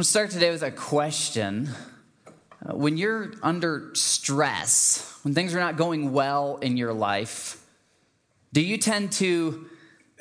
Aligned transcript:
Going 0.00 0.04
to 0.04 0.08
start 0.08 0.30
today 0.30 0.50
with 0.50 0.62
a 0.62 0.70
question. 0.70 1.68
Uh, 2.64 2.74
when 2.74 2.96
you're 2.96 3.34
under 3.42 3.90
stress, 3.92 5.18
when 5.24 5.34
things 5.34 5.54
are 5.54 5.60
not 5.60 5.76
going 5.76 6.12
well 6.14 6.56
in 6.56 6.78
your 6.78 6.94
life, 6.94 7.62
do 8.54 8.62
you 8.62 8.78
tend 8.78 9.12
to 9.12 9.66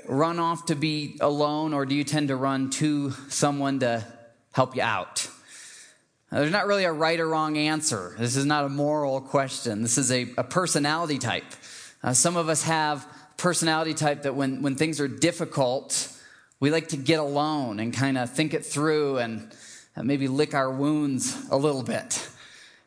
run 0.05 0.37
off 0.37 0.65
to 0.65 0.75
be 0.75 1.15
alone 1.21 1.73
or 1.73 1.85
do 1.85 1.95
you 1.95 2.03
tend 2.03 2.27
to 2.27 2.35
run 2.35 2.71
to 2.71 3.11
someone 3.29 3.79
to 3.79 4.05
help 4.51 4.75
you 4.75 4.81
out? 4.81 5.29
There's 6.29 6.51
not 6.51 6.67
really 6.67 6.83
a 6.83 6.91
right 6.91 7.17
or 7.17 7.29
wrong 7.29 7.57
answer. 7.57 8.15
This 8.19 8.35
is 8.35 8.45
not 8.45 8.65
a 8.65 8.69
moral 8.69 9.21
question. 9.21 9.81
This 9.81 9.97
is 9.97 10.11
a, 10.11 10.27
a 10.37 10.43
personality 10.43 11.19
type. 11.19 11.45
Uh, 12.03 12.11
some 12.11 12.35
of 12.35 12.49
us 12.49 12.63
have 12.63 13.07
personality 13.37 13.93
type 13.93 14.23
that 14.23 14.35
when, 14.35 14.61
when 14.61 14.75
things 14.75 14.99
are 14.99 15.07
difficult, 15.07 16.13
we 16.59 16.69
like 16.69 16.89
to 16.89 16.97
get 16.97 17.21
alone 17.21 17.79
and 17.79 17.93
kind 17.93 18.17
of 18.17 18.29
think 18.29 18.53
it 18.53 18.65
through 18.65 19.19
and 19.19 19.53
maybe 20.03 20.27
lick 20.27 20.53
our 20.53 20.71
wounds 20.71 21.37
a 21.49 21.57
little 21.57 21.83
bit. 21.83 22.29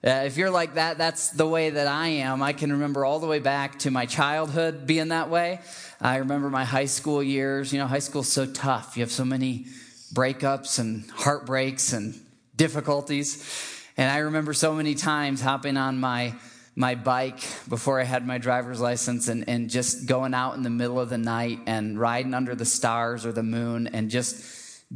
Uh, 0.04 0.24
if 0.26 0.36
you're 0.36 0.50
like 0.50 0.74
that, 0.74 0.98
that's 0.98 1.30
the 1.30 1.46
way 1.46 1.70
that 1.70 1.86
I 1.86 2.08
am. 2.08 2.42
I 2.42 2.52
can 2.52 2.72
remember 2.72 3.04
all 3.04 3.20
the 3.20 3.28
way 3.28 3.38
back 3.38 3.78
to 3.80 3.90
my 3.92 4.04
childhood 4.04 4.84
being 4.84 5.08
that 5.08 5.30
way. 5.30 5.60
I 6.00 6.16
remember 6.16 6.50
my 6.50 6.64
high 6.64 6.86
school 6.86 7.22
years. 7.22 7.72
You 7.72 7.78
know, 7.78 7.86
high 7.86 8.00
school's 8.00 8.28
so 8.28 8.46
tough. 8.46 8.96
You 8.96 9.02
have 9.02 9.12
so 9.12 9.24
many 9.24 9.66
breakups 10.12 10.80
and 10.80 11.08
heartbreaks 11.10 11.92
and 11.92 12.14
difficulties. 12.56 13.80
And 13.96 14.10
I 14.10 14.18
remember 14.18 14.54
so 14.54 14.74
many 14.74 14.96
times 14.96 15.40
hopping 15.40 15.76
on 15.76 16.00
my 16.00 16.34
my 16.74 16.94
bike 16.94 17.40
before 17.68 18.00
I 18.00 18.04
had 18.04 18.26
my 18.26 18.38
driver's 18.38 18.80
license 18.80 19.28
and, 19.28 19.46
and 19.46 19.68
just 19.68 20.06
going 20.06 20.32
out 20.32 20.54
in 20.54 20.62
the 20.62 20.70
middle 20.70 20.98
of 20.98 21.10
the 21.10 21.18
night 21.18 21.58
and 21.66 22.00
riding 22.00 22.32
under 22.32 22.54
the 22.54 22.64
stars 22.64 23.26
or 23.26 23.32
the 23.32 23.42
moon 23.42 23.88
and 23.88 24.10
just 24.10 24.42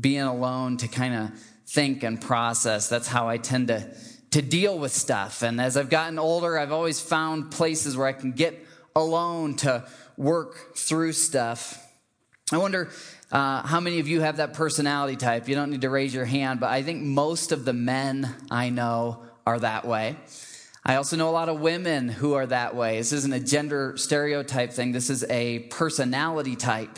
being 0.00 0.22
alone 0.22 0.78
to 0.78 0.88
kind 0.88 1.14
of 1.14 1.30
think 1.66 2.02
and 2.02 2.20
process. 2.20 2.88
That's 2.88 3.09
how 3.09 3.29
I 3.29 3.38
tend 3.38 3.69
to, 3.69 3.95
to 4.30 4.43
deal 4.43 4.79
with 4.79 4.93
stuff. 4.93 5.43
And 5.43 5.61
as 5.61 5.77
I've 5.77 5.91
gotten 5.91 6.19
older, 6.19 6.58
I've 6.58 6.73
always 6.73 7.00
found 7.00 7.50
places 7.50 7.97
where 7.97 8.06
I 8.06 8.12
can 8.12 8.33
get 8.33 8.64
alone 8.95 9.56
to 9.56 9.86
work 10.17 10.77
through 10.77 11.12
stuff. 11.12 11.83
I 12.53 12.58
wonder 12.58 12.91
uh, 13.33 13.67
how 13.67 13.81
many 13.81 13.98
of 13.98 14.06
you 14.06 14.20
have 14.20 14.36
that 14.36 14.55
personality 14.55 15.17
type. 15.17 15.48
You 15.48 15.56
don't 15.56 15.70
need 15.70 15.81
to 15.81 15.91
raise 15.91 16.14
your 16.14 16.25
hand, 16.25 16.61
but 16.61 16.70
I 16.70 16.83
think 16.83 17.03
most 17.03 17.50
of 17.50 17.64
the 17.64 17.73
men 17.73 18.33
I 18.51 18.70
know 18.70 19.25
are 19.47 19.58
that 19.58 19.84
way. 19.84 20.17
I 20.84 20.95
also 20.95 21.17
know 21.17 21.28
a 21.28 21.33
lot 21.33 21.48
of 21.48 21.61
women 21.61 22.08
who 22.08 22.34
are 22.34 22.47
that 22.47 22.77
way. 22.77 22.98
This 22.98 23.12
isn't 23.12 23.33
a 23.33 23.41
gender 23.41 23.97
stereotype 23.97 24.73
thing, 24.73 24.92
this 24.92 25.11
is 25.11 25.25
a 25.28 25.61
personality 25.70 26.55
type 26.55 26.97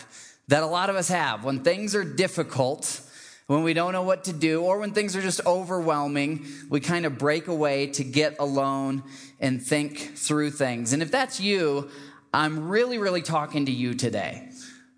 that 0.48 0.62
a 0.62 0.66
lot 0.66 0.90
of 0.90 0.96
us 0.96 1.08
have. 1.08 1.44
When 1.44 1.60
things 1.60 1.94
are 1.94 2.04
difficult, 2.04 3.00
when 3.48 3.62
we 3.62 3.72
don't 3.72 3.92
know 3.92 4.02
what 4.02 4.24
to 4.24 4.32
do, 4.34 4.62
or 4.62 4.78
when 4.78 4.92
things 4.92 5.16
are 5.16 5.22
just 5.22 5.40
overwhelming, 5.46 6.44
we 6.68 6.80
kind 6.80 7.06
of 7.06 7.16
break 7.16 7.48
away 7.48 7.86
to 7.86 8.04
get 8.04 8.36
alone 8.38 9.02
and 9.40 9.62
think 9.62 9.98
through 10.16 10.50
things. 10.50 10.92
And 10.92 11.02
if 11.02 11.10
that's 11.10 11.40
you, 11.40 11.90
I'm 12.32 12.68
really, 12.68 12.98
really 12.98 13.22
talking 13.22 13.64
to 13.64 13.72
you 13.72 13.94
today. 13.94 14.50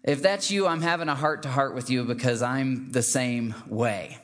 If 0.03 0.21
that's 0.21 0.51
you, 0.51 0.67
I'm 0.67 0.83
having 0.83 1.09
a 1.09 1.15
heart 1.15 1.45
to 1.45 1.49
heart 1.49 1.77
with 1.77 1.91
you 1.91 2.03
because 2.03 2.43
I'm 2.43 2.91
the 2.91 3.03
same 3.03 3.55
way. 3.69 4.19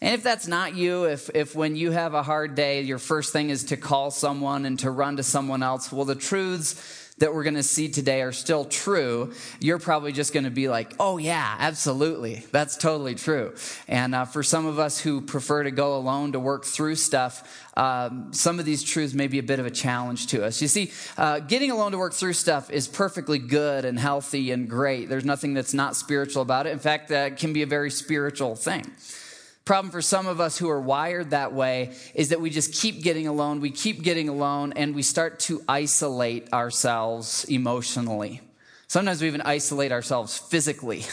And 0.00 0.14
if 0.14 0.22
that's 0.22 0.46
not 0.46 0.76
you, 0.76 1.04
if, 1.04 1.28
if 1.34 1.56
when 1.56 1.74
you 1.74 1.90
have 1.90 2.14
a 2.14 2.22
hard 2.22 2.54
day, 2.54 2.82
your 2.82 2.98
first 2.98 3.32
thing 3.32 3.50
is 3.50 3.64
to 3.64 3.76
call 3.76 4.12
someone 4.12 4.66
and 4.66 4.78
to 4.80 4.90
run 4.90 5.16
to 5.16 5.24
someone 5.24 5.64
else, 5.64 5.90
well, 5.90 6.04
the 6.04 6.14
truths 6.14 7.03
that 7.18 7.32
we're 7.32 7.44
going 7.44 7.54
to 7.54 7.62
see 7.62 7.88
today 7.88 8.22
are 8.22 8.32
still 8.32 8.64
true, 8.64 9.32
you're 9.60 9.78
probably 9.78 10.10
just 10.10 10.32
going 10.32 10.44
to 10.44 10.50
be 10.50 10.68
like, 10.68 10.94
oh, 10.98 11.16
yeah, 11.16 11.56
absolutely. 11.60 12.44
That's 12.50 12.76
totally 12.76 13.14
true. 13.14 13.54
And 13.86 14.14
uh, 14.14 14.24
for 14.24 14.42
some 14.42 14.66
of 14.66 14.80
us 14.80 14.98
who 14.98 15.20
prefer 15.20 15.62
to 15.62 15.70
go 15.70 15.96
alone 15.96 16.32
to 16.32 16.40
work 16.40 16.64
through 16.64 16.96
stuff, 16.96 17.70
um, 17.76 18.32
some 18.32 18.58
of 18.58 18.64
these 18.64 18.82
truths 18.82 19.14
may 19.14 19.28
be 19.28 19.38
a 19.38 19.44
bit 19.44 19.60
of 19.60 19.66
a 19.66 19.70
challenge 19.70 20.26
to 20.28 20.44
us. 20.44 20.60
You 20.60 20.68
see, 20.68 20.90
uh, 21.16 21.38
getting 21.38 21.70
alone 21.70 21.92
to 21.92 21.98
work 21.98 22.14
through 22.14 22.32
stuff 22.32 22.70
is 22.70 22.88
perfectly 22.88 23.38
good 23.38 23.84
and 23.84 23.98
healthy 23.98 24.50
and 24.50 24.68
great. 24.68 25.08
There's 25.08 25.24
nothing 25.24 25.54
that's 25.54 25.74
not 25.74 25.94
spiritual 25.94 26.42
about 26.42 26.66
it. 26.66 26.70
In 26.70 26.80
fact, 26.80 27.08
that 27.08 27.36
can 27.36 27.52
be 27.52 27.62
a 27.62 27.66
very 27.66 27.90
spiritual 27.90 28.56
thing. 28.56 28.90
Problem 29.64 29.90
for 29.90 30.02
some 30.02 30.26
of 30.26 30.40
us 30.40 30.58
who 30.58 30.68
are 30.68 30.80
wired 30.80 31.30
that 31.30 31.54
way 31.54 31.94
is 32.14 32.28
that 32.28 32.40
we 32.40 32.50
just 32.50 32.74
keep 32.74 33.02
getting 33.02 33.26
alone, 33.26 33.60
we 33.60 33.70
keep 33.70 34.02
getting 34.02 34.28
alone, 34.28 34.74
and 34.76 34.94
we 34.94 35.02
start 35.02 35.40
to 35.40 35.62
isolate 35.66 36.52
ourselves 36.52 37.44
emotionally. 37.44 38.42
Sometimes 38.88 39.22
we 39.22 39.26
even 39.26 39.40
isolate 39.40 39.90
ourselves 39.90 40.36
physically. 40.36 41.04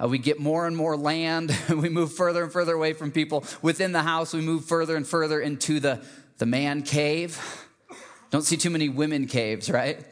Uh, 0.00 0.06
we 0.06 0.18
get 0.18 0.38
more 0.38 0.66
and 0.66 0.76
more 0.76 0.96
land, 0.96 1.56
we 1.70 1.88
move 1.88 2.12
further 2.12 2.44
and 2.44 2.52
further 2.52 2.74
away 2.74 2.92
from 2.92 3.10
people. 3.10 3.42
Within 3.62 3.92
the 3.92 4.02
house, 4.02 4.34
we 4.34 4.42
move 4.42 4.66
further 4.66 4.94
and 4.94 5.06
further 5.06 5.40
into 5.40 5.80
the, 5.80 6.00
the 6.36 6.46
man 6.46 6.82
cave. 6.82 7.40
Don't 8.30 8.42
see 8.42 8.58
too 8.58 8.70
many 8.70 8.90
women 8.90 9.26
caves, 9.26 9.70
right? 9.70 10.04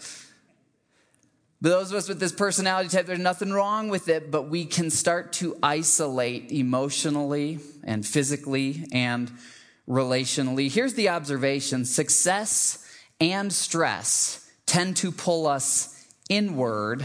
Those 1.70 1.90
of 1.90 1.96
us 1.96 2.08
with 2.08 2.20
this 2.20 2.30
personality 2.30 2.88
type, 2.88 3.06
there's 3.06 3.18
nothing 3.18 3.52
wrong 3.52 3.88
with 3.88 4.08
it, 4.08 4.30
but 4.30 4.48
we 4.48 4.66
can 4.66 4.88
start 4.88 5.32
to 5.34 5.58
isolate 5.64 6.52
emotionally 6.52 7.58
and 7.82 8.06
physically 8.06 8.86
and 8.92 9.32
relationally. 9.88 10.70
Here's 10.70 10.94
the 10.94 11.08
observation 11.08 11.84
success 11.84 12.86
and 13.20 13.52
stress 13.52 14.48
tend 14.66 14.96
to 14.98 15.10
pull 15.10 15.48
us 15.48 16.06
inward 16.28 17.04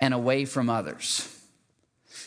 and 0.00 0.14
away 0.14 0.44
from 0.44 0.70
others. 0.70 1.26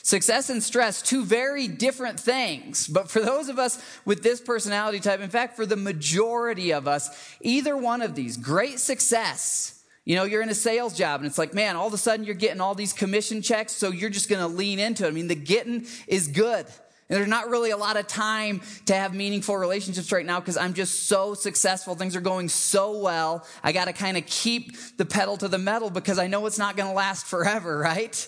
Success 0.01 0.50
and 0.50 0.62
stress, 0.62 1.01
two 1.01 1.24
very 1.24 1.69
different 1.69 2.19
things. 2.19 2.90
But 2.90 3.09
for 3.09 3.22
those 3.22 3.47
of 3.47 3.57
us 3.57 3.81
with 4.03 4.22
this 4.22 4.41
personality 4.41 5.00
type, 5.00 5.22
in 5.22 5.30
fact, 5.30 5.56
for 5.56 5.66
the 5.66 5.78
majority 5.78 6.74
of 6.74 6.90
us, 6.90 7.38
either 7.40 7.78
one 7.78 8.01
of 8.01 8.16
these, 8.16 8.35
great 8.35 8.81
success 8.81 9.80
you 10.05 10.15
know, 10.15 10.25
you're 10.25 10.41
in 10.41 10.49
a 10.49 10.55
sales 10.55 10.97
job 10.97 11.21
and 11.21 11.27
it's 11.27 11.37
like, 11.37 11.53
man, 11.53 11.75
all 11.75 11.87
of 11.87 11.93
a 11.93 11.97
sudden 11.97 12.25
you're 12.25 12.35
getting 12.35 12.59
all 12.59 12.75
these 12.75 12.93
commission 12.93 13.41
checks, 13.41 13.71
so 13.71 13.89
you're 13.89 14.09
just 14.09 14.29
going 14.29 14.41
to 14.41 14.47
lean 14.47 14.79
into 14.79 15.05
it. 15.05 15.07
I 15.07 15.11
mean, 15.11 15.27
the 15.27 15.35
getting 15.35 15.85
is 16.07 16.27
good. 16.27 16.65
And 17.09 17.17
there's 17.17 17.29
not 17.29 17.49
really 17.49 17.71
a 17.71 17.77
lot 17.77 17.97
of 17.97 18.07
time 18.07 18.61
to 18.85 18.95
have 18.95 19.13
meaningful 19.13 19.57
relationships 19.57 20.11
right 20.11 20.25
now 20.25 20.39
because 20.39 20.57
I'm 20.57 20.73
just 20.73 21.07
so 21.07 21.33
successful. 21.33 21.95
Things 21.95 22.15
are 22.15 22.21
going 22.21 22.49
so 22.49 22.97
well. 22.97 23.45
I 23.61 23.71
got 23.71 23.85
to 23.85 23.93
kind 23.93 24.17
of 24.17 24.25
keep 24.25 24.75
the 24.97 25.05
pedal 25.05 25.37
to 25.37 25.47
the 25.47 25.57
metal 25.57 25.89
because 25.89 26.17
I 26.17 26.27
know 26.27 26.45
it's 26.47 26.57
not 26.57 26.75
going 26.75 26.89
to 26.89 26.95
last 26.95 27.25
forever, 27.25 27.77
right? 27.83 28.27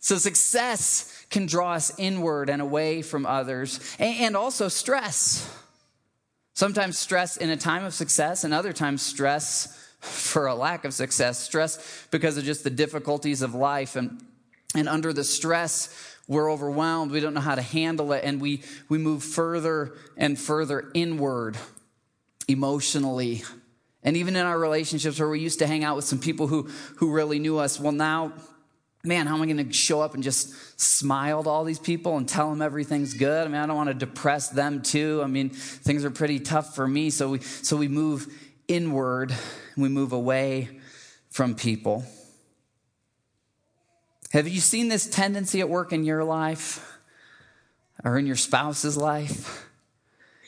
So 0.00 0.16
success 0.16 1.26
can 1.28 1.46
draw 1.46 1.74
us 1.74 1.92
inward 1.98 2.50
and 2.50 2.62
away 2.62 3.02
from 3.02 3.26
others 3.26 3.80
and 3.98 4.36
also 4.36 4.68
stress. 4.68 5.54
Sometimes 6.54 6.98
stress 6.98 7.36
in 7.36 7.50
a 7.50 7.56
time 7.56 7.84
of 7.84 7.94
success 7.94 8.42
and 8.42 8.54
other 8.54 8.72
times 8.72 9.02
stress 9.02 9.87
for 10.00 10.46
a 10.46 10.54
lack 10.54 10.84
of 10.84 10.94
success, 10.94 11.38
stress 11.38 12.06
because 12.10 12.36
of 12.36 12.44
just 12.44 12.64
the 12.64 12.70
difficulties 12.70 13.42
of 13.42 13.54
life. 13.54 13.96
And, 13.96 14.22
and 14.74 14.88
under 14.88 15.12
the 15.12 15.24
stress, 15.24 16.16
we're 16.28 16.52
overwhelmed. 16.52 17.10
We 17.10 17.20
don't 17.20 17.34
know 17.34 17.40
how 17.40 17.54
to 17.54 17.62
handle 17.62 18.12
it. 18.12 18.22
And 18.24 18.40
we, 18.40 18.62
we 18.88 18.98
move 18.98 19.22
further 19.22 19.94
and 20.16 20.38
further 20.38 20.90
inward 20.94 21.56
emotionally. 22.46 23.42
And 24.02 24.16
even 24.16 24.36
in 24.36 24.46
our 24.46 24.58
relationships 24.58 25.18
where 25.18 25.28
we 25.28 25.40
used 25.40 25.58
to 25.58 25.66
hang 25.66 25.84
out 25.84 25.96
with 25.96 26.04
some 26.04 26.18
people 26.18 26.46
who, 26.46 26.68
who 26.96 27.12
really 27.12 27.38
knew 27.38 27.58
us, 27.58 27.80
well, 27.80 27.92
now, 27.92 28.32
man, 29.04 29.26
how 29.26 29.34
am 29.34 29.42
I 29.42 29.46
going 29.46 29.66
to 29.66 29.72
show 29.72 30.00
up 30.00 30.14
and 30.14 30.22
just 30.22 30.80
smile 30.80 31.42
to 31.42 31.50
all 31.50 31.64
these 31.64 31.78
people 31.78 32.16
and 32.16 32.28
tell 32.28 32.50
them 32.50 32.62
everything's 32.62 33.14
good? 33.14 33.44
I 33.44 33.48
mean, 33.48 33.60
I 33.60 33.66
don't 33.66 33.76
want 33.76 33.88
to 33.88 33.94
depress 33.94 34.50
them 34.50 34.82
too. 34.82 35.20
I 35.22 35.26
mean, 35.26 35.50
things 35.50 36.04
are 36.04 36.10
pretty 36.10 36.40
tough 36.40 36.74
for 36.74 36.86
me. 36.86 37.10
So 37.10 37.30
we, 37.30 37.40
so 37.40 37.76
we 37.76 37.88
move 37.88 38.32
inward 38.68 39.34
we 39.76 39.88
move 39.88 40.12
away 40.12 40.68
from 41.30 41.54
people. 41.54 42.04
Have 44.32 44.46
you 44.46 44.60
seen 44.60 44.88
this 44.88 45.08
tendency 45.08 45.60
at 45.60 45.68
work 45.68 45.92
in 45.92 46.04
your 46.04 46.22
life 46.22 46.98
or 48.04 48.18
in 48.18 48.26
your 48.26 48.36
spouse's 48.36 48.96
life? 48.96 49.66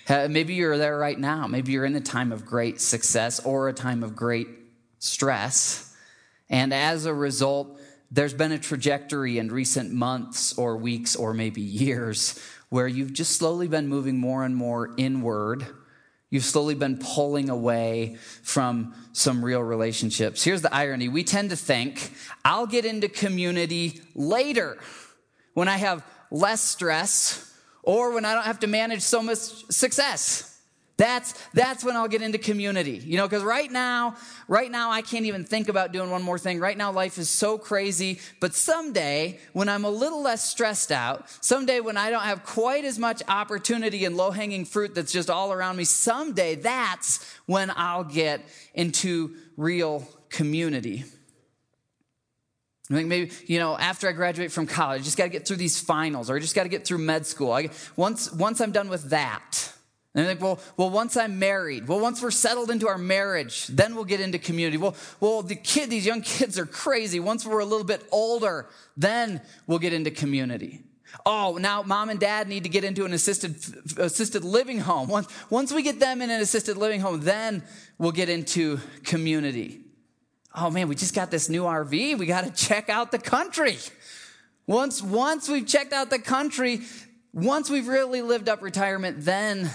Maybe 0.09 0.55
you're 0.55 0.77
there 0.77 0.99
right 0.99 1.19
now. 1.19 1.47
Maybe 1.47 1.73
you're 1.73 1.85
in 1.85 1.95
a 1.95 2.01
time 2.01 2.33
of 2.33 2.45
great 2.45 2.81
success 2.81 3.41
or 3.41 3.69
a 3.69 3.73
time 3.73 4.03
of 4.03 4.17
great 4.17 4.49
stress. 4.99 5.97
And 6.51 6.75
as 6.75 7.07
a 7.07 7.15
result, 7.15 7.81
there's 8.11 8.35
been 8.35 8.51
a 8.51 8.59
trajectory 8.59 9.39
in 9.39 9.53
recent 9.53 9.93
months 9.93 10.59
or 10.59 10.77
weeks 10.77 11.15
or 11.15 11.33
maybe 11.33 11.61
years 11.61 12.39
where 12.71 12.89
you've 12.89 13.13
just 13.13 13.37
slowly 13.37 13.69
been 13.69 13.87
moving 13.87 14.19
more 14.19 14.45
and 14.45 14.57
more 14.57 14.93
inward 14.97 15.65
You've 16.31 16.45
slowly 16.45 16.77
been 16.77 16.99
pulling 16.99 17.51
away 17.51 18.17
from 18.43 18.95
some 19.13 19.45
real 19.45 19.63
relationships. 19.63 20.45
Here's 20.45 20.63
the 20.63 20.73
irony 20.73 21.09
we 21.09 21.25
tend 21.25 21.51
to 21.51 21.57
think, 21.57 22.13
I'll 22.45 22.69
get 22.69 22.85
into 22.85 23.09
community 23.09 24.01
later 24.15 24.79
when 25.55 25.67
I 25.67 25.77
have 25.77 26.05
less 26.31 26.61
stress 26.61 27.53
or 27.83 28.13
when 28.13 28.25
I 28.25 28.35
don't 28.35 28.45
have 28.45 28.61
to 28.61 28.69
manage 28.69 29.03
so 29.03 29.23
much 29.23 29.39
success. 29.39 30.50
That's, 31.01 31.33
that's 31.55 31.83
when 31.83 31.97
I'll 31.97 32.09
get 32.09 32.21
into 32.21 32.37
community. 32.37 32.99
You 32.99 33.17
know, 33.17 33.27
because 33.27 33.43
right 33.43 33.73
now, 33.73 34.17
right 34.49 34.71
now, 34.71 34.91
I 34.91 35.01
can't 35.01 35.25
even 35.25 35.45
think 35.45 35.71
about 35.71 35.93
doing 35.93 36.11
one 36.11 36.23
more 36.23 36.39
thing. 36.39 36.61
Right 36.61 36.77
now, 36.77 36.93
life 36.93 37.17
is 37.17 37.31
so 37.31 37.57
crazy. 37.57 38.21
But 38.39 38.55
someday, 38.55 39.39
when 39.55 39.71
I'm 39.71 39.87
a 39.87 39.91
little 39.91 40.21
less 40.21 40.47
stressed 40.47 40.93
out, 40.93 41.25
someday 41.41 41.81
when 41.81 41.97
I 41.97 42.11
don't 42.11 42.25
have 42.25 42.45
quite 42.45 42.85
as 42.85 42.99
much 42.99 43.23
opportunity 43.29 44.05
and 44.05 44.15
low 44.15 44.31
hanging 44.31 44.67
fruit 44.67 44.95
that's 44.95 45.11
just 45.11 45.31
all 45.31 45.55
around 45.55 45.79
me, 45.79 45.85
someday 45.85 46.57
that's 46.57 47.25
when 47.47 47.73
I'll 47.75 48.05
get 48.05 48.43
into 48.75 49.37
real 49.57 50.07
community. 50.29 51.05
I 52.91 52.95
think 52.95 53.09
maybe, 53.09 53.33
you 53.47 53.59
know, 53.59 53.75
after 53.79 54.07
I 54.07 54.13
graduate 54.13 54.53
from 54.53 54.67
college, 54.67 55.01
I 55.01 55.05
just 55.05 55.17
got 55.17 55.25
to 55.25 55.31
get 55.31 55.49
through 55.49 55.57
these 55.57 55.81
finals 55.81 56.29
or 56.29 56.37
I 56.37 56.41
just 56.41 56.55
got 56.55 56.65
to 56.65 56.69
get 56.69 56.87
through 56.87 56.99
med 56.99 57.25
school. 57.25 57.53
I, 57.53 57.71
once, 57.97 58.31
once 58.31 58.61
I'm 58.61 58.73
done 58.73 58.91
with 58.91 59.09
that, 59.11 59.73
and 60.13 60.25
they're 60.25 60.35
like, 60.35 60.43
well, 60.43 60.59
well, 60.77 60.91
once 60.91 61.17
I'm 61.17 61.39
married, 61.39 61.87
well, 61.87 62.01
once 62.01 62.21
we're 62.21 62.33
settled 62.33 62.71
into 62.71 62.89
our 62.89 62.99
marriage, 62.99 63.69
then 63.69 63.95
we'll 63.95 64.05
get 64.05 64.21
into 64.21 64.39
community. 64.39 64.77
Well, 64.77 64.97
well, 65.21 65.43
the 65.43 65.55
kid, 65.55 65.89
these 65.89 66.05
young 66.05 66.23
kids 66.23 66.59
are 66.59 66.67
crazy. 66.67 67.21
Once 67.21 67.47
we're 67.47 67.61
a 67.61 67.65
little 67.65 67.87
bit 67.87 68.03
older, 68.11 68.67
then 68.97 69.41
we'll 69.69 69.79
get 69.79 69.93
into 69.93 70.11
community. 70.11 70.83
Oh, 71.25 71.59
now 71.61 71.83
mom 71.83 72.09
and 72.09 72.19
dad 72.19 72.49
need 72.49 72.65
to 72.65 72.69
get 72.69 72.83
into 72.83 73.05
an 73.05 73.13
assisted 73.13 73.57
assisted 73.99 74.45
living 74.45 74.81
home. 74.81 75.09
Once, 75.09 75.29
once 75.51 75.73
we 75.73 75.83
get 75.83 76.01
them 76.01 76.23
in 76.23 76.31
an 76.31 76.41
assisted 76.41 76.77
living 76.77 77.01
home, 77.01 77.21
then 77.21 77.63
we'll 77.99 78.13
get 78.13 78.29
into 78.29 78.79
community. 79.05 79.81
Oh 80.55 80.71
man, 80.71 80.89
we 80.89 80.95
just 80.97 81.15
got 81.15 81.31
this 81.31 81.49
new 81.49 81.65
RV. 81.65 82.19
We 82.19 82.27
got 82.27 82.45
to 82.45 82.51
check 82.51 82.89
out 82.89 83.13
the 83.13 83.19
country. 83.19 83.79
Once, 84.67 85.03
once 85.03 85.49
we've 85.49 85.67
checked 85.67 85.93
out 85.93 86.11
the 86.11 86.19
country, 86.19 86.83
once 87.33 87.71
we've 87.71 87.89
really 87.89 88.23
lived 88.23 88.49
up 88.49 88.63
retirement, 88.63 89.25
then 89.25 89.71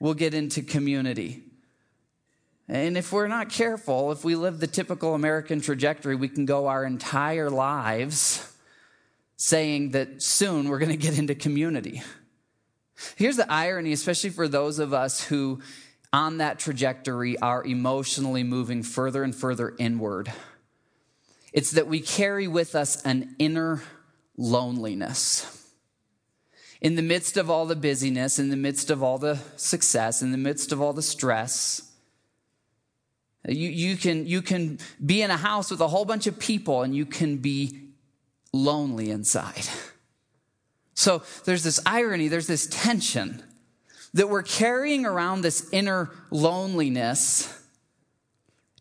we'll 0.00 0.14
get 0.14 0.34
into 0.34 0.62
community. 0.62 1.42
And 2.68 2.98
if 2.98 3.12
we're 3.12 3.28
not 3.28 3.48
careful, 3.48 4.12
if 4.12 4.24
we 4.24 4.34
live 4.34 4.60
the 4.60 4.66
typical 4.66 5.14
American 5.14 5.60
trajectory, 5.60 6.14
we 6.14 6.28
can 6.28 6.44
go 6.44 6.66
our 6.66 6.84
entire 6.84 7.48
lives 7.48 8.52
saying 9.36 9.92
that 9.92 10.22
soon 10.22 10.68
we're 10.68 10.78
going 10.78 10.90
to 10.90 10.96
get 10.96 11.18
into 11.18 11.34
community. 11.34 12.02
Here's 13.16 13.36
the 13.36 13.50
irony, 13.50 13.92
especially 13.92 14.30
for 14.30 14.48
those 14.48 14.78
of 14.78 14.92
us 14.92 15.24
who, 15.24 15.60
on 16.12 16.38
that 16.38 16.58
trajectory, 16.58 17.38
are 17.38 17.64
emotionally 17.64 18.42
moving 18.42 18.82
further 18.82 19.22
and 19.22 19.34
further 19.34 19.74
inward. 19.78 20.32
It's 21.52 21.70
that 21.70 21.86
we 21.86 22.00
carry 22.00 22.48
with 22.48 22.74
us 22.74 23.02
an 23.02 23.34
inner 23.38 23.82
loneliness 24.36 25.57
in 26.80 26.94
the 26.94 27.02
midst 27.02 27.36
of 27.36 27.50
all 27.50 27.66
the 27.66 27.76
busyness, 27.76 28.38
in 28.38 28.50
the 28.50 28.56
midst 28.56 28.90
of 28.90 29.02
all 29.02 29.18
the 29.18 29.38
success, 29.56 30.22
in 30.22 30.30
the 30.32 30.38
midst 30.38 30.72
of 30.72 30.80
all 30.80 30.92
the 30.92 31.02
stress, 31.02 31.82
you, 33.46 33.68
you, 33.68 33.96
can, 33.96 34.26
you 34.26 34.42
can 34.42 34.78
be 35.04 35.22
in 35.22 35.30
a 35.30 35.36
house 35.36 35.70
with 35.70 35.80
a 35.80 35.88
whole 35.88 36.04
bunch 36.04 36.26
of 36.26 36.38
people 36.38 36.82
and 36.82 36.94
you 36.94 37.06
can 37.06 37.38
be 37.38 37.90
lonely 38.52 39.10
inside. 39.10 39.66
So 40.94 41.22
there's 41.44 41.62
this 41.62 41.80
irony, 41.86 42.28
there's 42.28 42.46
this 42.46 42.66
tension 42.66 43.42
that 44.14 44.28
we're 44.28 44.42
carrying 44.42 45.06
around 45.06 45.42
this 45.42 45.68
inner 45.72 46.10
loneliness, 46.30 47.54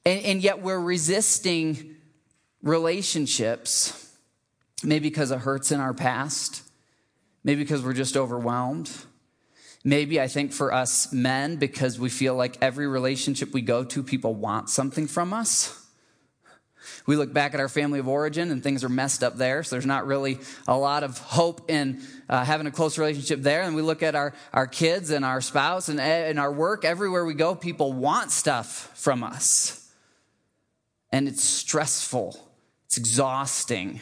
and, 0.05 0.23
and 0.23 0.41
yet 0.41 0.61
we're 0.61 0.79
resisting 0.79 1.95
relationships, 2.63 4.15
maybe 4.83 5.09
because 5.09 5.31
of 5.31 5.41
hurts 5.41 5.71
in 5.71 5.79
our 5.79 5.94
past 5.94 6.66
Maybe 7.47 7.63
because 7.63 7.81
we're 7.81 7.94
just 7.94 8.17
overwhelmed. 8.17 8.91
Maybe 9.85 10.19
I 10.19 10.27
think 10.27 10.51
for 10.51 10.73
us 10.73 11.13
men, 11.13 11.55
because 11.55 11.97
we 11.97 12.09
feel 12.09 12.35
like 12.35 12.57
every 12.61 12.88
relationship 12.88 13.53
we 13.53 13.61
go 13.61 13.85
to, 13.85 14.03
people 14.03 14.35
want 14.35 14.69
something 14.69 15.07
from 15.07 15.31
us. 15.31 15.85
We 17.05 17.15
look 17.15 17.31
back 17.31 17.53
at 17.53 17.61
our 17.61 17.69
family 17.69 17.99
of 17.99 18.07
origin 18.09 18.51
and 18.51 18.61
things 18.61 18.83
are 18.83 18.89
messed 18.89 19.23
up 19.23 19.38
there, 19.38 19.63
so 19.63 19.77
there's 19.77 19.85
not 19.85 20.05
really 20.05 20.39
a 20.67 20.77
lot 20.77 21.03
of 21.03 21.19
hope 21.19 21.71
in 21.71 22.01
uh, 22.27 22.44
having 22.44 22.67
a 22.67 22.71
close 22.71 22.97
relationship 22.97 23.41
there. 23.41 23.61
And 23.61 23.77
we 23.77 23.81
look 23.81 24.03
at 24.03 24.13
our, 24.13 24.33
our 24.51 24.67
kids 24.67 25.09
and 25.09 25.23
our 25.23 25.39
spouse 25.39 25.88
and, 25.88 26.01
and 26.01 26.38
our 26.38 26.51
work, 26.51 26.83
everywhere 26.83 27.23
we 27.23 27.33
go, 27.33 27.55
people 27.55 27.94
want 27.94 28.31
stuff 28.31 28.91
from 28.94 29.23
us. 29.23 29.89
And 31.13 31.29
it's 31.29 31.45
stressful, 31.45 32.38
it's 32.88 32.97
exhausting. 32.97 34.01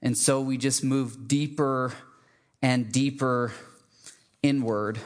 And 0.00 0.16
so 0.16 0.40
we 0.40 0.56
just 0.56 0.82
move 0.82 1.28
deeper 1.28 1.92
and 2.62 2.90
deeper 2.92 3.52
inward. 4.42 4.98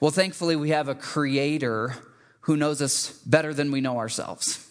Well, 0.00 0.10
thankfully, 0.10 0.56
we 0.56 0.70
have 0.70 0.88
a 0.88 0.94
creator 0.94 1.94
who 2.40 2.56
knows 2.56 2.82
us 2.82 3.10
better 3.24 3.54
than 3.54 3.70
we 3.70 3.80
know 3.80 3.98
ourselves. 3.98 4.68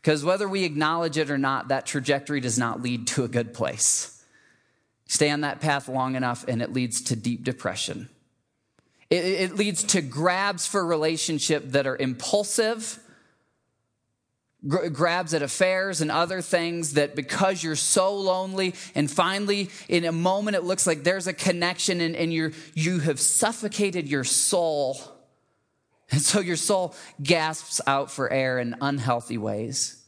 Because 0.00 0.24
whether 0.24 0.48
we 0.48 0.64
acknowledge 0.64 1.18
it 1.18 1.30
or 1.30 1.38
not, 1.38 1.68
that 1.68 1.86
trajectory 1.86 2.40
does 2.40 2.58
not 2.58 2.82
lead 2.82 3.06
to 3.08 3.24
a 3.24 3.28
good 3.28 3.54
place. 3.54 4.22
Stay 5.06 5.30
on 5.30 5.42
that 5.42 5.60
path 5.60 5.88
long 5.88 6.14
enough, 6.14 6.44
and 6.48 6.62
it 6.62 6.72
leads 6.72 7.02
to 7.02 7.16
deep 7.16 7.44
depression. 7.44 8.08
It, 9.10 9.54
leads 9.54 9.84
to 9.84 10.00
grabs 10.00 10.66
for 10.66 10.84
relationship 10.84 11.70
that 11.70 11.86
are 11.86 11.96
impulsive 11.96 12.98
grabs 14.66 15.34
at 15.34 15.42
affairs 15.42 16.00
and 16.00 16.10
other 16.10 16.40
things 16.40 16.94
that 16.94 17.14
because 17.14 17.62
you're 17.62 17.76
so 17.76 18.14
lonely 18.14 18.74
and 18.94 19.10
finally 19.10 19.70
in 19.88 20.04
a 20.04 20.12
moment 20.12 20.56
it 20.56 20.64
looks 20.64 20.86
like 20.86 21.04
there's 21.04 21.26
a 21.26 21.32
connection 21.32 22.00
and, 22.00 22.16
and 22.16 22.32
you're, 22.32 22.52
you 22.74 22.98
have 23.00 23.20
suffocated 23.20 24.08
your 24.08 24.24
soul. 24.24 24.98
And 26.10 26.20
so 26.20 26.40
your 26.40 26.56
soul 26.56 26.94
gasps 27.22 27.80
out 27.86 28.10
for 28.10 28.30
air 28.32 28.58
in 28.58 28.76
unhealthy 28.80 29.38
ways. 29.38 30.00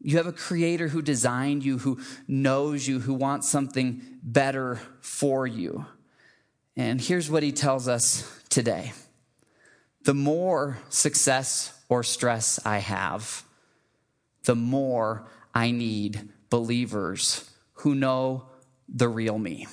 You 0.00 0.18
have 0.18 0.26
a 0.26 0.32
creator 0.32 0.88
who 0.88 1.00
designed 1.00 1.64
you 1.64 1.78
who 1.78 2.00
knows 2.28 2.86
you 2.86 3.00
who 3.00 3.14
wants 3.14 3.48
something 3.48 4.02
better 4.22 4.80
for 5.00 5.46
you. 5.46 5.86
And 6.76 7.00
here's 7.00 7.30
what 7.30 7.42
he 7.42 7.52
tells 7.52 7.88
us 7.88 8.30
today. 8.50 8.92
The 10.02 10.14
more 10.14 10.78
success 10.90 11.72
or 11.88 12.02
stress 12.02 12.58
i 12.66 12.78
have 12.78 13.44
the 14.44 14.54
more 14.54 15.26
I 15.54 15.70
need 15.70 16.28
believers 16.50 17.50
who 17.74 17.94
know 17.94 18.46
the 18.88 19.08
real 19.08 19.38
me. 19.38 19.66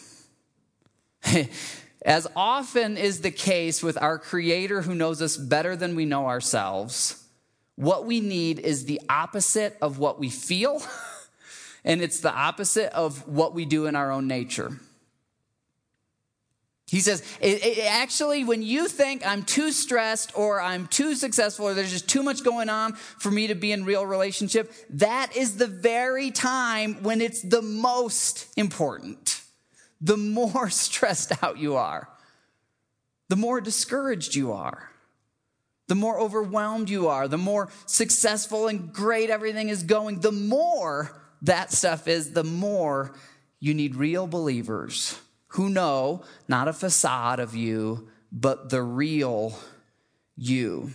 As 2.03 2.27
often 2.35 2.97
is 2.97 3.21
the 3.21 3.31
case 3.31 3.83
with 3.83 4.01
our 4.01 4.17
Creator 4.17 4.81
who 4.81 4.95
knows 4.95 5.21
us 5.21 5.37
better 5.37 5.75
than 5.75 5.95
we 5.95 6.05
know 6.05 6.27
ourselves, 6.27 7.23
what 7.75 8.05
we 8.05 8.19
need 8.19 8.59
is 8.59 8.85
the 8.85 9.01
opposite 9.07 9.77
of 9.81 9.99
what 9.99 10.19
we 10.19 10.29
feel, 10.29 10.81
and 11.85 12.01
it's 12.01 12.19
the 12.19 12.33
opposite 12.33 12.91
of 12.93 13.27
what 13.27 13.53
we 13.53 13.65
do 13.65 13.85
in 13.85 13.95
our 13.95 14.11
own 14.11 14.27
nature. 14.27 14.71
He 16.91 16.99
says, 16.99 17.23
it, 17.39 17.65
it, 17.65 17.85
actually, 17.85 18.43
when 18.43 18.61
you 18.61 18.89
think 18.89 19.25
I'm 19.25 19.43
too 19.43 19.71
stressed 19.71 20.37
or 20.37 20.59
I'm 20.59 20.87
too 20.87 21.15
successful 21.15 21.69
or 21.69 21.73
there's 21.73 21.89
just 21.89 22.09
too 22.09 22.21
much 22.21 22.43
going 22.43 22.67
on 22.67 22.95
for 22.95 23.31
me 23.31 23.47
to 23.47 23.55
be 23.55 23.71
in 23.71 23.85
real 23.85 24.05
relationship, 24.05 24.73
that 24.89 25.33
is 25.33 25.55
the 25.55 25.67
very 25.67 26.31
time 26.31 27.01
when 27.01 27.21
it's 27.21 27.43
the 27.43 27.61
most 27.61 28.45
important. 28.57 29.41
The 30.01 30.17
more 30.17 30.69
stressed 30.69 31.41
out 31.41 31.57
you 31.57 31.77
are, 31.77 32.09
the 33.29 33.37
more 33.37 33.61
discouraged 33.61 34.35
you 34.35 34.51
are, 34.51 34.91
the 35.87 35.95
more 35.95 36.19
overwhelmed 36.19 36.89
you 36.89 37.07
are, 37.07 37.29
the 37.29 37.37
more 37.37 37.69
successful 37.85 38.67
and 38.67 38.91
great 38.91 39.29
everything 39.29 39.69
is 39.69 39.83
going, 39.83 40.19
the 40.19 40.33
more 40.33 41.17
that 41.43 41.71
stuff 41.71 42.09
is, 42.09 42.33
the 42.33 42.43
more 42.43 43.13
you 43.61 43.73
need 43.73 43.95
real 43.95 44.27
believers 44.27 45.17
who 45.51 45.69
know 45.69 46.23
not 46.47 46.67
a 46.67 46.73
facade 46.73 47.39
of 47.39 47.55
you, 47.55 48.09
but 48.31 48.69
the 48.69 48.81
real 48.81 49.57
you. 50.37 50.91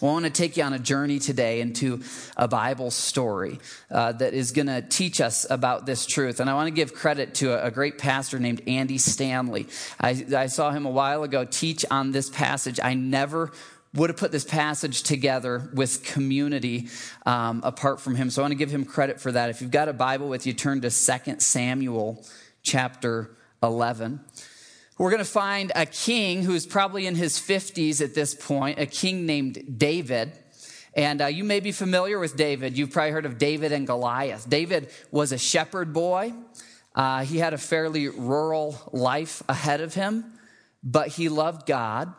Well, 0.00 0.10
I 0.10 0.14
want 0.14 0.24
to 0.26 0.30
take 0.30 0.58
you 0.58 0.62
on 0.62 0.74
a 0.74 0.78
journey 0.78 1.18
today 1.18 1.62
into 1.62 2.02
a 2.36 2.46
Bible 2.46 2.90
story 2.90 3.58
uh, 3.90 4.12
that 4.12 4.34
is 4.34 4.52
going 4.52 4.66
to 4.66 4.82
teach 4.82 5.22
us 5.22 5.46
about 5.48 5.86
this 5.86 6.04
truth. 6.04 6.38
And 6.38 6.50
I 6.50 6.54
want 6.54 6.66
to 6.66 6.74
give 6.74 6.92
credit 6.92 7.34
to 7.36 7.64
a, 7.64 7.70
great 7.70 7.96
pastor 7.96 8.38
named 8.38 8.60
Andy 8.66 8.98
Stanley. 8.98 9.68
I, 9.98 10.26
I 10.36 10.46
saw 10.46 10.70
him 10.70 10.84
a 10.84 10.90
while 10.90 11.22
ago 11.22 11.46
teach 11.46 11.82
on 11.90 12.12
this 12.12 12.28
passage. 12.28 12.78
I 12.82 12.92
never 12.92 13.52
would 13.94 14.10
have 14.10 14.18
put 14.18 14.32
this 14.32 14.44
passage 14.44 15.02
together 15.02 15.70
with 15.72 16.04
community 16.04 16.88
um, 17.24 17.62
apart 17.64 17.98
from 17.98 18.16
him. 18.16 18.28
So 18.28 18.42
I 18.42 18.44
want 18.44 18.52
to 18.52 18.58
give 18.58 18.70
him 18.70 18.84
credit 18.84 19.18
for 19.18 19.32
that. 19.32 19.48
If 19.48 19.62
you've 19.62 19.70
got 19.70 19.88
a 19.88 19.94
Bible 19.94 20.28
with 20.28 20.46
you, 20.46 20.52
turn 20.52 20.82
to 20.82 20.90
2 20.90 21.36
Samuel 21.38 22.22
chapter 22.66 23.36
11. 23.62 24.20
We're 24.98 25.10
going 25.10 25.18
to 25.18 25.24
find 25.24 25.70
a 25.76 25.86
king 25.86 26.42
who's 26.42 26.66
probably 26.66 27.06
in 27.06 27.14
his 27.14 27.38
50s 27.38 28.02
at 28.02 28.14
this 28.14 28.34
point, 28.34 28.78
a 28.80 28.86
king 28.86 29.24
named 29.24 29.78
David. 29.78 30.32
And 30.94 31.22
uh, 31.22 31.26
you 31.26 31.44
may 31.44 31.60
be 31.60 31.70
familiar 31.70 32.18
with 32.18 32.36
David. 32.36 32.76
You've 32.76 32.90
probably 32.90 33.12
heard 33.12 33.26
of 33.26 33.38
David 33.38 33.70
and 33.72 33.86
Goliath. 33.86 34.48
David 34.48 34.90
was 35.10 35.30
a 35.32 35.38
shepherd 35.38 35.92
boy. 35.92 36.32
Uh, 36.94 37.24
he 37.24 37.38
had 37.38 37.54
a 37.54 37.58
fairly 37.58 38.08
rural 38.08 38.76
life 38.92 39.42
ahead 39.48 39.80
of 39.80 39.94
him, 39.94 40.24
but 40.82 41.08
he 41.08 41.28
loved 41.28 41.66
God 41.66 42.12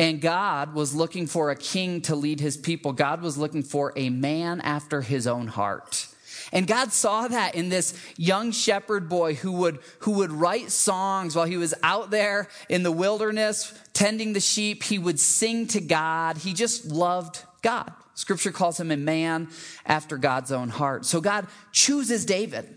And 0.00 0.18
God 0.18 0.72
was 0.72 0.94
looking 0.94 1.26
for 1.26 1.50
a 1.50 1.56
king 1.56 2.00
to 2.02 2.16
lead 2.16 2.40
his 2.40 2.56
people. 2.56 2.94
God 2.94 3.20
was 3.20 3.36
looking 3.36 3.62
for 3.62 3.92
a 3.96 4.08
man 4.08 4.62
after 4.62 5.02
his 5.02 5.26
own 5.26 5.46
heart. 5.46 6.06
And 6.52 6.66
God 6.66 6.92
saw 6.92 7.28
that 7.28 7.54
in 7.54 7.68
this 7.68 7.94
young 8.16 8.50
shepherd 8.50 9.08
boy 9.08 9.34
who 9.34 9.52
would, 9.52 9.78
who 10.00 10.12
would 10.12 10.32
write 10.32 10.70
songs 10.70 11.36
while 11.36 11.46
he 11.46 11.56
was 11.56 11.74
out 11.82 12.10
there 12.10 12.48
in 12.68 12.82
the 12.82 12.92
wilderness 12.92 13.72
tending 13.92 14.32
the 14.32 14.40
sheep. 14.40 14.82
He 14.82 14.98
would 14.98 15.20
sing 15.20 15.66
to 15.68 15.80
God. 15.80 16.38
He 16.38 16.52
just 16.52 16.86
loved 16.86 17.44
God. 17.62 17.92
Scripture 18.14 18.52
calls 18.52 18.78
him 18.78 18.90
a 18.90 18.96
man 18.96 19.48
after 19.86 20.18
God's 20.18 20.52
own 20.52 20.68
heart. 20.68 21.06
So 21.06 21.20
God 21.20 21.46
chooses 21.72 22.26
David, 22.26 22.68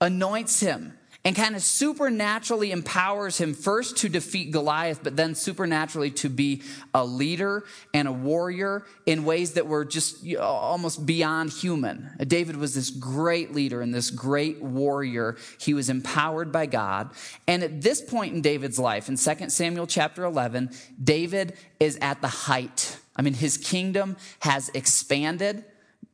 anoints 0.00 0.60
him, 0.60 0.98
and 1.24 1.36
kind 1.36 1.54
of 1.54 1.62
supernaturally 1.62 2.72
empowers 2.72 3.38
him 3.38 3.54
first 3.54 3.96
to 3.98 4.08
defeat 4.08 4.50
Goliath, 4.50 5.00
but 5.02 5.16
then 5.16 5.34
supernaturally 5.34 6.10
to 6.10 6.28
be 6.28 6.62
a 6.92 7.04
leader 7.04 7.64
and 7.94 8.08
a 8.08 8.12
warrior 8.12 8.84
in 9.06 9.24
ways 9.24 9.52
that 9.52 9.68
were 9.68 9.84
just 9.84 10.26
almost 10.36 11.06
beyond 11.06 11.50
human. 11.50 12.10
David 12.26 12.56
was 12.56 12.74
this 12.74 12.90
great 12.90 13.54
leader 13.54 13.80
and 13.80 13.94
this 13.94 14.10
great 14.10 14.60
warrior. 14.60 15.36
He 15.58 15.74
was 15.74 15.88
empowered 15.88 16.50
by 16.50 16.66
God. 16.66 17.10
And 17.46 17.62
at 17.62 17.82
this 17.82 18.00
point 18.00 18.34
in 18.34 18.42
David's 18.42 18.78
life, 18.78 19.08
in 19.08 19.16
2 19.16 19.48
Samuel 19.48 19.86
chapter 19.86 20.24
11, 20.24 20.70
David 21.02 21.56
is 21.78 21.98
at 22.00 22.20
the 22.20 22.28
height. 22.28 22.98
I 23.14 23.22
mean, 23.22 23.34
his 23.34 23.56
kingdom 23.56 24.16
has 24.40 24.70
expanded. 24.70 25.64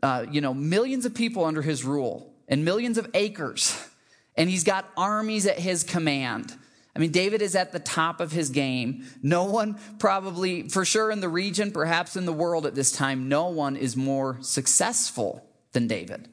Uh, 0.02 0.26
you 0.30 0.40
know, 0.40 0.52
millions 0.52 1.06
of 1.06 1.14
people 1.14 1.44
under 1.44 1.62
his 1.62 1.84
rule 1.84 2.32
and 2.46 2.64
millions 2.64 2.98
of 2.98 3.10
acres 3.14 3.87
and 4.38 4.48
he's 4.48 4.64
got 4.64 4.88
armies 4.96 5.46
at 5.46 5.58
his 5.58 5.82
command. 5.82 6.56
I 6.94 7.00
mean, 7.00 7.10
David 7.10 7.42
is 7.42 7.54
at 7.54 7.72
the 7.72 7.80
top 7.80 8.20
of 8.20 8.32
his 8.32 8.50
game. 8.50 9.04
No 9.22 9.44
one, 9.44 9.78
probably 9.98 10.68
for 10.68 10.84
sure 10.84 11.10
in 11.10 11.20
the 11.20 11.28
region, 11.28 11.72
perhaps 11.72 12.16
in 12.16 12.24
the 12.24 12.32
world 12.32 12.64
at 12.64 12.74
this 12.74 12.90
time, 12.90 13.28
no 13.28 13.48
one 13.48 13.76
is 13.76 13.96
more 13.96 14.38
successful 14.40 15.44
than 15.72 15.86
David. 15.86 16.28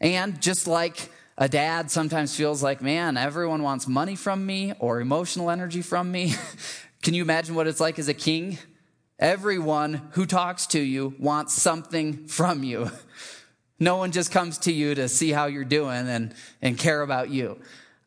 And 0.00 0.40
just 0.42 0.66
like 0.66 1.10
a 1.38 1.48
dad 1.48 1.90
sometimes 1.90 2.36
feels 2.36 2.62
like, 2.62 2.82
man, 2.82 3.16
everyone 3.16 3.62
wants 3.62 3.86
money 3.86 4.16
from 4.16 4.44
me 4.44 4.74
or 4.78 5.00
emotional 5.00 5.50
energy 5.50 5.82
from 5.82 6.10
me. 6.10 6.34
Can 7.02 7.14
you 7.14 7.22
imagine 7.22 7.54
what 7.54 7.66
it's 7.66 7.80
like 7.80 7.98
as 7.98 8.08
a 8.08 8.14
king? 8.14 8.58
Everyone 9.18 10.08
who 10.12 10.26
talks 10.26 10.66
to 10.68 10.80
you 10.80 11.14
wants 11.18 11.54
something 11.54 12.26
from 12.26 12.64
you. 12.64 12.90
No 13.78 13.96
one 13.96 14.12
just 14.12 14.32
comes 14.32 14.58
to 14.58 14.72
you 14.72 14.94
to 14.94 15.08
see 15.08 15.30
how 15.30 15.46
you're 15.46 15.64
doing 15.64 16.08
and, 16.08 16.34
and 16.62 16.78
care 16.78 17.02
about 17.02 17.30
you. 17.30 17.58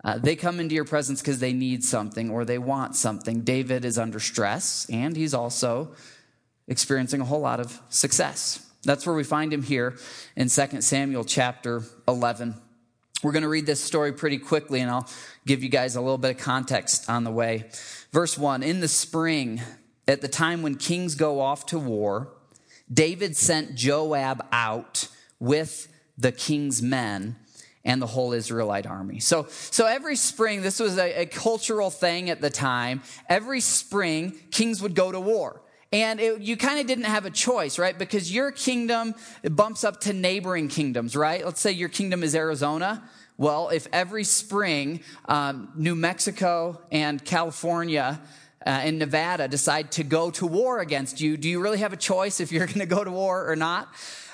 Uh, 0.03 0.17
they 0.17 0.35
come 0.35 0.59
into 0.59 0.75
your 0.75 0.85
presence 0.85 1.21
because 1.21 1.39
they 1.39 1.53
need 1.53 1.83
something 1.83 2.29
or 2.29 2.45
they 2.45 2.57
want 2.57 2.95
something. 2.95 3.41
David 3.41 3.83
is 3.83 3.97
under 3.97 4.19
stress 4.19 4.87
and 4.89 5.15
he's 5.15 5.33
also 5.33 5.93
experiencing 6.67 7.21
a 7.21 7.25
whole 7.25 7.41
lot 7.41 7.59
of 7.59 7.79
success. 7.89 8.65
That's 8.83 9.05
where 9.05 9.15
we 9.15 9.25
find 9.25 9.51
him 9.51 9.61
here 9.61 9.97
in 10.35 10.47
2 10.47 10.81
Samuel 10.81 11.25
chapter 11.25 11.83
11. 12.07 12.55
We're 13.21 13.33
going 13.33 13.43
to 13.43 13.49
read 13.49 13.65
this 13.65 13.83
story 13.83 14.13
pretty 14.13 14.37
quickly 14.37 14.79
and 14.79 14.89
I'll 14.89 15.09
give 15.45 15.61
you 15.63 15.69
guys 15.69 15.97
a 15.97 16.01
little 16.01 16.17
bit 16.17 16.31
of 16.31 16.37
context 16.37 17.09
on 17.09 17.25
the 17.25 17.31
way. 17.31 17.69
Verse 18.13 18.37
1 18.37 18.63
In 18.63 18.79
the 18.79 18.87
spring, 18.87 19.61
at 20.07 20.21
the 20.21 20.29
time 20.29 20.61
when 20.61 20.75
kings 20.75 21.15
go 21.15 21.41
off 21.41 21.65
to 21.67 21.77
war, 21.77 22.29
David 22.91 23.35
sent 23.35 23.75
Joab 23.75 24.45
out 24.53 25.09
with 25.39 25.87
the 26.17 26.31
king's 26.31 26.81
men 26.81 27.35
and 27.85 28.01
the 28.01 28.07
whole 28.07 28.33
Israelite 28.33 28.85
army. 28.85 29.19
So, 29.19 29.47
so 29.49 29.85
every 29.85 30.15
spring, 30.15 30.61
this 30.61 30.79
was 30.79 30.97
a, 30.97 31.21
a 31.21 31.25
cultural 31.25 31.89
thing 31.89 32.29
at 32.29 32.41
the 32.41 32.49
time. 32.49 33.01
Every 33.29 33.61
spring, 33.61 34.37
kings 34.51 34.81
would 34.81 34.95
go 34.95 35.11
to 35.11 35.19
war. 35.19 35.61
And 35.91 36.19
it, 36.19 36.41
you 36.41 36.55
kind 36.55 36.79
of 36.79 36.85
didn't 36.85 37.05
have 37.05 37.25
a 37.25 37.31
choice, 37.31 37.79
right? 37.79 37.97
Because 37.97 38.33
your 38.33 38.51
kingdom 38.51 39.15
bumps 39.43 39.83
up 39.83 40.01
to 40.01 40.13
neighboring 40.13 40.67
kingdoms, 40.67 41.15
right? 41.15 41.43
Let's 41.43 41.61
say 41.61 41.71
your 41.71 41.89
kingdom 41.89 42.21
is 42.21 42.35
Arizona. 42.35 43.01
Well, 43.37 43.69
if 43.69 43.87
every 43.91 44.25
spring 44.25 44.99
um, 45.25 45.71
New 45.75 45.95
Mexico 45.95 46.79
and 46.91 47.23
California 47.23 48.21
uh, 48.65 48.69
and 48.69 48.99
Nevada 48.99 49.47
decide 49.47 49.91
to 49.93 50.03
go 50.03 50.29
to 50.31 50.45
war 50.45 50.79
against 50.79 51.21
you, 51.21 51.37
do 51.37 51.49
you 51.49 51.59
really 51.61 51.79
have 51.79 51.93
a 51.93 51.97
choice 51.97 52.39
if 52.39 52.51
you're 52.51 52.67
going 52.67 52.79
to 52.79 52.85
go 52.85 53.03
to 53.03 53.11
war 53.11 53.49
or 53.49 53.55
not? 53.55 53.87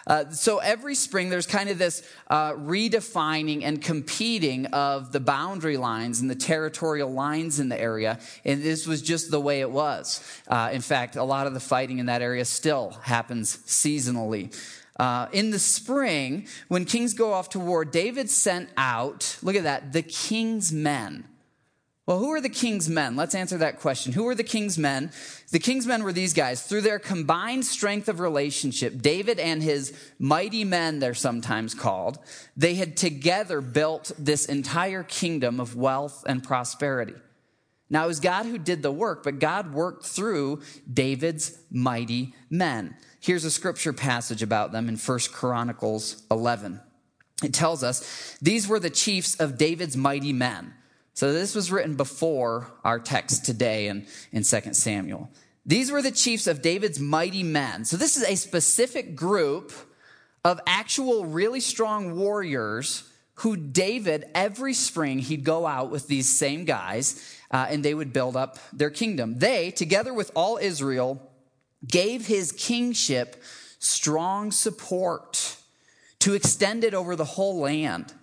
Uh, 0.07 0.29
so 0.29 0.59
every 0.59 0.95
spring, 0.95 1.29
there's 1.29 1.47
kind 1.47 1.69
of 1.69 1.77
this 1.77 2.07
uh, 2.29 2.51
redefining 2.53 3.63
and 3.63 3.81
competing 3.81 4.67
of 4.67 5.11
the 5.11 5.19
boundary 5.19 5.77
lines 5.77 6.21
and 6.21 6.29
the 6.29 6.35
territorial 6.35 7.11
lines 7.11 7.59
in 7.59 7.69
the 7.69 7.79
area. 7.79 8.19
And 8.43 8.61
this 8.61 8.85
was 8.85 9.01
just 9.01 9.31
the 9.31 9.39
way 9.39 9.61
it 9.61 9.71
was. 9.71 10.23
Uh, 10.47 10.69
in 10.71 10.81
fact, 10.81 11.15
a 11.15 11.23
lot 11.23 11.47
of 11.47 11.53
the 11.53 11.59
fighting 11.59 11.99
in 11.99 12.05
that 12.05 12.21
area 12.21 12.45
still 12.45 12.91
happens 13.03 13.57
seasonally. 13.65 14.55
Uh, 14.97 15.27
in 15.31 15.51
the 15.51 15.59
spring, 15.59 16.47
when 16.67 16.85
kings 16.85 17.13
go 17.13 17.33
off 17.33 17.49
to 17.49 17.59
war, 17.59 17.83
David 17.83 18.29
sent 18.29 18.69
out, 18.77 19.37
look 19.41 19.55
at 19.55 19.63
that, 19.63 19.91
the 19.91 20.01
king's 20.01 20.71
men. 20.71 21.25
Well, 22.05 22.19
who 22.19 22.31
are 22.33 22.41
the 22.41 22.49
king's 22.49 22.87
men? 22.87 23.15
Let's 23.15 23.33
answer 23.33 23.57
that 23.57 23.79
question. 23.79 24.13
Who 24.13 24.27
are 24.27 24.35
the 24.35 24.43
king's 24.43 24.77
men? 24.77 25.11
The 25.49 25.57
king's 25.57 25.87
men 25.87 26.03
were 26.03 26.13
these 26.13 26.33
guys. 26.33 26.61
Through 26.61 26.81
their 26.81 26.99
combined 26.99 27.65
strength 27.65 28.07
of 28.07 28.19
relationship, 28.19 29.01
David 29.01 29.39
and 29.39 29.63
his 29.63 29.91
mighty 30.19 30.63
men, 30.63 30.99
they're 30.99 31.15
sometimes 31.15 31.73
called, 31.73 32.19
they 32.55 32.75
had 32.75 32.95
together 32.95 33.59
built 33.59 34.11
this 34.19 34.45
entire 34.45 35.01
kingdom 35.01 35.59
of 35.59 35.75
wealth 35.75 36.23
and 36.27 36.43
prosperity. 36.43 37.15
Now, 37.89 38.05
it 38.05 38.07
was 38.07 38.19
God 38.19 38.45
who 38.45 38.59
did 38.59 38.83
the 38.83 38.91
work, 38.91 39.23
but 39.23 39.39
God 39.39 39.73
worked 39.73 40.05
through 40.05 40.61
David's 40.91 41.57
mighty 41.71 42.35
men. 42.51 42.95
Here's 43.19 43.45
a 43.45 43.51
scripture 43.51 43.93
passage 43.93 44.43
about 44.43 44.71
them 44.71 44.89
in 44.89 44.97
1 44.97 45.19
Chronicles 45.31 46.23
11. 46.29 46.81
It 47.43 47.53
tells 47.53 47.83
us, 47.83 48.37
These 48.41 48.67
were 48.67 48.79
the 48.79 48.89
chiefs 48.91 49.35
of 49.39 49.57
David's 49.57 49.97
mighty 49.97 50.33
men. 50.33 50.73
So 51.15 51.31
this 51.31 51.55
was 51.55 51.71
written 51.71 51.95
before 51.95 52.67
our 52.83 52.99
text 52.99 53.45
today 53.45 53.87
in, 53.87 54.05
in 54.33 54.43
2 54.43 54.73
Samuel. 54.73 55.29
These 55.65 55.89
were 55.89 56.01
the 56.01 56.11
chiefs 56.11 56.45
of 56.45 56.61
David's 56.61 56.99
mighty 56.99 57.41
men. 57.41 57.85
So 57.85 57.95
this 57.95 58.17
is 58.17 58.23
a 58.23 58.35
specific 58.35 59.15
group 59.15 59.71
of 60.43 60.59
actual 60.67 61.25
really 61.25 61.61
strong 61.61 62.17
warriors 62.17 63.09
who 63.35 63.55
David, 63.55 64.25
every 64.35 64.73
spring, 64.73 65.19
he'd 65.19 65.45
go 65.45 65.65
out 65.65 65.89
with 65.89 66.07
these 66.07 66.27
same 66.27 66.65
guys 66.65 67.37
uh, 67.49 67.65
and 67.69 67.83
they 67.83 67.93
would 67.93 68.11
build 68.11 68.35
up 68.35 68.59
their 68.73 68.89
kingdom. 68.89 69.39
They, 69.39 69.71
together 69.71 70.13
with 70.13 70.31
all 70.35 70.57
Israel, 70.57 71.31
gave 71.87 72.27
his 72.27 72.51
kingship 72.51 73.41
strong 73.79 74.51
support 74.51 75.55
to 76.19 76.33
extend 76.33 76.83
it 76.83 76.93
over 76.93 77.15
the 77.15 77.23
whole 77.23 77.59
land 77.59 78.13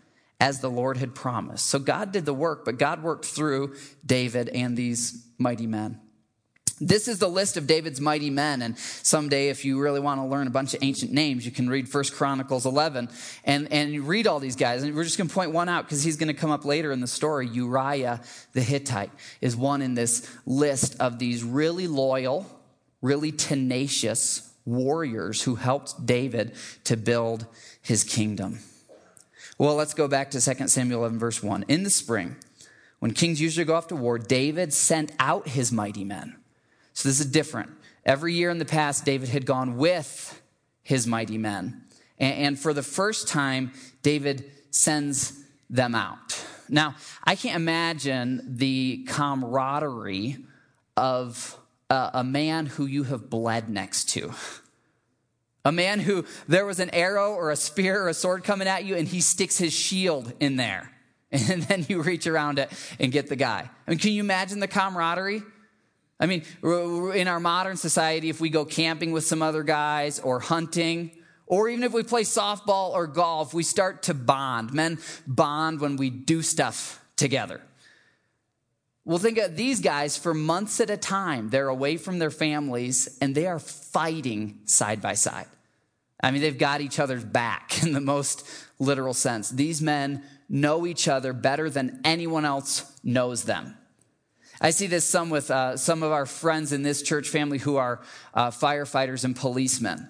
as 0.43 0.59
the 0.59 0.69
Lord 0.69 0.97
had 0.97 1.15
promised. 1.15 1.67
So 1.67 1.79
God 1.79 2.11
did 2.11 2.27
the 2.27 2.35
work, 2.35 2.65
but 2.65 2.77
God 2.77 3.01
worked 3.01 3.27
through 3.27 3.77
David 4.05 4.49
and 4.49 4.77
these 4.77 5.25
mighty 5.39 5.69
men. 5.69 6.01
This 6.81 7.07
is 7.07 7.21
the 7.21 7.29
list 7.29 7.57
of 7.57 7.69
David's 7.69 8.01
mighty 8.01 8.29
men. 8.29 8.61
And 8.61 8.77
someday, 8.77 9.51
if 9.51 9.65
you 9.65 9.81
really 9.81 10.01
want 10.01 10.21
to 10.21 10.27
learn 10.27 10.49
a 10.49 10.51
bunch 10.51 10.75
of 10.75 10.83
ancient 10.83 11.13
names, 11.13 11.47
you 11.47 11.53
can 11.53 11.71
read 11.71 11.89
First 11.89 12.15
Chronicles 12.15 12.67
11 12.67 13.09
and, 13.45 13.73
and 13.73 14.09
read 14.09 14.27
all 14.27 14.41
these 14.41 14.57
guys. 14.57 14.83
And 14.83 14.97
we're 14.97 15.05
just 15.05 15.17
going 15.17 15.29
to 15.29 15.35
point 15.35 15.53
one 15.53 15.69
out 15.69 15.85
because 15.85 16.03
he's 16.03 16.17
going 16.17 16.27
to 16.27 16.35
come 16.35 16.51
up 16.51 16.65
later 16.65 16.91
in 16.91 16.99
the 16.99 17.07
story. 17.07 17.47
Uriah 17.47 18.21
the 18.53 18.63
Hittite 18.63 19.13
is 19.41 19.55
one 19.55 19.81
in 19.81 19.95
this 19.95 20.29
list 20.45 20.97
of 20.99 21.21
these 21.21 21.45
really 21.45 21.87
loyal, 21.87 22.51
really 23.01 23.31
tenacious 23.31 24.53
warriors 24.65 25.41
who 25.41 25.55
helped 25.55 26.05
David 26.05 26.57
to 26.83 26.97
build 26.97 27.47
his 27.81 28.03
kingdom. 28.03 28.59
Well, 29.59 29.75
let's 29.75 29.95
go 29.95 30.09
back 30.09 30.31
to 30.33 30.41
2 30.41 30.69
Samuel 30.69 31.01
11, 31.01 31.19
verse 31.19 31.43
1. 31.43 31.67
In 31.69 31.83
the 31.83 31.91
spring, 31.91 32.37
when 32.99 33.13
kings 33.13 33.41
usually 33.41 33.65
go 33.65 33.75
off 33.75 33.89
to 33.89 33.97
war, 33.97 34.19
David 34.19 34.73
sent 34.73 35.13
out 35.19 35.49
his 35.49 35.71
mighty 35.71 36.05
men. 36.05 36.37
So 36.95 37.09
this 37.09 37.21
is 37.21 37.27
different. 37.27 37.71
Every 38.05 38.35
year 38.35 38.51
in 38.51 38.59
the 38.59 38.65
past, 38.65 39.05
David 39.05 39.29
had 39.29 39.47
gone 39.47 39.77
with 39.77 40.41
his 40.83 41.07
mighty 41.07 41.39
men. 41.39 41.85
And 42.19 42.59
for 42.59 42.73
the 42.73 42.83
first 42.83 43.29
time, 43.29 43.73
David 44.03 44.51
sends 44.71 45.45
them 45.69 45.95
out. 45.95 46.45
Now, 46.69 46.95
I 47.25 47.35
can't 47.35 47.57
imagine 47.57 48.57
the 48.57 49.05
camaraderie 49.09 50.39
of 50.97 51.59
a 51.91 52.25
man 52.25 52.67
who 52.67 52.87
you 52.87 53.05
have 53.05 53.29
bled 53.29 53.69
next 53.69 54.09
to. 54.11 54.33
A 55.65 55.73
man 55.73 56.01
who 56.01 56.25
there 56.49 56.67
was 56.67 56.81
an 56.81 56.91
arrow 56.91 57.35
or 57.35 57.51
a 57.51 57.57
spear 57.57 58.03
or 58.03 58.09
a 58.09 58.15
sword 58.15 58.43
coming 58.43 58.67
at 58.67 58.85
you 58.85 58.97
and 58.97 59.07
he 59.07 59.21
sticks 59.21 59.59
his 59.59 59.73
shield 59.73 60.33
in 60.41 60.57
there. 60.57 60.91
And 61.33 61.63
then 61.63 61.87
you 61.89 62.03
reach 62.03 62.27
around 62.27 62.59
it 62.59 62.71
and 63.01 63.11
get 63.11 63.31
the 63.31 63.37
guy. 63.37 63.71
I 63.87 63.91
mean, 63.91 63.99
can 63.99 64.13
you 64.13 64.21
imagine 64.21 64.61
the 64.61 64.69
camaraderie? 64.69 65.43
I 66.21 66.27
mean, 66.27 66.45
in 66.63 67.27
our 67.27 67.41
modern 67.41 67.79
society, 67.79 68.29
if 68.29 68.39
we 68.39 68.51
go 68.51 68.67
camping 68.67 69.13
with 69.13 69.25
some 69.25 69.41
other 69.41 69.63
guys 69.63 70.19
or 70.19 70.41
hunting, 70.41 71.11
or 71.47 71.69
even 71.69 71.85
if 71.85 71.93
we 71.93 72.03
play 72.03 72.23
softball 72.23 72.91
or 72.91 73.07
golf, 73.07 73.55
we 73.55 73.63
start 73.63 74.05
to 74.05 74.15
bond. 74.15 74.73
Men 74.75 74.99
bond 75.27 75.81
when 75.81 75.97
we 75.97 76.11
do 76.11 76.43
stuff 76.43 77.03
together. 77.17 77.63
Well, 79.05 79.19
think 79.19 79.39
of 79.39 79.57
these 79.57 79.81
guys 79.81 80.17
for 80.17 80.33
months 80.33 80.81
at 80.81 80.91
a 80.91 80.97
time. 80.97 81.49
They're 81.49 81.69
away 81.69 81.97
from 81.97 82.19
their 82.19 82.31
families 82.31 83.19
and 83.21 83.35
they 83.35 83.47
are 83.47 83.59
fighting 83.59 84.61
side 84.65 85.03
by 85.03 85.15
side. 85.15 85.47
I 86.23 86.31
mean, 86.31 86.41
they've 86.41 86.57
got 86.57 86.81
each 86.81 87.01
other's 87.01 87.25
back 87.25 87.83
in 87.83 87.93
the 87.93 88.01
most 88.01 88.47
literal 88.79 89.15
sense. 89.15 89.51
These 89.51 89.83
men 89.83 90.23
know 90.49 90.87
each 90.87 91.09
other 91.09 91.33
better 91.33 91.69
than 91.69 92.01
anyone 92.05 92.45
else 92.45 92.93
knows 93.03 93.45
them. 93.45 93.77
I 94.61 94.71
see 94.71 94.87
this 94.87 95.05
some 95.05 95.31
with 95.31 95.51
uh, 95.51 95.77
some 95.77 96.05
of 96.05 96.13
our 96.13 96.27
friends 96.27 96.73
in 96.73 96.83
this 96.83 97.03
church 97.03 97.29
family 97.29 97.59
who 97.59 97.77
are 97.77 98.01
uh, 98.33 98.51
firefighters 98.51 99.25
and 99.25 99.35
policemen. 99.35 100.09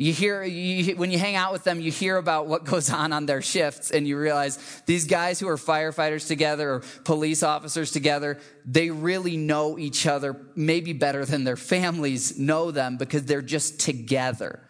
You 0.00 0.12
hear, 0.12 0.44
you, 0.44 0.94
when 0.94 1.10
you 1.10 1.18
hang 1.18 1.34
out 1.34 1.52
with 1.52 1.64
them, 1.64 1.80
you 1.80 1.90
hear 1.90 2.18
about 2.18 2.46
what 2.46 2.62
goes 2.64 2.88
on 2.92 3.12
on 3.12 3.26
their 3.26 3.42
shifts, 3.42 3.90
and 3.90 4.06
you 4.06 4.16
realize 4.16 4.56
these 4.86 5.06
guys 5.06 5.40
who 5.40 5.48
are 5.48 5.56
firefighters 5.56 6.28
together 6.28 6.74
or 6.74 6.82
police 7.02 7.42
officers 7.42 7.90
together, 7.90 8.38
they 8.64 8.90
really 8.90 9.36
know 9.36 9.76
each 9.76 10.06
other 10.06 10.40
maybe 10.54 10.92
better 10.92 11.24
than 11.24 11.42
their 11.42 11.56
families 11.56 12.38
know 12.38 12.70
them 12.70 12.96
because 12.96 13.24
they're 13.24 13.42
just 13.42 13.80
together. 13.80 14.60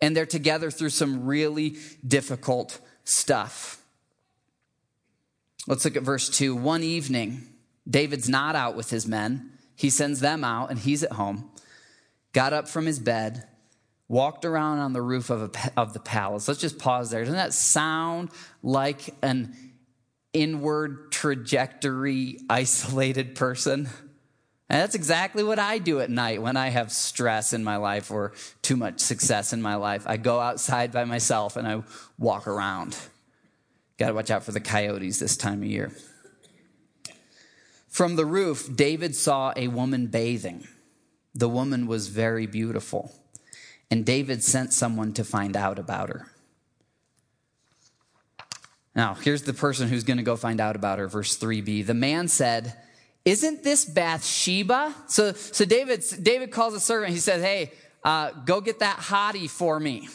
And 0.00 0.16
they're 0.16 0.24
together 0.24 0.70
through 0.70 0.90
some 0.90 1.26
really 1.26 1.78
difficult 2.06 2.78
stuff. 3.02 3.82
Let's 5.66 5.84
look 5.84 5.96
at 5.96 6.04
verse 6.04 6.28
2. 6.28 6.54
One 6.54 6.84
evening, 6.84 7.42
David's 7.90 8.28
not 8.28 8.54
out 8.54 8.76
with 8.76 8.90
his 8.90 9.04
men, 9.04 9.50
he 9.74 9.90
sends 9.90 10.20
them 10.20 10.44
out, 10.44 10.70
and 10.70 10.78
he's 10.78 11.02
at 11.02 11.12
home, 11.12 11.50
got 12.32 12.52
up 12.52 12.68
from 12.68 12.86
his 12.86 13.00
bed 13.00 13.48
walked 14.08 14.44
around 14.44 14.78
on 14.78 14.92
the 14.92 15.02
roof 15.02 15.30
of, 15.30 15.42
a, 15.42 15.72
of 15.80 15.92
the 15.92 16.00
palace. 16.00 16.46
Let's 16.48 16.60
just 16.60 16.78
pause 16.78 17.10
there. 17.10 17.20
Doesn't 17.20 17.34
that 17.34 17.52
sound 17.52 18.30
like 18.62 19.14
an 19.22 19.54
inward 20.32 21.10
trajectory, 21.10 22.38
isolated 22.48 23.34
person? 23.34 23.88
And 24.68 24.80
that's 24.80 24.94
exactly 24.94 25.44
what 25.44 25.58
I 25.58 25.78
do 25.78 26.00
at 26.00 26.10
night 26.10 26.42
when 26.42 26.56
I 26.56 26.68
have 26.68 26.90
stress 26.90 27.52
in 27.52 27.62
my 27.62 27.76
life 27.76 28.10
or 28.10 28.32
too 28.62 28.76
much 28.76 29.00
success 29.00 29.52
in 29.52 29.62
my 29.62 29.76
life. 29.76 30.04
I 30.06 30.16
go 30.16 30.40
outside 30.40 30.92
by 30.92 31.04
myself 31.04 31.56
and 31.56 31.66
I 31.66 31.82
walk 32.18 32.48
around. 32.48 32.96
Got 33.98 34.08
to 34.08 34.14
watch 34.14 34.30
out 34.30 34.42
for 34.42 34.52
the 34.52 34.60
coyotes 34.60 35.18
this 35.18 35.36
time 35.36 35.62
of 35.62 35.68
year. 35.68 35.92
From 37.88 38.16
the 38.16 38.26
roof, 38.26 38.68
David 38.74 39.14
saw 39.14 39.52
a 39.56 39.68
woman 39.68 40.08
bathing. 40.08 40.66
The 41.34 41.48
woman 41.48 41.86
was 41.86 42.08
very 42.08 42.46
beautiful 42.46 43.12
and 43.90 44.04
David 44.04 44.42
sent 44.42 44.72
someone 44.72 45.12
to 45.14 45.24
find 45.24 45.56
out 45.56 45.78
about 45.78 46.08
her. 46.08 46.26
Now, 48.94 49.14
here's 49.14 49.42
the 49.42 49.52
person 49.52 49.88
who's 49.88 50.04
going 50.04 50.16
to 50.16 50.22
go 50.22 50.36
find 50.36 50.60
out 50.60 50.74
about 50.74 50.98
her, 50.98 51.06
verse 51.06 51.38
3b. 51.38 51.86
The 51.86 51.94
man 51.94 52.28
said, 52.28 52.74
Isn't 53.24 53.62
this 53.62 53.84
Bathsheba? 53.84 54.94
So, 55.06 55.32
so 55.32 55.64
David, 55.64 56.02
David 56.22 56.50
calls 56.50 56.72
a 56.74 56.80
servant. 56.80 57.12
He 57.12 57.18
says, 57.18 57.42
Hey, 57.42 57.72
uh, 58.06 58.30
go 58.44 58.60
get 58.60 58.78
that 58.78 58.98
hottie 58.98 59.50
for 59.50 59.78
me. 59.78 60.08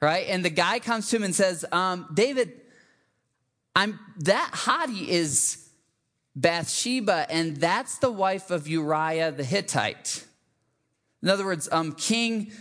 Right? 0.00 0.26
And 0.28 0.44
the 0.44 0.50
guy 0.50 0.80
comes 0.80 1.08
to 1.10 1.16
him 1.16 1.22
and 1.22 1.34
says, 1.34 1.64
um, 1.70 2.08
David, 2.12 2.60
I'm, 3.76 4.00
that 4.18 4.50
hottie 4.52 5.06
is 5.06 5.68
Bathsheba, 6.34 7.26
and 7.30 7.56
that's 7.56 7.98
the 7.98 8.10
wife 8.10 8.50
of 8.50 8.66
Uriah 8.66 9.30
the 9.30 9.44
Hittite. 9.44 10.26
In 11.22 11.28
other 11.28 11.44
words, 11.44 11.68
um, 11.70 11.92
King, 11.92 12.52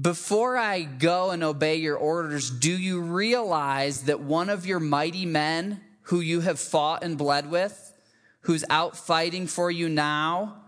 before 0.00 0.56
I 0.56 0.82
go 0.82 1.30
and 1.30 1.42
obey 1.42 1.76
your 1.76 1.96
orders, 1.96 2.50
do 2.50 2.70
you 2.70 3.00
realize 3.00 4.02
that 4.02 4.20
one 4.20 4.50
of 4.50 4.66
your 4.66 4.80
mighty 4.80 5.24
men 5.24 5.80
who 6.02 6.20
you 6.20 6.40
have 6.40 6.60
fought 6.60 7.02
and 7.02 7.16
bled 7.16 7.50
with, 7.50 7.92
who's 8.42 8.64
out 8.68 8.96
fighting 8.96 9.46
for 9.46 9.70
you 9.70 9.88
now, 9.88 10.62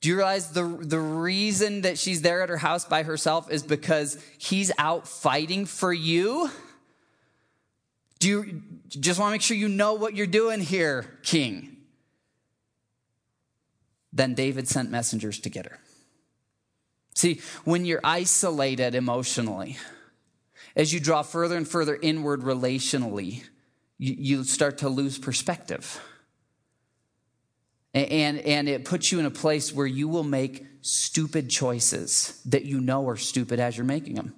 do 0.00 0.08
you 0.08 0.16
realize 0.16 0.50
the, 0.50 0.64
the 0.64 0.98
reason 0.98 1.82
that 1.82 1.96
she's 1.96 2.22
there 2.22 2.42
at 2.42 2.48
her 2.48 2.56
house 2.56 2.84
by 2.84 3.04
herself 3.04 3.48
is 3.52 3.62
because 3.62 4.22
he's 4.36 4.72
out 4.76 5.06
fighting 5.06 5.64
for 5.64 5.92
you? 5.92 6.50
Do 8.18 8.28
you 8.28 8.62
just 8.88 9.20
want 9.20 9.30
to 9.30 9.32
make 9.32 9.42
sure 9.42 9.56
you 9.56 9.68
know 9.68 9.94
what 9.94 10.16
you're 10.16 10.26
doing 10.26 10.60
here, 10.60 11.18
king? 11.22 11.76
Then 14.12 14.34
David 14.34 14.66
sent 14.66 14.90
messengers 14.90 15.38
to 15.40 15.48
get 15.48 15.66
her. 15.66 15.78
See, 17.14 17.40
when 17.64 17.84
you're 17.84 18.00
isolated 18.02 18.94
emotionally, 18.94 19.76
as 20.74 20.92
you 20.92 21.00
draw 21.00 21.22
further 21.22 21.56
and 21.56 21.68
further 21.68 21.98
inward 22.00 22.40
relationally, 22.40 23.44
you, 23.98 24.14
you 24.18 24.44
start 24.44 24.78
to 24.78 24.88
lose 24.88 25.18
perspective. 25.18 26.00
And, 27.94 28.38
and 28.38 28.68
it 28.68 28.86
puts 28.86 29.12
you 29.12 29.18
in 29.18 29.26
a 29.26 29.30
place 29.30 29.72
where 29.72 29.86
you 29.86 30.08
will 30.08 30.24
make 30.24 30.66
stupid 30.80 31.50
choices 31.50 32.40
that 32.46 32.64
you 32.64 32.80
know 32.80 33.06
are 33.08 33.18
stupid 33.18 33.60
as 33.60 33.76
you're 33.76 33.84
making 33.84 34.14
them. 34.14 34.34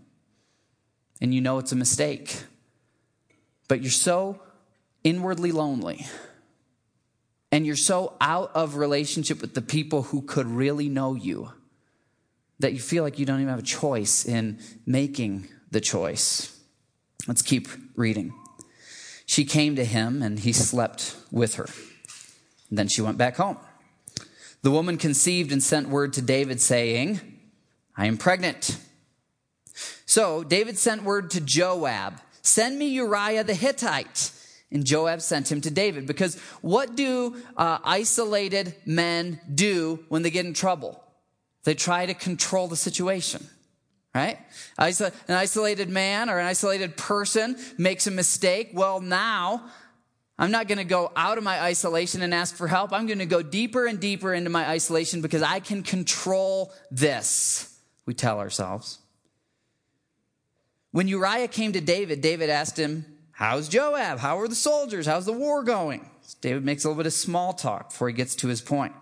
And 1.20 1.32
you 1.32 1.40
know 1.40 1.58
it's 1.58 1.70
a 1.70 1.76
mistake. 1.76 2.36
But 3.68 3.80
you're 3.80 3.92
so 3.92 4.40
inwardly 5.04 5.52
lonely. 5.52 6.04
And 7.52 7.64
you're 7.64 7.76
so 7.76 8.14
out 8.20 8.50
of 8.56 8.74
relationship 8.74 9.40
with 9.40 9.54
the 9.54 9.62
people 9.62 10.02
who 10.02 10.22
could 10.22 10.48
really 10.48 10.88
know 10.88 11.14
you 11.14 11.52
that 12.64 12.72
you 12.72 12.80
feel 12.80 13.04
like 13.04 13.18
you 13.18 13.26
don't 13.26 13.40
even 13.40 13.50
have 13.50 13.58
a 13.58 13.62
choice 13.62 14.24
in 14.24 14.58
making 14.86 15.46
the 15.70 15.82
choice. 15.82 16.58
Let's 17.28 17.42
keep 17.42 17.68
reading. 17.94 18.32
She 19.26 19.44
came 19.44 19.76
to 19.76 19.84
him 19.84 20.22
and 20.22 20.38
he 20.38 20.54
slept 20.54 21.14
with 21.30 21.56
her. 21.56 21.66
then 22.70 22.88
she 22.88 23.02
went 23.02 23.18
back 23.18 23.36
home. 23.36 23.58
The 24.62 24.70
woman 24.70 24.96
conceived 24.96 25.52
and 25.52 25.62
sent 25.62 25.90
word 25.90 26.14
to 26.14 26.22
David 26.22 26.58
saying, 26.58 27.20
I 27.98 28.06
am 28.06 28.16
pregnant. 28.16 28.78
So 30.06 30.42
David 30.42 30.78
sent 30.78 31.02
word 31.02 31.32
to 31.32 31.42
Joab, 31.42 32.14
send 32.40 32.78
me 32.78 32.86
Uriah 32.86 33.44
the 33.44 33.52
Hittite. 33.52 34.30
And 34.72 34.86
Joab 34.86 35.20
sent 35.20 35.52
him 35.52 35.60
to 35.60 35.70
David 35.70 36.06
because 36.06 36.40
what 36.62 36.96
do 36.96 37.36
uh, 37.58 37.78
isolated 37.84 38.74
men 38.86 39.38
do 39.54 40.02
when 40.08 40.22
they 40.22 40.30
get 40.30 40.46
in 40.46 40.54
trouble? 40.54 41.03
They 41.64 41.74
try 41.74 42.06
to 42.06 42.14
control 42.14 42.68
the 42.68 42.76
situation, 42.76 43.46
right? 44.14 44.38
An 44.78 45.12
isolated 45.28 45.88
man 45.88 46.30
or 46.30 46.38
an 46.38 46.46
isolated 46.46 46.96
person 46.96 47.56
makes 47.78 48.06
a 48.06 48.10
mistake. 48.10 48.70
Well, 48.74 49.00
now 49.00 49.64
I'm 50.38 50.50
not 50.50 50.68
going 50.68 50.78
to 50.78 50.84
go 50.84 51.10
out 51.16 51.38
of 51.38 51.44
my 51.44 51.60
isolation 51.60 52.22
and 52.22 52.34
ask 52.34 52.54
for 52.54 52.68
help. 52.68 52.92
I'm 52.92 53.06
going 53.06 53.20
to 53.20 53.26
go 53.26 53.40
deeper 53.40 53.86
and 53.86 53.98
deeper 53.98 54.34
into 54.34 54.50
my 54.50 54.66
isolation 54.68 55.22
because 55.22 55.42
I 55.42 55.60
can 55.60 55.82
control 55.82 56.72
this, 56.90 57.78
we 58.04 58.14
tell 58.14 58.40
ourselves. 58.40 58.98
When 60.90 61.08
Uriah 61.08 61.48
came 61.48 61.72
to 61.72 61.80
David, 61.80 62.20
David 62.20 62.50
asked 62.50 62.78
him, 62.78 63.06
How's 63.32 63.68
Joab? 63.68 64.18
How 64.18 64.38
are 64.38 64.46
the 64.46 64.54
soldiers? 64.54 65.06
How's 65.06 65.26
the 65.26 65.32
war 65.32 65.64
going? 65.64 66.08
David 66.40 66.64
makes 66.64 66.84
a 66.84 66.88
little 66.88 67.02
bit 67.02 67.06
of 67.06 67.12
small 67.12 67.52
talk 67.52 67.90
before 67.90 68.08
he 68.08 68.14
gets 68.14 68.36
to 68.36 68.48
his 68.48 68.60
point. 68.60 68.92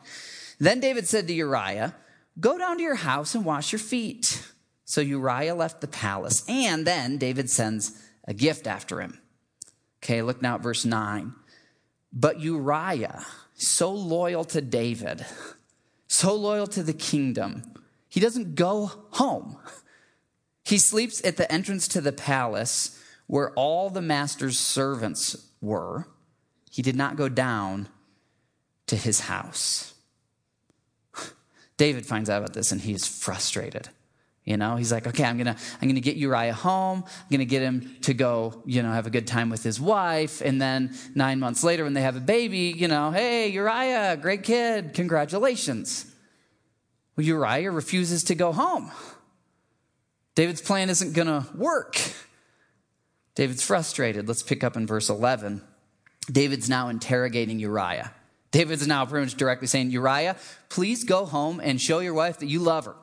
Then 0.58 0.80
David 0.80 1.06
said 1.06 1.26
to 1.28 1.34
Uriah, 1.34 1.94
Go 2.40 2.58
down 2.58 2.78
to 2.78 2.82
your 2.82 2.94
house 2.94 3.34
and 3.34 3.44
wash 3.44 3.72
your 3.72 3.78
feet. 3.78 4.42
So 4.84 5.00
Uriah 5.00 5.54
left 5.54 5.80
the 5.80 5.88
palace, 5.88 6.44
and 6.48 6.86
then 6.86 7.18
David 7.18 7.48
sends 7.48 7.92
a 8.26 8.34
gift 8.34 8.66
after 8.66 9.00
him. 9.00 9.18
Okay, 10.02 10.22
look 10.22 10.42
now 10.42 10.56
at 10.56 10.62
verse 10.62 10.84
9. 10.84 11.32
But 12.12 12.40
Uriah, 12.40 13.24
so 13.54 13.90
loyal 13.92 14.44
to 14.44 14.60
David, 14.60 15.24
so 16.08 16.34
loyal 16.34 16.66
to 16.68 16.82
the 16.82 16.92
kingdom, 16.92 17.62
he 18.08 18.20
doesn't 18.20 18.54
go 18.54 18.92
home. 19.12 19.56
He 20.64 20.78
sleeps 20.78 21.24
at 21.24 21.38
the 21.38 21.50
entrance 21.50 21.88
to 21.88 22.00
the 22.00 22.12
palace 22.12 22.98
where 23.26 23.52
all 23.52 23.88
the 23.88 24.02
master's 24.02 24.58
servants 24.58 25.48
were. 25.60 26.06
He 26.70 26.82
did 26.82 26.96
not 26.96 27.16
go 27.16 27.28
down 27.28 27.88
to 28.86 28.96
his 28.96 29.20
house. 29.20 29.94
David 31.76 32.06
finds 32.06 32.30
out 32.30 32.38
about 32.38 32.54
this 32.54 32.72
and 32.72 32.80
he's 32.80 33.06
frustrated. 33.06 33.88
You 34.44 34.56
know, 34.56 34.74
he's 34.74 34.90
like, 34.90 35.06
okay, 35.06 35.24
I'm 35.24 35.38
gonna, 35.38 35.56
I'm 35.80 35.88
gonna 35.88 36.00
get 36.00 36.16
Uriah 36.16 36.52
home. 36.52 37.04
I'm 37.06 37.26
gonna 37.30 37.44
get 37.44 37.62
him 37.62 37.96
to 38.02 38.14
go, 38.14 38.60
you 38.66 38.82
know, 38.82 38.90
have 38.90 39.06
a 39.06 39.10
good 39.10 39.26
time 39.26 39.50
with 39.50 39.62
his 39.62 39.80
wife. 39.80 40.40
And 40.40 40.60
then 40.60 40.96
nine 41.14 41.38
months 41.38 41.62
later, 41.62 41.84
when 41.84 41.92
they 41.92 42.02
have 42.02 42.16
a 42.16 42.20
baby, 42.20 42.74
you 42.76 42.88
know, 42.88 43.12
hey, 43.12 43.48
Uriah, 43.48 44.16
great 44.20 44.42
kid, 44.42 44.94
congratulations. 44.94 46.06
Well, 47.16 47.24
Uriah 47.24 47.70
refuses 47.70 48.24
to 48.24 48.34
go 48.34 48.52
home. 48.52 48.90
David's 50.34 50.62
plan 50.62 50.90
isn't 50.90 51.12
gonna 51.12 51.46
work. 51.54 52.00
David's 53.36 53.62
frustrated. 53.62 54.26
Let's 54.26 54.42
pick 54.42 54.64
up 54.64 54.76
in 54.76 54.88
verse 54.88 55.08
11. 55.08 55.62
David's 56.30 56.68
now 56.68 56.88
interrogating 56.88 57.60
Uriah. 57.60 58.12
David's 58.52 58.86
now 58.86 59.04
pretty 59.04 59.26
much 59.26 59.34
directly 59.34 59.66
saying, 59.66 59.90
Uriah, 59.90 60.36
please 60.68 61.04
go 61.04 61.24
home 61.24 61.60
and 61.60 61.80
show 61.80 61.98
your 61.98 62.14
wife 62.14 62.38
that 62.38 62.46
you 62.46 62.60
love 62.60 62.84
her. 62.84 62.94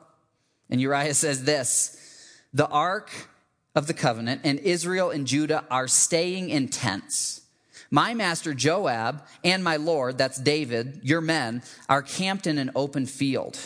And 0.70 0.80
Uriah 0.80 1.14
says 1.14 1.44
this 1.44 2.38
The 2.54 2.68
ark 2.68 3.28
of 3.74 3.86
the 3.86 3.94
covenant 3.94 4.42
and 4.44 4.58
Israel 4.60 5.10
and 5.10 5.26
Judah 5.26 5.64
are 5.70 5.88
staying 5.88 6.50
in 6.50 6.68
tents, 6.68 7.42
My 7.90 8.14
master 8.14 8.54
Joab 8.54 9.26
and 9.44 9.62
my 9.62 9.76
Lord, 9.76 10.16
that's 10.16 10.38
David, 10.38 11.00
your 11.02 11.20
men, 11.20 11.62
are 11.88 12.02
camped 12.02 12.46
in 12.46 12.56
an 12.56 12.70
open 12.74 13.04
field. 13.04 13.58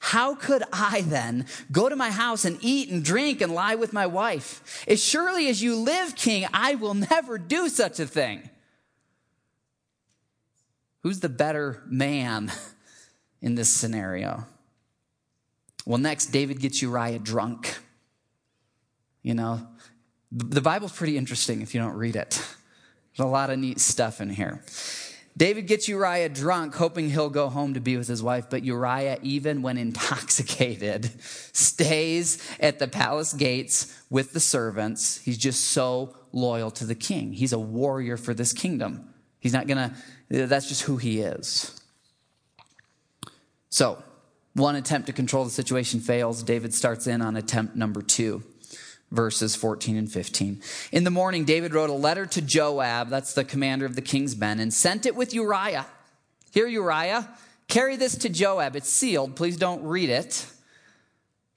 How 0.00 0.34
could 0.34 0.62
I 0.72 1.00
then 1.00 1.46
go 1.72 1.88
to 1.88 1.96
my 1.96 2.10
house 2.10 2.44
and 2.44 2.58
eat 2.60 2.88
and 2.90 3.04
drink 3.04 3.40
and 3.40 3.52
lie 3.52 3.74
with 3.74 3.92
my 3.92 4.06
wife? 4.06 4.84
As 4.86 5.02
surely 5.02 5.48
as 5.48 5.62
you 5.62 5.74
live, 5.74 6.14
king, 6.14 6.46
I 6.52 6.76
will 6.76 6.94
never 6.94 7.36
do 7.36 7.68
such 7.68 7.98
a 7.98 8.06
thing. 8.06 8.48
Who's 11.08 11.20
the 11.20 11.30
better 11.30 11.82
man 11.86 12.52
in 13.40 13.54
this 13.54 13.70
scenario? 13.70 14.44
Well, 15.86 15.96
next, 15.96 16.26
David 16.26 16.60
gets 16.60 16.82
Uriah 16.82 17.18
drunk. 17.18 17.78
You 19.22 19.32
know, 19.32 19.66
the 20.30 20.60
Bible's 20.60 20.92
pretty 20.92 21.16
interesting 21.16 21.62
if 21.62 21.74
you 21.74 21.80
don't 21.80 21.94
read 21.94 22.14
it. 22.14 22.32
There's 23.16 23.26
a 23.26 23.26
lot 23.26 23.48
of 23.48 23.58
neat 23.58 23.80
stuff 23.80 24.20
in 24.20 24.28
here. 24.28 24.62
David 25.34 25.66
gets 25.66 25.88
Uriah 25.88 26.28
drunk, 26.28 26.74
hoping 26.74 27.08
he'll 27.08 27.30
go 27.30 27.48
home 27.48 27.72
to 27.72 27.80
be 27.80 27.96
with 27.96 28.08
his 28.08 28.22
wife, 28.22 28.50
but 28.50 28.62
Uriah, 28.62 29.18
even 29.22 29.62
when 29.62 29.78
intoxicated, 29.78 31.10
stays 31.22 32.46
at 32.60 32.78
the 32.78 32.86
palace 32.86 33.32
gates 33.32 33.98
with 34.10 34.34
the 34.34 34.40
servants. 34.40 35.22
He's 35.22 35.38
just 35.38 35.70
so 35.70 36.14
loyal 36.32 36.70
to 36.72 36.84
the 36.84 36.94
king. 36.94 37.32
He's 37.32 37.54
a 37.54 37.58
warrior 37.58 38.18
for 38.18 38.34
this 38.34 38.52
kingdom. 38.52 39.07
He's 39.40 39.52
not 39.52 39.66
gonna, 39.66 39.94
that's 40.28 40.68
just 40.68 40.82
who 40.82 40.96
he 40.96 41.20
is. 41.20 41.80
So, 43.70 44.02
one 44.54 44.76
attempt 44.76 45.06
to 45.06 45.12
control 45.12 45.44
the 45.44 45.50
situation 45.50 46.00
fails. 46.00 46.42
David 46.42 46.74
starts 46.74 47.06
in 47.06 47.22
on 47.22 47.36
attempt 47.36 47.76
number 47.76 48.02
two 48.02 48.42
verses 49.10 49.56
14 49.56 49.96
and 49.96 50.10
15. 50.10 50.60
In 50.92 51.04
the 51.04 51.10
morning, 51.10 51.44
David 51.44 51.74
wrote 51.74 51.90
a 51.90 51.94
letter 51.94 52.26
to 52.26 52.42
Joab, 52.42 53.08
that's 53.08 53.34
the 53.34 53.44
commander 53.44 53.86
of 53.86 53.94
the 53.94 54.02
king's 54.02 54.36
men, 54.36 54.60
and 54.60 54.72
sent 54.72 55.06
it 55.06 55.16
with 55.16 55.32
Uriah. 55.32 55.86
Here, 56.52 56.66
Uriah, 56.66 57.28
carry 57.68 57.96
this 57.96 58.16
to 58.18 58.28
Joab. 58.28 58.76
It's 58.76 58.90
sealed. 58.90 59.36
Please 59.36 59.56
don't 59.56 59.82
read 59.84 60.10
it. 60.10 60.46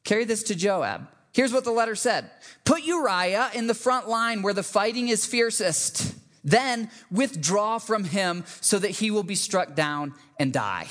Carry 0.03 0.25
this 0.25 0.43
to 0.43 0.55
Joab. 0.55 1.07
Here's 1.33 1.53
what 1.53 1.63
the 1.63 1.71
letter 1.71 1.95
said 1.95 2.29
Put 2.65 2.83
Uriah 2.83 3.51
in 3.53 3.67
the 3.67 3.73
front 3.73 4.07
line 4.07 4.41
where 4.41 4.53
the 4.53 4.63
fighting 4.63 5.09
is 5.09 5.25
fiercest. 5.25 6.15
Then 6.43 6.89
withdraw 7.11 7.77
from 7.77 8.03
him 8.03 8.45
so 8.61 8.79
that 8.79 8.91
he 8.91 9.11
will 9.11 9.23
be 9.23 9.35
struck 9.35 9.75
down 9.75 10.13
and 10.39 10.51
die. 10.51 10.87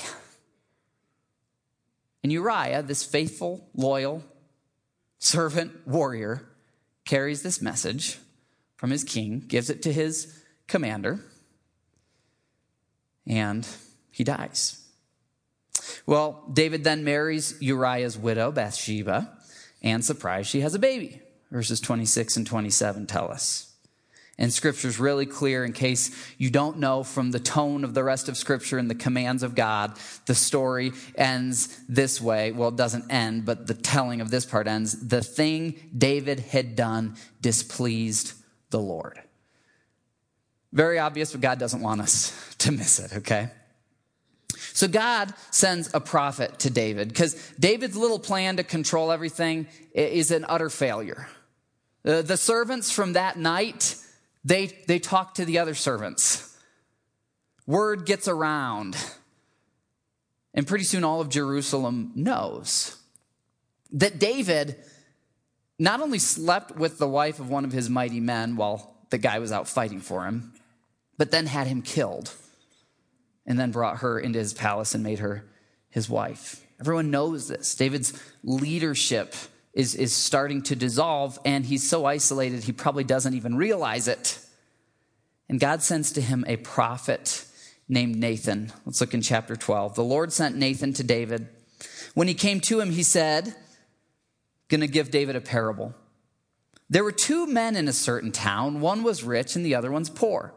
And 2.23 2.31
Uriah, 2.31 2.83
this 2.83 3.03
faithful, 3.03 3.67
loyal 3.75 4.23
servant 5.17 5.87
warrior, 5.87 6.47
carries 7.05 7.41
this 7.41 7.61
message 7.61 8.17
from 8.75 8.91
his 8.91 9.03
king, 9.03 9.43
gives 9.47 9.69
it 9.69 9.81
to 9.83 9.93
his 9.93 10.39
commander, 10.67 11.19
and 13.27 13.67
he 14.11 14.23
dies. 14.23 14.81
Well, 16.05 16.43
David 16.51 16.83
then 16.83 17.03
marries 17.03 17.59
Uriah's 17.61 18.17
widow, 18.17 18.51
Bathsheba, 18.51 19.37
and 19.81 20.05
surprise, 20.05 20.47
she 20.47 20.61
has 20.61 20.75
a 20.75 20.79
baby. 20.79 21.21
Verses 21.51 21.79
26 21.81 22.37
and 22.37 22.47
27 22.47 23.07
tell 23.07 23.31
us. 23.31 23.70
And 24.37 24.51
scripture's 24.51 24.99
really 24.99 25.25
clear 25.25 25.63
in 25.63 25.73
case 25.73 26.15
you 26.37 26.49
don't 26.49 26.79
know 26.79 27.03
from 27.03 27.31
the 27.31 27.39
tone 27.39 27.83
of 27.83 27.93
the 27.93 28.03
rest 28.03 28.27
of 28.27 28.37
scripture 28.37 28.77
and 28.77 28.89
the 28.89 28.95
commands 28.95 29.43
of 29.43 29.53
God. 29.53 29.97
The 30.25 30.33
story 30.33 30.93
ends 31.15 31.79
this 31.87 32.19
way. 32.19 32.51
Well, 32.51 32.69
it 32.69 32.75
doesn't 32.75 33.11
end, 33.11 33.45
but 33.45 33.67
the 33.67 33.73
telling 33.73 34.19
of 34.19 34.31
this 34.31 34.45
part 34.45 34.67
ends. 34.67 35.07
The 35.07 35.21
thing 35.21 35.91
David 35.95 36.39
had 36.39 36.75
done 36.75 37.17
displeased 37.41 38.33
the 38.71 38.79
Lord. 38.79 39.21
Very 40.73 40.97
obvious, 40.97 41.33
but 41.33 41.41
God 41.41 41.59
doesn't 41.59 41.81
want 41.81 42.01
us 42.01 42.55
to 42.59 42.71
miss 42.71 42.99
it, 42.99 43.13
okay? 43.17 43.49
So 44.73 44.87
God 44.87 45.33
sends 45.51 45.93
a 45.93 45.99
prophet 45.99 46.59
to 46.59 46.69
David 46.69 47.09
because 47.09 47.35
David's 47.59 47.97
little 47.97 48.19
plan 48.19 48.57
to 48.57 48.63
control 48.63 49.11
everything 49.11 49.67
is 49.93 50.31
an 50.31 50.45
utter 50.47 50.69
failure. 50.69 51.27
Uh, 52.03 52.21
the 52.21 52.37
servants 52.37 52.89
from 52.89 53.13
that 53.13 53.37
night 53.37 53.95
they, 54.43 54.67
they 54.87 54.99
talk 54.99 55.35
to 55.35 55.45
the 55.45 55.59
other 55.59 55.75
servants. 55.75 56.57
Word 57.67 58.05
gets 58.05 58.27
around. 58.27 58.95
And 60.53 60.67
pretty 60.67 60.83
soon, 60.83 61.03
all 61.03 61.21
of 61.21 61.29
Jerusalem 61.29 62.11
knows 62.15 62.97
that 63.91 64.19
David 64.19 64.77
not 65.77 66.01
only 66.01 66.19
slept 66.19 66.75
with 66.75 66.97
the 66.97 67.07
wife 67.07 67.39
of 67.39 67.49
one 67.49 67.65
of 67.65 67.71
his 67.71 67.89
mighty 67.89 68.19
men 68.19 68.55
while 68.55 68.95
the 69.09 69.17
guy 69.17 69.39
was 69.39 69.51
out 69.51 69.67
fighting 69.67 69.99
for 69.99 70.25
him, 70.25 70.53
but 71.17 71.31
then 71.31 71.45
had 71.45 71.67
him 71.67 71.81
killed 71.81 72.33
and 73.45 73.59
then 73.59 73.71
brought 73.71 73.97
her 73.97 74.19
into 74.19 74.39
his 74.39 74.53
palace 74.53 74.93
and 74.93 75.03
made 75.03 75.19
her 75.19 75.45
his 75.89 76.09
wife. 76.09 76.65
Everyone 76.79 77.11
knows 77.11 77.47
this. 77.47 77.75
David's 77.75 78.13
leadership 78.43 79.35
is, 79.73 79.95
is 79.95 80.13
starting 80.13 80.61
to 80.63 80.75
dissolve, 80.75 81.39
and 81.45 81.65
he's 81.65 81.89
so 81.89 82.05
isolated 82.05 82.63
he 82.63 82.71
probably 82.71 83.03
doesn't 83.03 83.33
even 83.33 83.55
realize 83.55 84.07
it. 84.07 84.39
And 85.49 85.59
God 85.59 85.81
sends 85.81 86.11
to 86.13 86.21
him 86.21 86.45
a 86.47 86.57
prophet 86.57 87.45
named 87.87 88.15
Nathan. 88.15 88.71
Let's 88.85 89.01
look 89.01 89.13
in 89.13 89.21
chapter 89.21 89.55
12. 89.55 89.95
The 89.95 90.03
Lord 90.03 90.31
sent 90.31 90.55
Nathan 90.55 90.93
to 90.93 91.03
David. 91.03 91.47
When 92.13 92.27
he 92.27 92.33
came 92.33 92.59
to 92.61 92.79
him, 92.79 92.91
he 92.91 93.03
said, 93.03 93.53
to 94.69 94.87
give 94.87 95.11
David 95.11 95.35
a 95.35 95.41
parable. 95.41 95.93
There 96.89 97.03
were 97.03 97.11
two 97.11 97.47
men 97.47 97.75
in 97.75 97.87
a 97.87 97.93
certain 97.93 98.31
town. 98.31 98.79
One 98.79 99.03
was 99.03 99.23
rich 99.23 99.55
and 99.55 99.65
the 99.65 99.75
other 99.75 99.91
one's 99.91 100.09
poor. 100.09 100.53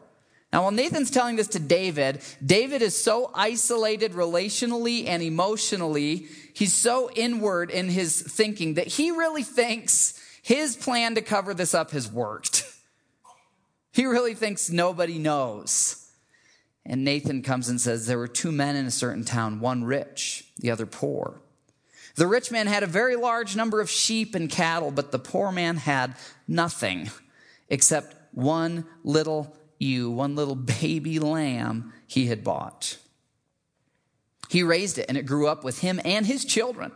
Now, 0.53 0.63
while 0.63 0.71
Nathan's 0.71 1.11
telling 1.11 1.35
this 1.35 1.49
to 1.49 1.59
David, 1.59 2.21
David 2.45 2.81
is 2.81 3.01
so 3.01 3.31
isolated 3.33 4.13
relationally 4.13 5.05
and 5.07 5.21
emotionally, 5.21 6.27
he's 6.55 6.73
so 6.73 7.11
inward 7.15 7.69
in 7.69 7.89
his 7.89 8.21
thinking 8.21 8.75
that 8.75 8.87
he 8.87 9.11
really 9.11 9.43
thinks 9.43 10.19
his 10.41 10.75
plan 10.75 11.15
to 11.15 11.21
cover 11.21 11.53
this 11.53 11.73
up 11.73 11.91
has 11.91 12.11
worked. 12.11 12.63
He 13.91 14.05
really 14.05 14.33
thinks 14.33 14.69
nobody 14.69 15.17
knows. 15.17 16.11
And 16.85 17.05
Nathan 17.05 17.41
comes 17.43 17.69
and 17.69 17.79
says, 17.79 18.07
There 18.07 18.17
were 18.17 18.27
two 18.27 18.51
men 18.51 18.75
in 18.75 18.85
a 18.85 18.91
certain 18.91 19.23
town, 19.23 19.61
one 19.61 19.85
rich, 19.85 20.51
the 20.57 20.69
other 20.69 20.85
poor. 20.85 21.39
The 22.15 22.27
rich 22.27 22.51
man 22.51 22.67
had 22.67 22.83
a 22.83 22.87
very 22.87 23.15
large 23.15 23.55
number 23.55 23.79
of 23.79 23.89
sheep 23.89 24.35
and 24.35 24.49
cattle, 24.49 24.91
but 24.91 25.13
the 25.13 25.19
poor 25.19 25.49
man 25.49 25.77
had 25.77 26.17
nothing 26.45 27.09
except 27.69 28.15
one 28.33 28.85
little 29.05 29.55
ewe, 29.79 30.11
one 30.11 30.35
little 30.35 30.55
baby 30.55 31.17
lamb 31.17 31.93
he 32.05 32.27
had 32.27 32.43
bought. 32.43 32.97
He 34.49 34.63
raised 34.63 34.97
it, 34.97 35.05
and 35.09 35.17
it 35.17 35.25
grew 35.25 35.47
up 35.47 35.63
with 35.63 35.79
him 35.79 35.99
and 36.05 36.25
his 36.25 36.45
children. 36.45 36.91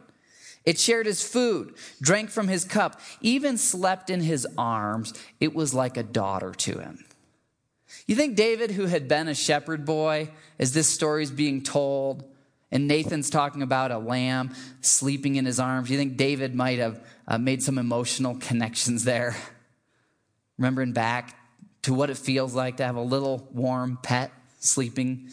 It 0.65 0.77
shared 0.77 1.05
his 1.05 1.23
food, 1.23 1.75
drank 2.01 2.29
from 2.29 2.47
his 2.47 2.63
cup, 2.63 2.99
even 3.21 3.57
slept 3.57 4.09
in 4.09 4.21
his 4.21 4.45
arms. 4.57 5.13
It 5.39 5.55
was 5.55 5.73
like 5.73 5.97
a 5.97 6.03
daughter 6.03 6.51
to 6.51 6.79
him. 6.79 7.05
You 8.05 8.15
think 8.15 8.35
David, 8.35 8.71
who 8.71 8.85
had 8.85 9.07
been 9.07 9.27
a 9.27 9.35
shepherd 9.35 9.85
boy, 9.85 10.29
as 10.59 10.73
this 10.73 10.87
story 10.87 11.23
is 11.23 11.31
being 11.31 11.63
told, 11.63 12.23
and 12.71 12.87
Nathan's 12.87 13.29
talking 13.29 13.61
about 13.61 13.91
a 13.91 13.97
lamb 13.97 14.53
sleeping 14.81 15.37
in 15.37 15.45
his 15.45 15.59
arms, 15.59 15.89
you 15.89 15.97
think 15.97 16.17
David 16.17 16.53
might 16.53 16.77
have 16.77 17.03
uh, 17.27 17.37
made 17.37 17.63
some 17.63 17.77
emotional 17.77 18.35
connections 18.35 19.05
there? 19.05 19.35
Remembering 20.57 20.91
back 20.91 21.35
to 21.83 21.93
what 21.93 22.09
it 22.09 22.17
feels 22.17 22.53
like 22.53 22.77
to 22.77 22.85
have 22.85 22.95
a 22.95 23.01
little 23.01 23.47
warm 23.53 23.97
pet 24.03 24.31
sleeping 24.59 25.29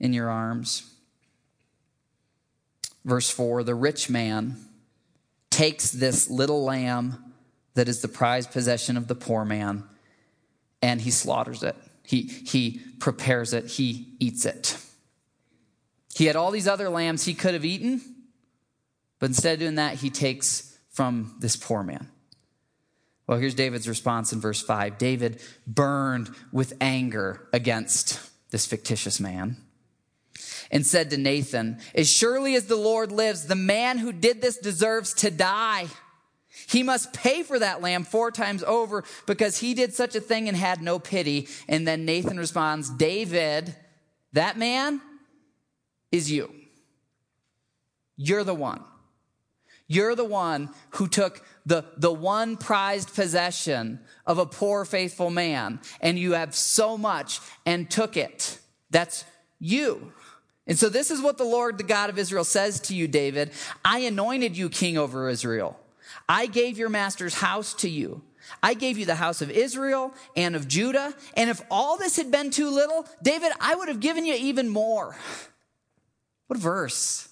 in 0.00 0.12
your 0.12 0.28
arms. 0.28 0.93
Verse 3.04 3.30
4 3.30 3.64
The 3.64 3.74
rich 3.74 4.08
man 4.08 4.56
takes 5.50 5.90
this 5.90 6.28
little 6.30 6.64
lamb 6.64 7.34
that 7.74 7.88
is 7.88 8.00
the 8.00 8.08
prized 8.08 8.50
possession 8.50 8.96
of 8.96 9.08
the 9.08 9.14
poor 9.14 9.44
man 9.44 9.84
and 10.82 11.00
he 11.00 11.10
slaughters 11.10 11.62
it. 11.62 11.76
He, 12.02 12.22
he 12.22 12.80
prepares 12.98 13.54
it, 13.54 13.66
he 13.66 14.14
eats 14.20 14.44
it. 14.44 14.76
He 16.14 16.26
had 16.26 16.36
all 16.36 16.50
these 16.50 16.68
other 16.68 16.90
lambs 16.90 17.24
he 17.24 17.34
could 17.34 17.54
have 17.54 17.64
eaten, 17.64 18.00
but 19.18 19.26
instead 19.26 19.54
of 19.54 19.60
doing 19.60 19.76
that, 19.76 19.96
he 19.96 20.10
takes 20.10 20.76
from 20.90 21.36
this 21.40 21.56
poor 21.56 21.82
man. 21.82 22.10
Well, 23.26 23.38
here's 23.38 23.54
David's 23.54 23.88
response 23.88 24.32
in 24.32 24.40
verse 24.40 24.60
5 24.60 24.98
David 24.98 25.40
burned 25.66 26.30
with 26.52 26.74
anger 26.80 27.48
against 27.52 28.20
this 28.50 28.66
fictitious 28.66 29.18
man 29.18 29.56
and 30.70 30.86
said 30.86 31.10
to 31.10 31.16
Nathan, 31.16 31.78
As 31.94 32.10
surely 32.10 32.54
as 32.54 32.66
the 32.66 32.76
Lord 32.76 33.12
lives, 33.12 33.46
the 33.46 33.54
man 33.54 33.98
who 33.98 34.12
did 34.12 34.40
this 34.40 34.58
deserves 34.58 35.14
to 35.14 35.30
die. 35.30 35.86
He 36.68 36.82
must 36.82 37.12
pay 37.12 37.42
for 37.42 37.58
that 37.58 37.82
lamb 37.82 38.04
four 38.04 38.30
times 38.30 38.62
over 38.62 39.04
because 39.26 39.58
he 39.58 39.74
did 39.74 39.92
such 39.92 40.14
a 40.14 40.20
thing 40.20 40.48
and 40.48 40.56
had 40.56 40.80
no 40.80 40.98
pity. 40.98 41.48
And 41.68 41.86
then 41.86 42.04
Nathan 42.04 42.38
responds, 42.38 42.90
David, 42.90 43.74
that 44.32 44.56
man 44.56 45.00
is 46.12 46.30
you. 46.30 46.52
You're 48.16 48.44
the 48.44 48.54
one. 48.54 48.82
You're 49.86 50.14
the 50.14 50.24
one 50.24 50.70
who 50.90 51.08
took 51.08 51.44
the, 51.66 51.84
the 51.96 52.12
one 52.12 52.56
prized 52.56 53.14
possession 53.14 54.00
of 54.26 54.38
a 54.38 54.46
poor, 54.46 54.84
faithful 54.84 55.30
man, 55.30 55.80
and 56.00 56.18
you 56.18 56.32
have 56.32 56.54
so 56.54 56.96
much 56.96 57.40
and 57.66 57.90
took 57.90 58.16
it. 58.16 58.58
That's 58.90 59.24
you. 59.58 60.12
And 60.66 60.78
so, 60.78 60.88
this 60.88 61.10
is 61.10 61.20
what 61.20 61.36
the 61.36 61.44
Lord, 61.44 61.76
the 61.76 61.84
God 61.84 62.08
of 62.10 62.18
Israel, 62.18 62.44
says 62.44 62.80
to 62.80 62.94
you, 62.94 63.06
David 63.06 63.50
I 63.84 64.00
anointed 64.00 64.56
you 64.56 64.68
king 64.68 64.96
over 64.96 65.28
Israel. 65.28 65.78
I 66.28 66.46
gave 66.46 66.78
your 66.78 66.88
master's 66.88 67.34
house 67.34 67.74
to 67.74 67.88
you. 67.88 68.22
I 68.62 68.74
gave 68.74 68.98
you 68.98 69.06
the 69.06 69.14
house 69.14 69.42
of 69.42 69.50
Israel 69.50 70.12
and 70.36 70.54
of 70.54 70.68
Judah. 70.68 71.14
And 71.36 71.50
if 71.50 71.62
all 71.70 71.96
this 71.96 72.16
had 72.16 72.30
been 72.30 72.50
too 72.50 72.70
little, 72.70 73.06
David, 73.22 73.52
I 73.60 73.74
would 73.74 73.88
have 73.88 74.00
given 74.00 74.24
you 74.24 74.34
even 74.34 74.68
more. 74.68 75.16
What 76.46 76.58
a 76.58 76.62
verse. 76.62 77.28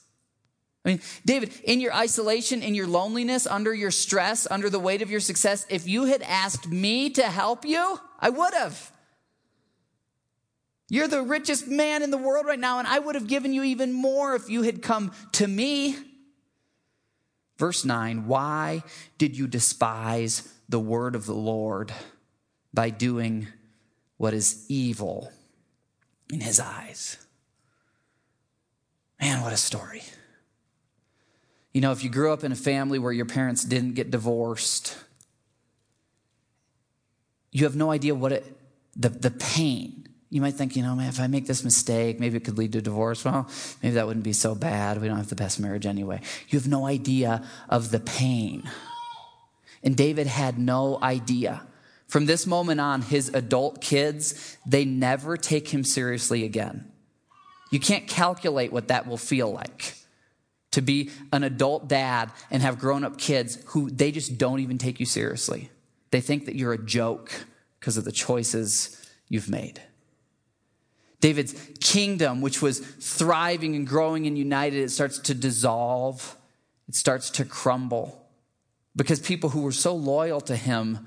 I 0.84 0.88
mean, 0.88 1.00
David, 1.24 1.52
in 1.64 1.80
your 1.80 1.94
isolation, 1.94 2.62
in 2.62 2.74
your 2.74 2.86
loneliness, 2.86 3.46
under 3.46 3.72
your 3.72 3.90
stress, 3.90 4.48
under 4.50 4.68
the 4.68 4.80
weight 4.80 5.00
of 5.00 5.10
your 5.10 5.20
success, 5.20 5.64
if 5.68 5.86
you 5.86 6.06
had 6.06 6.22
asked 6.22 6.68
me 6.68 7.10
to 7.10 7.22
help 7.22 7.64
you, 7.64 8.00
I 8.18 8.30
would 8.30 8.54
have. 8.54 8.90
You're 10.92 11.08
the 11.08 11.22
richest 11.22 11.68
man 11.68 12.02
in 12.02 12.10
the 12.10 12.18
world 12.18 12.44
right 12.44 12.60
now, 12.60 12.78
and 12.78 12.86
I 12.86 12.98
would 12.98 13.14
have 13.14 13.26
given 13.26 13.54
you 13.54 13.62
even 13.62 13.94
more 13.94 14.34
if 14.34 14.50
you 14.50 14.60
had 14.60 14.82
come 14.82 15.10
to 15.32 15.48
me. 15.48 15.96
Verse 17.56 17.86
9 17.86 18.26
Why 18.26 18.82
did 19.16 19.34
you 19.34 19.46
despise 19.46 20.52
the 20.68 20.78
word 20.78 21.14
of 21.14 21.24
the 21.24 21.32
Lord 21.32 21.94
by 22.74 22.90
doing 22.90 23.46
what 24.18 24.34
is 24.34 24.66
evil 24.68 25.32
in 26.30 26.40
his 26.40 26.60
eyes? 26.60 27.16
Man, 29.18 29.40
what 29.40 29.54
a 29.54 29.56
story. 29.56 30.02
You 31.72 31.80
know, 31.80 31.92
if 31.92 32.04
you 32.04 32.10
grew 32.10 32.34
up 32.34 32.44
in 32.44 32.52
a 32.52 32.54
family 32.54 32.98
where 32.98 33.12
your 33.12 33.24
parents 33.24 33.64
didn't 33.64 33.94
get 33.94 34.10
divorced, 34.10 34.94
you 37.50 37.64
have 37.64 37.76
no 37.76 37.90
idea 37.90 38.14
what 38.14 38.32
it, 38.32 38.44
the, 38.94 39.08
the 39.08 39.30
pain. 39.30 40.01
You 40.32 40.40
might 40.40 40.54
think, 40.54 40.76
you 40.76 40.82
know, 40.82 40.98
if 40.98 41.20
I 41.20 41.26
make 41.26 41.46
this 41.46 41.62
mistake, 41.62 42.18
maybe 42.18 42.38
it 42.38 42.44
could 42.44 42.56
lead 42.56 42.72
to 42.72 42.80
divorce. 42.80 43.22
Well, 43.22 43.46
maybe 43.82 43.96
that 43.96 44.06
wouldn't 44.06 44.24
be 44.24 44.32
so 44.32 44.54
bad. 44.54 44.98
We 44.98 45.06
don't 45.06 45.18
have 45.18 45.28
the 45.28 45.34
best 45.34 45.60
marriage 45.60 45.84
anyway. 45.84 46.22
You 46.48 46.58
have 46.58 46.66
no 46.66 46.86
idea 46.86 47.46
of 47.68 47.90
the 47.90 48.00
pain. 48.00 48.62
And 49.82 49.94
David 49.94 50.26
had 50.26 50.58
no 50.58 50.98
idea. 51.02 51.60
From 52.06 52.24
this 52.24 52.46
moment 52.46 52.80
on, 52.80 53.02
his 53.02 53.28
adult 53.34 53.82
kids, 53.82 54.56
they 54.64 54.86
never 54.86 55.36
take 55.36 55.68
him 55.68 55.84
seriously 55.84 56.44
again. 56.44 56.90
You 57.70 57.78
can't 57.78 58.08
calculate 58.08 58.72
what 58.72 58.88
that 58.88 59.06
will 59.06 59.18
feel 59.18 59.52
like 59.52 59.96
to 60.70 60.80
be 60.80 61.10
an 61.30 61.42
adult 61.42 61.88
dad 61.88 62.30
and 62.50 62.62
have 62.62 62.78
grown 62.78 63.04
up 63.04 63.18
kids 63.18 63.58
who 63.66 63.90
they 63.90 64.10
just 64.10 64.38
don't 64.38 64.60
even 64.60 64.78
take 64.78 64.98
you 64.98 65.04
seriously. 65.04 65.68
They 66.10 66.22
think 66.22 66.46
that 66.46 66.56
you're 66.56 66.72
a 66.72 66.82
joke 66.82 67.44
because 67.78 67.98
of 67.98 68.06
the 68.06 68.12
choices 68.12 68.96
you've 69.28 69.50
made. 69.50 69.82
David's 71.22 71.54
kingdom, 71.78 72.40
which 72.40 72.60
was 72.60 72.80
thriving 72.80 73.76
and 73.76 73.86
growing 73.86 74.26
and 74.26 74.36
united, 74.36 74.82
it 74.82 74.90
starts 74.90 75.18
to 75.20 75.34
dissolve. 75.34 76.36
It 76.88 76.96
starts 76.96 77.30
to 77.30 77.44
crumble 77.44 78.26
because 78.94 79.20
people 79.20 79.50
who 79.50 79.62
were 79.62 79.72
so 79.72 79.94
loyal 79.94 80.40
to 80.42 80.56
him 80.56 81.06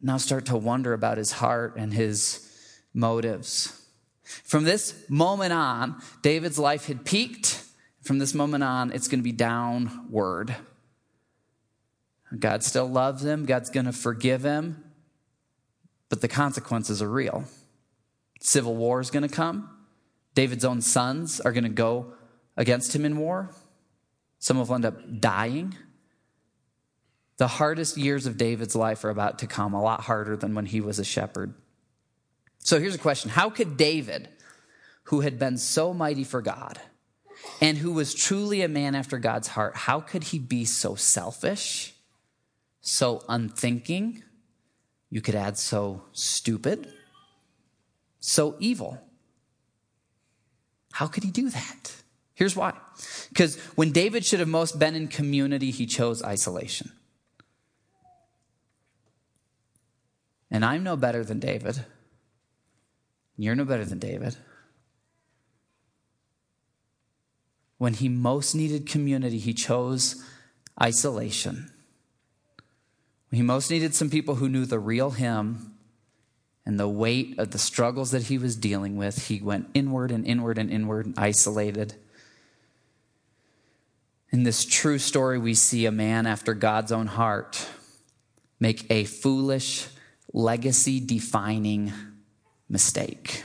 now 0.00 0.16
start 0.16 0.46
to 0.46 0.56
wonder 0.56 0.92
about 0.92 1.18
his 1.18 1.32
heart 1.32 1.74
and 1.76 1.92
his 1.92 2.48
motives. 2.94 3.84
From 4.22 4.62
this 4.62 4.94
moment 5.08 5.52
on, 5.52 6.00
David's 6.22 6.58
life 6.58 6.86
had 6.86 7.04
peaked 7.04 7.64
from 8.02 8.18
this 8.18 8.34
moment 8.34 8.62
on, 8.62 8.92
it's 8.92 9.08
going 9.08 9.18
to 9.18 9.24
be 9.24 9.32
downward. 9.32 10.54
God 12.38 12.62
still 12.62 12.88
loves 12.88 13.24
him, 13.24 13.46
God's 13.46 13.68
going 13.68 13.86
to 13.86 13.92
forgive 13.92 14.44
him, 14.44 14.84
but 16.08 16.20
the 16.20 16.28
consequences 16.28 17.02
are 17.02 17.10
real. 17.10 17.44
Civil 18.40 18.76
war 18.76 19.00
is 19.00 19.10
going 19.10 19.26
to 19.26 19.34
come. 19.34 19.68
David's 20.34 20.64
own 20.64 20.80
sons 20.80 21.40
are 21.40 21.52
going 21.52 21.64
to 21.64 21.70
go 21.70 22.12
against 22.56 22.94
him 22.94 23.04
in 23.04 23.18
war. 23.18 23.50
Some 24.38 24.58
of 24.58 24.68
will 24.68 24.76
end 24.76 24.84
up 24.84 25.20
dying. 25.20 25.74
The 27.38 27.48
hardest 27.48 27.96
years 27.96 28.26
of 28.26 28.36
David's 28.36 28.76
life 28.76 29.04
are 29.04 29.10
about 29.10 29.40
to 29.40 29.46
come, 29.46 29.74
a 29.74 29.82
lot 29.82 30.02
harder 30.02 30.36
than 30.36 30.54
when 30.54 30.66
he 30.66 30.80
was 30.80 30.98
a 30.98 31.04
shepherd. 31.04 31.54
So 32.58 32.80
here's 32.80 32.94
a 32.94 32.98
question 32.98 33.30
How 33.30 33.50
could 33.50 33.76
David, 33.76 34.28
who 35.04 35.20
had 35.20 35.38
been 35.38 35.56
so 35.56 35.94
mighty 35.94 36.24
for 36.24 36.42
God, 36.42 36.80
and 37.60 37.78
who 37.78 37.92
was 37.92 38.14
truly 38.14 38.62
a 38.62 38.68
man 38.68 38.94
after 38.94 39.18
God's 39.18 39.48
heart, 39.48 39.76
how 39.76 40.00
could 40.00 40.24
he 40.24 40.38
be 40.38 40.64
so 40.64 40.94
selfish, 40.94 41.94
so 42.80 43.22
unthinking? 43.28 44.22
You 45.10 45.20
could 45.20 45.34
add 45.34 45.56
so 45.56 46.02
stupid, 46.12 46.92
so 48.20 48.56
evil. 48.58 48.98
How 50.92 51.06
could 51.06 51.24
he 51.24 51.30
do 51.30 51.50
that? 51.50 51.94
Here's 52.34 52.56
why. 52.56 52.74
Because 53.28 53.56
when 53.74 53.92
David 53.92 54.24
should 54.24 54.40
have 54.40 54.48
most 54.48 54.78
been 54.78 54.94
in 54.94 55.08
community, 55.08 55.70
he 55.70 55.86
chose 55.86 56.22
isolation. 56.22 56.92
And 60.50 60.64
I'm 60.64 60.82
no 60.82 60.96
better 60.96 61.24
than 61.24 61.40
David. 61.40 61.84
You're 63.36 63.54
no 63.54 63.64
better 63.64 63.84
than 63.84 63.98
David. 63.98 64.36
when 67.78 67.94
he 67.94 68.08
most 68.08 68.54
needed 68.54 68.86
community, 68.86 69.38
he 69.38 69.54
chose 69.54 70.22
isolation. 70.82 71.70
When 73.30 73.36
he 73.36 73.42
most 73.42 73.70
needed 73.70 73.94
some 73.94 74.10
people 74.10 74.34
who 74.34 74.48
knew 74.48 74.66
the 74.66 74.80
real 74.80 75.12
him 75.12 75.67
and 76.68 76.78
the 76.78 76.86
weight 76.86 77.38
of 77.38 77.50
the 77.50 77.58
struggles 77.58 78.10
that 78.10 78.24
he 78.24 78.36
was 78.36 78.54
dealing 78.54 78.98
with, 78.98 79.28
he 79.28 79.40
went 79.40 79.70
inward 79.72 80.12
and 80.12 80.26
inward 80.26 80.58
and 80.58 80.70
inward 80.70 81.06
and 81.06 81.18
isolated. 81.18 81.94
In 84.30 84.42
this 84.42 84.66
true 84.66 84.98
story, 84.98 85.38
we 85.38 85.54
see 85.54 85.86
a 85.86 85.90
man 85.90 86.26
after 86.26 86.52
God's 86.52 86.92
own 86.92 87.06
heart 87.06 87.66
make 88.60 88.84
a 88.90 89.04
foolish, 89.04 89.88
legacy 90.34 91.00
defining 91.00 91.90
mistake. 92.68 93.44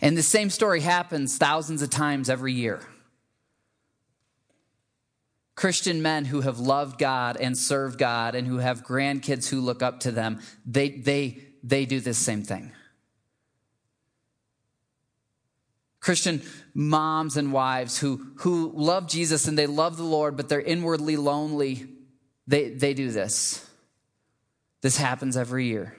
And 0.00 0.16
the 0.16 0.22
same 0.22 0.48
story 0.48 0.80
happens 0.80 1.36
thousands 1.36 1.82
of 1.82 1.90
times 1.90 2.30
every 2.30 2.54
year. 2.54 2.80
Christian 5.60 6.00
men 6.00 6.24
who 6.24 6.40
have 6.40 6.58
loved 6.58 6.98
God 6.98 7.36
and 7.36 7.54
served 7.54 7.98
God 7.98 8.34
and 8.34 8.46
who 8.46 8.56
have 8.56 8.82
grandkids 8.82 9.46
who 9.46 9.60
look 9.60 9.82
up 9.82 10.00
to 10.00 10.10
them, 10.10 10.40
they, 10.64 10.88
they, 10.88 11.36
they 11.62 11.84
do 11.84 12.00
this 12.00 12.16
same 12.16 12.42
thing. 12.42 12.72
Christian 16.00 16.40
moms 16.72 17.36
and 17.36 17.52
wives 17.52 17.98
who, 17.98 18.32
who 18.36 18.72
love 18.74 19.06
Jesus 19.06 19.48
and 19.48 19.58
they 19.58 19.66
love 19.66 19.98
the 19.98 20.02
Lord, 20.02 20.34
but 20.34 20.48
they're 20.48 20.62
inwardly 20.62 21.18
lonely, 21.18 21.86
they, 22.46 22.70
they 22.70 22.94
do 22.94 23.10
this. 23.10 23.68
This 24.80 24.96
happens 24.96 25.36
every 25.36 25.66
year. 25.66 25.94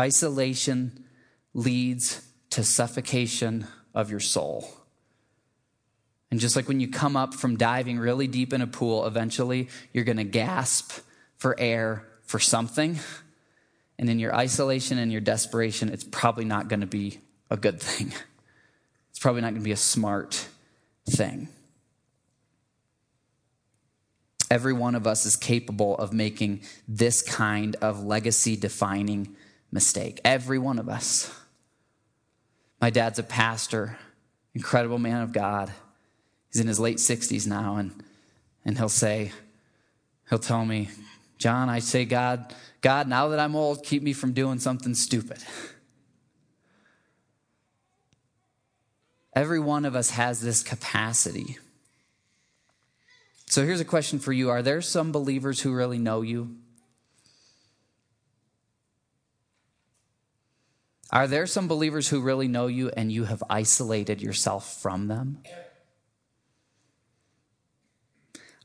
Isolation 0.00 1.04
leads 1.52 2.24
to 2.50 2.62
suffocation 2.62 3.66
of 3.92 4.08
your 4.08 4.20
soul. 4.20 4.83
And 6.34 6.40
just 6.40 6.56
like 6.56 6.66
when 6.66 6.80
you 6.80 6.88
come 6.88 7.14
up 7.16 7.32
from 7.32 7.56
diving 7.56 7.96
really 7.96 8.26
deep 8.26 8.52
in 8.52 8.60
a 8.60 8.66
pool, 8.66 9.06
eventually 9.06 9.68
you're 9.92 10.02
going 10.02 10.16
to 10.16 10.24
gasp 10.24 10.98
for 11.36 11.54
air 11.60 12.08
for 12.22 12.40
something. 12.40 12.98
And 14.00 14.10
in 14.10 14.18
your 14.18 14.34
isolation 14.34 14.98
and 14.98 15.12
your 15.12 15.20
desperation, 15.20 15.90
it's 15.90 16.02
probably 16.02 16.44
not 16.44 16.66
going 16.66 16.80
to 16.80 16.88
be 16.88 17.20
a 17.50 17.56
good 17.56 17.80
thing. 17.80 18.12
It's 19.10 19.20
probably 19.20 19.42
not 19.42 19.50
going 19.50 19.60
to 19.60 19.64
be 19.64 19.70
a 19.70 19.76
smart 19.76 20.48
thing. 21.08 21.46
Every 24.50 24.72
one 24.72 24.96
of 24.96 25.06
us 25.06 25.24
is 25.24 25.36
capable 25.36 25.96
of 25.98 26.12
making 26.12 26.62
this 26.88 27.22
kind 27.22 27.76
of 27.76 28.02
legacy 28.02 28.56
defining 28.56 29.36
mistake. 29.70 30.20
Every 30.24 30.58
one 30.58 30.80
of 30.80 30.88
us. 30.88 31.32
My 32.80 32.90
dad's 32.90 33.20
a 33.20 33.22
pastor, 33.22 33.96
incredible 34.52 34.98
man 34.98 35.22
of 35.22 35.32
God. 35.32 35.72
He's 36.54 36.60
in 36.60 36.68
his 36.68 36.78
late 36.78 36.98
60s 36.98 37.48
now, 37.48 37.78
and, 37.78 37.90
and 38.64 38.78
he'll 38.78 38.88
say, 38.88 39.32
he'll 40.30 40.38
tell 40.38 40.64
me, 40.64 40.88
John, 41.36 41.68
I 41.68 41.80
say, 41.80 42.04
God, 42.04 42.54
God, 42.80 43.08
now 43.08 43.26
that 43.28 43.40
I'm 43.40 43.56
old, 43.56 43.82
keep 43.82 44.04
me 44.04 44.12
from 44.12 44.32
doing 44.34 44.60
something 44.60 44.94
stupid. 44.94 45.38
Every 49.34 49.58
one 49.58 49.84
of 49.84 49.96
us 49.96 50.10
has 50.10 50.40
this 50.40 50.62
capacity. 50.62 51.58
So 53.46 53.64
here's 53.64 53.80
a 53.80 53.84
question 53.84 54.20
for 54.20 54.32
you 54.32 54.48
Are 54.48 54.62
there 54.62 54.80
some 54.80 55.10
believers 55.10 55.60
who 55.60 55.74
really 55.74 55.98
know 55.98 56.22
you? 56.22 56.54
Are 61.10 61.26
there 61.26 61.48
some 61.48 61.66
believers 61.66 62.08
who 62.08 62.20
really 62.20 62.46
know 62.46 62.68
you 62.68 62.90
and 62.90 63.10
you 63.10 63.24
have 63.24 63.42
isolated 63.50 64.22
yourself 64.22 64.80
from 64.80 65.08
them? 65.08 65.38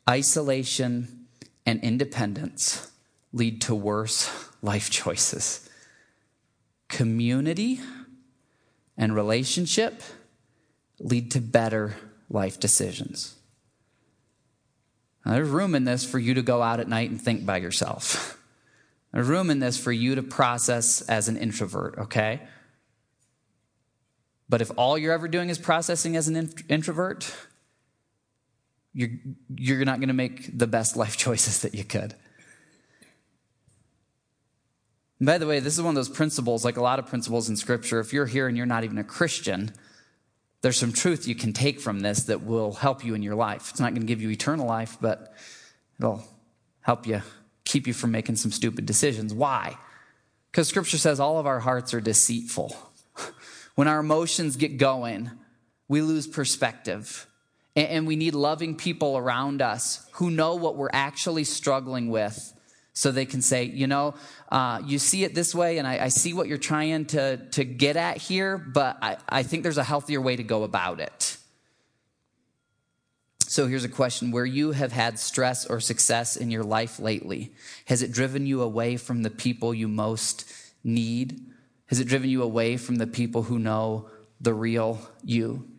Isolation 0.09 1.27
and 1.65 1.81
independence 1.83 2.91
lead 3.31 3.61
to 3.61 3.75
worse 3.75 4.49
life 4.61 4.89
choices. 4.89 5.69
Community 6.87 7.79
and 8.97 9.13
relationship 9.13 10.01
lead 10.99 11.31
to 11.31 11.39
better 11.39 11.95
life 12.29 12.59
decisions. 12.59 13.35
Now, 15.25 15.33
there's 15.33 15.49
room 15.49 15.75
in 15.75 15.83
this 15.83 16.03
for 16.03 16.17
you 16.17 16.33
to 16.33 16.41
go 16.41 16.61
out 16.61 16.79
at 16.79 16.87
night 16.87 17.11
and 17.11 17.21
think 17.21 17.45
by 17.45 17.57
yourself. 17.57 18.41
There's 19.13 19.27
room 19.27 19.49
in 19.49 19.59
this 19.59 19.77
for 19.77 19.91
you 19.91 20.15
to 20.15 20.23
process 20.23 21.01
as 21.01 21.27
an 21.27 21.37
introvert, 21.37 21.95
okay? 21.99 22.41
But 24.47 24.61
if 24.61 24.71
all 24.77 24.97
you're 24.97 25.13
ever 25.13 25.27
doing 25.27 25.49
is 25.49 25.59
processing 25.59 26.15
as 26.15 26.27
an 26.27 26.51
introvert, 26.67 27.31
you're, 28.99 29.09
you're 29.55 29.85
not 29.85 29.99
going 29.99 30.09
to 30.09 30.13
make 30.13 30.57
the 30.57 30.67
best 30.67 30.97
life 30.97 31.15
choices 31.25 31.61
that 31.61 31.73
you 31.73 31.85
could. 31.85 32.13
And 35.19 35.25
by 35.25 35.37
the 35.37 35.47
way, 35.47 35.61
this 35.61 35.75
is 35.75 35.81
one 35.81 35.91
of 35.91 35.95
those 35.95 36.09
principles, 36.09 36.65
like 36.65 36.75
a 36.75 36.81
lot 36.81 36.99
of 36.99 37.07
principles 37.07 37.47
in 37.47 37.55
Scripture. 37.55 38.01
If 38.01 38.11
you're 38.11 38.25
here 38.25 38.47
and 38.47 38.57
you're 38.57 38.65
not 38.65 38.83
even 38.83 38.97
a 38.97 39.03
Christian, 39.05 39.71
there's 40.61 40.77
some 40.77 40.91
truth 40.91 41.29
you 41.29 41.35
can 41.35 41.53
take 41.53 41.79
from 41.79 42.01
this 42.01 42.23
that 42.23 42.43
will 42.43 42.73
help 42.73 43.05
you 43.05 43.13
in 43.13 43.23
your 43.23 43.35
life. 43.35 43.69
It's 43.69 43.79
not 43.79 43.91
going 43.91 44.01
to 44.01 44.07
give 44.07 44.21
you 44.21 44.31
eternal 44.31 44.67
life, 44.67 44.97
but 44.99 45.33
it'll 45.97 46.25
help 46.81 47.07
you 47.07 47.21
keep 47.63 47.87
you 47.87 47.93
from 47.93 48.11
making 48.11 48.35
some 48.35 48.51
stupid 48.51 48.85
decisions. 48.85 49.33
Why? 49.33 49.77
Because 50.51 50.67
Scripture 50.67 50.97
says 50.97 51.21
all 51.21 51.39
of 51.39 51.47
our 51.47 51.59
hearts 51.61 51.93
are 51.93 52.01
deceitful. 52.01 52.75
When 53.75 53.87
our 53.87 54.01
emotions 54.01 54.57
get 54.57 54.75
going, 54.75 55.31
we 55.87 56.01
lose 56.01 56.27
perspective. 56.27 57.28
And 57.85 58.05
we 58.05 58.17
need 58.17 58.35
loving 58.35 58.75
people 58.75 59.17
around 59.17 59.61
us 59.61 60.05
who 60.13 60.29
know 60.29 60.55
what 60.55 60.75
we're 60.75 60.89
actually 60.91 61.45
struggling 61.45 62.09
with 62.09 62.53
so 62.91 63.11
they 63.11 63.25
can 63.25 63.41
say, 63.41 63.63
you 63.63 63.87
know, 63.87 64.15
uh, 64.51 64.81
you 64.85 64.99
see 64.99 65.23
it 65.23 65.33
this 65.33 65.55
way, 65.55 65.77
and 65.77 65.87
I, 65.87 66.05
I, 66.05 66.07
see 66.09 66.33
what 66.33 66.49
you're 66.49 66.57
trying 66.57 67.05
to, 67.05 67.37
to 67.51 67.63
get 67.63 67.95
at 67.95 68.17
here, 68.17 68.57
but 68.57 68.97
I, 69.01 69.15
I 69.29 69.43
think 69.43 69.63
there's 69.63 69.77
a 69.77 69.83
healthier 69.85 70.19
way 70.19 70.35
to 70.35 70.43
go 70.43 70.63
about 70.63 70.99
it. 70.99 71.37
So 73.39 73.67
here's 73.67 73.85
a 73.85 73.89
question 73.89 74.31
Where 74.31 74.45
you 74.45 74.73
have 74.73 74.91
had 74.91 75.17
stress 75.17 75.65
or 75.65 75.79
success 75.79 76.35
in 76.35 76.51
your 76.51 76.63
life 76.63 76.99
lately, 76.99 77.53
has 77.85 78.01
it 78.01 78.11
driven 78.11 78.45
you 78.45 78.61
away 78.61 78.97
from 78.97 79.23
the 79.23 79.29
people 79.29 79.73
you 79.73 79.87
most 79.87 80.51
need? 80.83 81.39
Has 81.85 82.01
it 82.01 82.07
driven 82.09 82.29
you 82.29 82.43
away 82.43 82.75
from 82.75 82.97
the 82.97 83.07
people 83.07 83.43
who 83.43 83.59
know 83.59 84.09
the 84.41 84.53
real 84.53 84.99
you? 85.23 85.78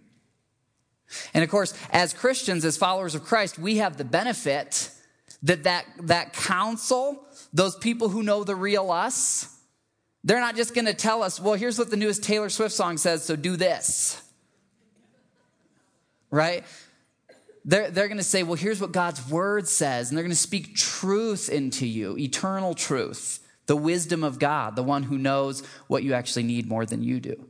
And 1.34 1.44
of 1.44 1.50
course, 1.50 1.74
as 1.90 2.12
Christians, 2.12 2.64
as 2.64 2.76
followers 2.76 3.14
of 3.14 3.24
Christ, 3.24 3.58
we 3.58 3.78
have 3.78 3.96
the 3.96 4.04
benefit 4.04 4.90
that 5.42 5.64
that, 5.64 5.86
that 6.02 6.32
counsel, 6.32 7.24
those 7.52 7.76
people 7.76 8.08
who 8.08 8.22
know 8.22 8.44
the 8.44 8.54
real 8.54 8.90
us, 8.90 9.56
they're 10.22 10.40
not 10.40 10.56
just 10.56 10.74
going 10.74 10.86
to 10.86 10.94
tell 10.94 11.22
us, 11.22 11.40
well, 11.40 11.54
here's 11.54 11.78
what 11.78 11.90
the 11.90 11.96
newest 11.96 12.22
Taylor 12.22 12.50
Swift 12.50 12.74
song 12.74 12.98
says, 12.98 13.24
so 13.24 13.36
do 13.36 13.56
this. 13.56 14.22
Right? 16.30 16.64
They're, 17.64 17.90
they're 17.90 18.08
going 18.08 18.18
to 18.18 18.24
say, 18.24 18.42
well, 18.42 18.54
here's 18.54 18.80
what 18.80 18.92
God's 18.92 19.28
word 19.28 19.66
says. 19.66 20.08
And 20.08 20.16
they're 20.16 20.24
going 20.24 20.30
to 20.30 20.36
speak 20.36 20.76
truth 20.76 21.48
into 21.48 21.86
you, 21.86 22.16
eternal 22.18 22.74
truth, 22.74 23.40
the 23.66 23.76
wisdom 23.76 24.22
of 24.22 24.38
God, 24.38 24.76
the 24.76 24.82
one 24.82 25.04
who 25.04 25.18
knows 25.18 25.62
what 25.86 26.02
you 26.02 26.12
actually 26.12 26.42
need 26.42 26.68
more 26.68 26.84
than 26.84 27.02
you 27.02 27.20
do. 27.20 27.46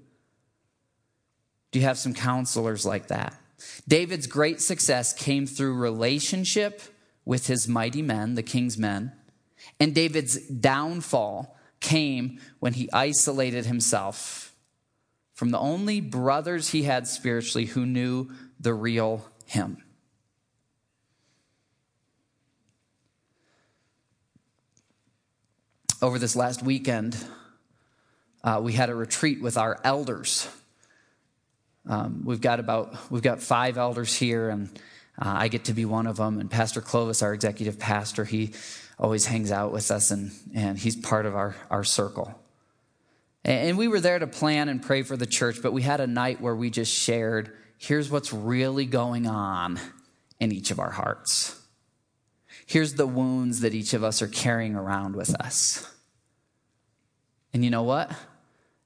Do 1.73 1.79
you 1.79 1.85
have 1.85 1.99
some 1.99 2.15
counselors 2.15 2.85
like 2.85 3.09
that? 3.09 3.40
David's 3.87 4.27
great 4.27 4.61
success 4.61 5.13
came 5.13 5.47
through 5.47 5.75
relationship 5.75 6.83
with 7.25 7.47
his 7.47 7.69
mighty 7.69 8.03
men, 8.03 8.35
the 8.35 8.43
king's 8.43 8.79
men. 8.79 9.13
And 9.79 9.95
David's 9.95 10.39
downfall 10.49 11.57
came 11.81 12.41
when 12.59 12.75
he 12.75 12.91
isolated 12.93 13.67
himself 13.67 14.55
from 15.33 15.51
the 15.51 15.59
only 15.59 16.01
brothers 16.01 16.71
he 16.71 16.83
had 16.83 17.07
spiritually 17.07 17.67
who 17.67 17.87
knew 17.87 18.31
the 18.59 18.75
real 18.75 19.25
him. 19.47 19.83
Over 26.03 26.19
this 26.19 26.37
last 26.37 26.63
weekend, 26.63 27.17
uh, 28.43 28.61
we 28.63 28.73
had 28.73 28.91
a 28.91 28.95
retreat 28.95 29.43
with 29.43 29.57
our 29.59 29.79
elders. 29.85 30.49
Um, 31.89 32.23
we've 32.25 32.41
got 32.41 32.61
about 32.61 33.11
we've 33.11 33.23
got 33.23 33.41
five 33.41 33.79
elders 33.79 34.15
here, 34.15 34.51
and 34.51 34.69
uh, 35.19 35.35
I 35.37 35.49
get 35.49 35.65
to 35.65 35.73
be 35.73 35.85
one 35.85 36.07
of 36.07 36.17
them. 36.17 36.39
And 36.39 36.51
Pastor 36.51 36.81
Clovis, 36.81 37.23
our 37.23 37.35
executive 37.35 37.79
pastor, 37.79 38.25
he 38.25 38.53
always 38.99 39.27
hangs 39.27 39.51
out 39.51 39.73
with 39.73 39.91
us 39.91 40.11
and, 40.11 40.31
and 40.55 40.79
he's 40.79 40.95
part 40.95 41.27
of 41.27 41.35
our, 41.35 41.57
our 41.71 41.83
circle. 41.83 42.39
And 43.43 43.79
we 43.79 43.89
were 43.89 44.01
there 44.01 44.19
to 44.19 44.27
plan 44.27 44.69
and 44.69 44.83
pray 44.83 45.03
for 45.03 45.17
the 45.17 45.27
church, 45.27 45.63
but 45.63 45.73
we 45.73 45.81
had 45.81 46.01
a 46.01 46.07
night 46.07 46.43
where 46.43 46.55
we 46.55 46.69
just 46.69 46.93
shared 46.93 47.57
here's 47.79 48.11
what's 48.11 48.35
really 48.35 48.85
going 48.85 49.27
on 49.27 49.81
in 50.39 50.53
each 50.53 50.71
of 50.71 50.79
our 50.79 50.91
hearts. 50.91 51.59
Here's 52.67 52.95
the 52.95 53.07
wounds 53.07 53.61
that 53.61 53.73
each 53.73 53.95
of 53.95 54.05
us 54.05 54.21
are 54.21 54.29
carrying 54.29 54.75
around 54.75 55.17
with 55.17 55.35
us. 55.41 55.91
And 57.55 57.65
you 57.65 57.71
know 57.71 57.83
what? 57.83 58.13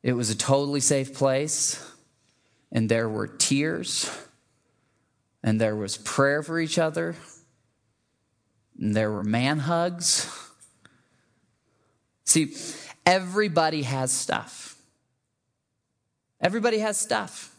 It 0.05 0.13
was 0.13 0.31
a 0.31 0.37
totally 0.37 0.79
safe 0.79 1.15
place, 1.15 1.85
and 2.75 2.89
there 2.89 3.09
were 3.09 3.29
tears 3.29 4.11
and 5.43 5.61
there 5.61 5.77
was 5.77 5.97
prayer 5.97 6.43
for 6.43 6.59
each 6.59 6.79
other, 6.79 7.15
and 8.79 8.97
there 8.97 9.11
were 9.11 9.23
man 9.23 9.59
hugs. 9.59 10.27
See, 12.25 12.57
everybody 13.05 13.83
has 13.83 14.11
stuff. 14.11 14.77
Everybody 16.41 16.79
has 16.79 16.97
stuff. 16.97 17.55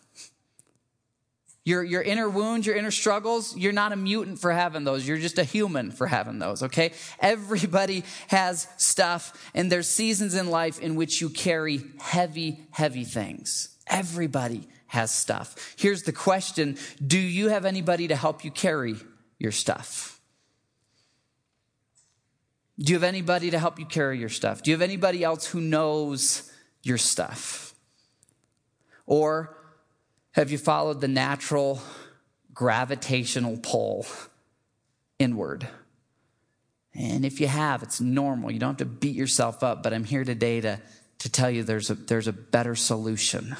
Your, 1.63 1.84
your 1.84 2.01
inner 2.01 2.28
wounds, 2.28 2.67
your 2.67 2.75
inner 2.75 2.91
struggles, 2.91 3.56
you're 3.56 3.71
not 3.71 3.91
a 3.91 3.95
mutant 3.95 4.39
for 4.39 4.51
having 4.51 4.84
those. 4.84 5.08
You're 5.08 5.17
just 5.17 5.38
a 5.38 5.43
human 5.43 5.91
for 5.91 6.08
having 6.08 6.39
those, 6.39 6.63
okay? 6.63 6.91
Everybody 7.19 8.04
has 8.28 8.67
stuff, 8.78 9.51
and 9.54 9.71
there's 9.71 9.88
seasons 9.88 10.34
in 10.34 10.49
life 10.49 10.80
in 10.80 10.95
which 10.95 11.21
you 11.21 11.30
carry 11.30 11.84
heavy, 11.99 12.65
heavy 12.71 13.04
things. 13.04 13.69
Everybody 13.88 14.67
has 14.95 15.12
stuff. 15.12 15.75
Here's 15.77 16.03
the 16.03 16.12
question 16.12 16.77
Do 17.05 17.19
you 17.19 17.49
have 17.49 17.65
anybody 17.65 18.08
to 18.08 18.15
help 18.15 18.43
you 18.43 18.51
carry 18.51 18.95
your 19.38 19.51
stuff? 19.51 20.19
Do 22.79 22.91
you 22.91 22.95
have 22.95 23.03
anybody 23.03 23.51
to 23.51 23.60
help 23.60 23.79
you 23.79 23.86
carry 23.86 24.17
your 24.19 24.29
stuff? 24.29 24.63
Do 24.63 24.71
you 24.71 24.75
have 24.75 24.81
anybody 24.81 25.23
else 25.23 25.45
who 25.45 25.62
knows 25.62 26.51
your 26.81 26.97
stuff? 26.97 27.73
Or 29.05 29.55
have 30.31 30.51
you 30.51 30.58
followed 30.58 30.99
the 30.99 31.08
natural 31.08 31.81
gravitational 32.53 33.58
pull 33.62 34.05
inward? 35.19 35.67
And 36.93 37.25
if 37.25 37.39
you 37.39 37.47
have, 37.47 37.84
it's 37.84 38.01
normal. 38.01 38.51
You 38.51 38.60
don't 38.60 38.79
have 38.79 38.88
to 38.89 38.93
beat 38.93 39.15
yourself 39.15 39.63
up, 39.63 39.84
but 39.84 39.93
I'm 39.93 40.05
here 40.05 40.23
today 40.23 40.62
to, 40.62 40.79
to 41.19 41.29
tell 41.29 41.51
you 41.51 41.63
there's 41.63 41.89
a, 41.89 41.95
there's 41.95 42.27
a 42.27 42.34
better 42.34 42.75
solution 42.75 43.55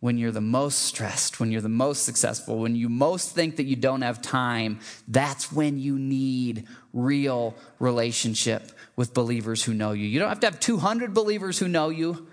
when 0.00 0.16
you're 0.16 0.30
the 0.32 0.40
most 0.40 0.78
stressed, 0.78 1.38
when 1.38 1.52
you're 1.52 1.60
the 1.60 1.68
most 1.68 2.04
successful, 2.04 2.58
when 2.58 2.74
you 2.74 2.88
most 2.88 3.34
think 3.34 3.56
that 3.56 3.64
you 3.64 3.76
don't 3.76 4.00
have 4.00 4.22
time, 4.22 4.80
that's 5.06 5.52
when 5.52 5.78
you 5.78 5.98
need 5.98 6.66
real 6.94 7.54
relationship 7.78 8.72
with 8.96 9.12
believers 9.12 9.62
who 9.62 9.74
know 9.74 9.92
you. 9.92 10.06
You 10.06 10.18
don't 10.18 10.30
have 10.30 10.40
to 10.40 10.46
have 10.46 10.58
200 10.58 11.12
believers 11.12 11.58
who 11.58 11.68
know 11.68 11.90
you, 11.90 12.26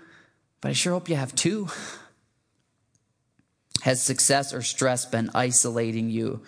but 0.62 0.70
I 0.70 0.72
sure 0.72 0.94
hope 0.94 1.10
you 1.10 1.16
have 1.16 1.34
two. 1.34 1.68
Has 3.82 4.02
success 4.02 4.54
or 4.54 4.62
stress 4.62 5.04
been 5.04 5.30
isolating 5.34 6.10
you 6.10 6.42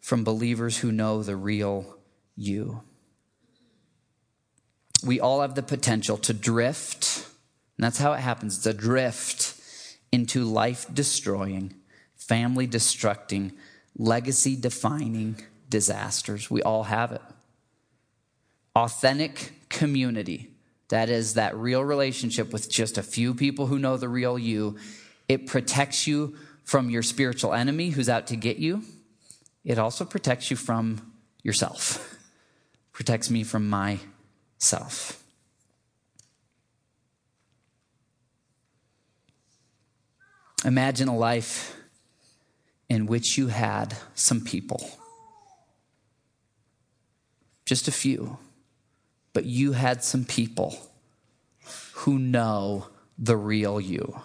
from 0.00 0.24
believers 0.24 0.78
who 0.78 0.90
know 0.90 1.22
the 1.22 1.36
real 1.36 1.96
you? 2.34 2.82
We 5.04 5.20
all 5.20 5.42
have 5.42 5.54
the 5.54 5.62
potential 5.62 6.16
to 6.18 6.34
drift, 6.34 7.24
and 7.78 7.84
that's 7.84 7.98
how 7.98 8.12
it 8.14 8.20
happens. 8.20 8.56
It's 8.58 8.66
a 8.66 8.74
drift 8.74 9.55
into 10.16 10.44
life 10.44 10.86
destroying, 10.94 11.74
family 12.14 12.66
destructing, 12.66 13.52
legacy 13.98 14.56
defining 14.56 15.38
disasters. 15.68 16.50
We 16.50 16.62
all 16.62 16.84
have 16.84 17.12
it. 17.12 17.20
Authentic 18.74 19.52
community, 19.68 20.48
that 20.88 21.10
is, 21.10 21.34
that 21.34 21.54
real 21.54 21.84
relationship 21.84 22.50
with 22.50 22.70
just 22.70 22.96
a 22.96 23.02
few 23.02 23.34
people 23.34 23.66
who 23.66 23.78
know 23.78 23.98
the 23.98 24.08
real 24.08 24.38
you, 24.38 24.78
it 25.28 25.46
protects 25.46 26.06
you 26.06 26.34
from 26.64 26.88
your 26.88 27.02
spiritual 27.02 27.52
enemy 27.52 27.90
who's 27.90 28.08
out 28.08 28.28
to 28.28 28.36
get 28.36 28.56
you. 28.56 28.84
It 29.66 29.78
also 29.78 30.06
protects 30.06 30.50
you 30.50 30.56
from 30.56 31.12
yourself, 31.42 32.16
protects 32.92 33.28
me 33.28 33.44
from 33.44 33.68
myself. 33.68 35.22
Imagine 40.66 41.06
a 41.06 41.16
life 41.16 41.76
in 42.88 43.06
which 43.06 43.38
you 43.38 43.46
had 43.46 43.96
some 44.16 44.40
people 44.40 44.90
just 47.64 47.86
a 47.86 47.92
few, 47.92 48.38
but 49.32 49.44
you 49.44 49.72
had 49.72 50.02
some 50.02 50.24
people 50.24 50.76
who 51.92 52.18
know 52.18 52.88
the 53.16 53.36
real 53.36 53.80
you, 53.80 54.20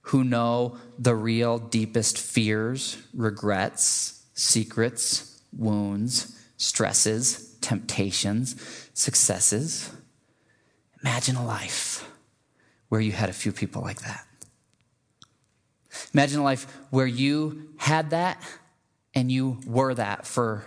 who 0.00 0.24
know 0.24 0.78
the 0.98 1.14
real 1.14 1.58
deepest 1.58 2.16
fears, 2.16 2.96
regrets, 3.12 4.24
secrets, 4.32 5.42
wounds, 5.54 6.34
stresses, 6.56 7.56
temptations, 7.60 8.56
successes. 8.94 9.90
Imagine 11.02 11.36
a 11.36 11.44
life 11.44 12.10
where 12.88 13.02
you 13.02 13.12
had 13.12 13.28
a 13.28 13.34
few 13.34 13.52
people 13.52 13.82
like 13.82 14.00
that. 14.00 14.26
Imagine 16.14 16.40
a 16.40 16.44
life 16.44 16.64
where 16.90 17.06
you 17.06 17.70
had 17.76 18.10
that 18.10 18.42
and 19.14 19.30
you 19.30 19.60
were 19.66 19.94
that 19.94 20.26
for 20.26 20.64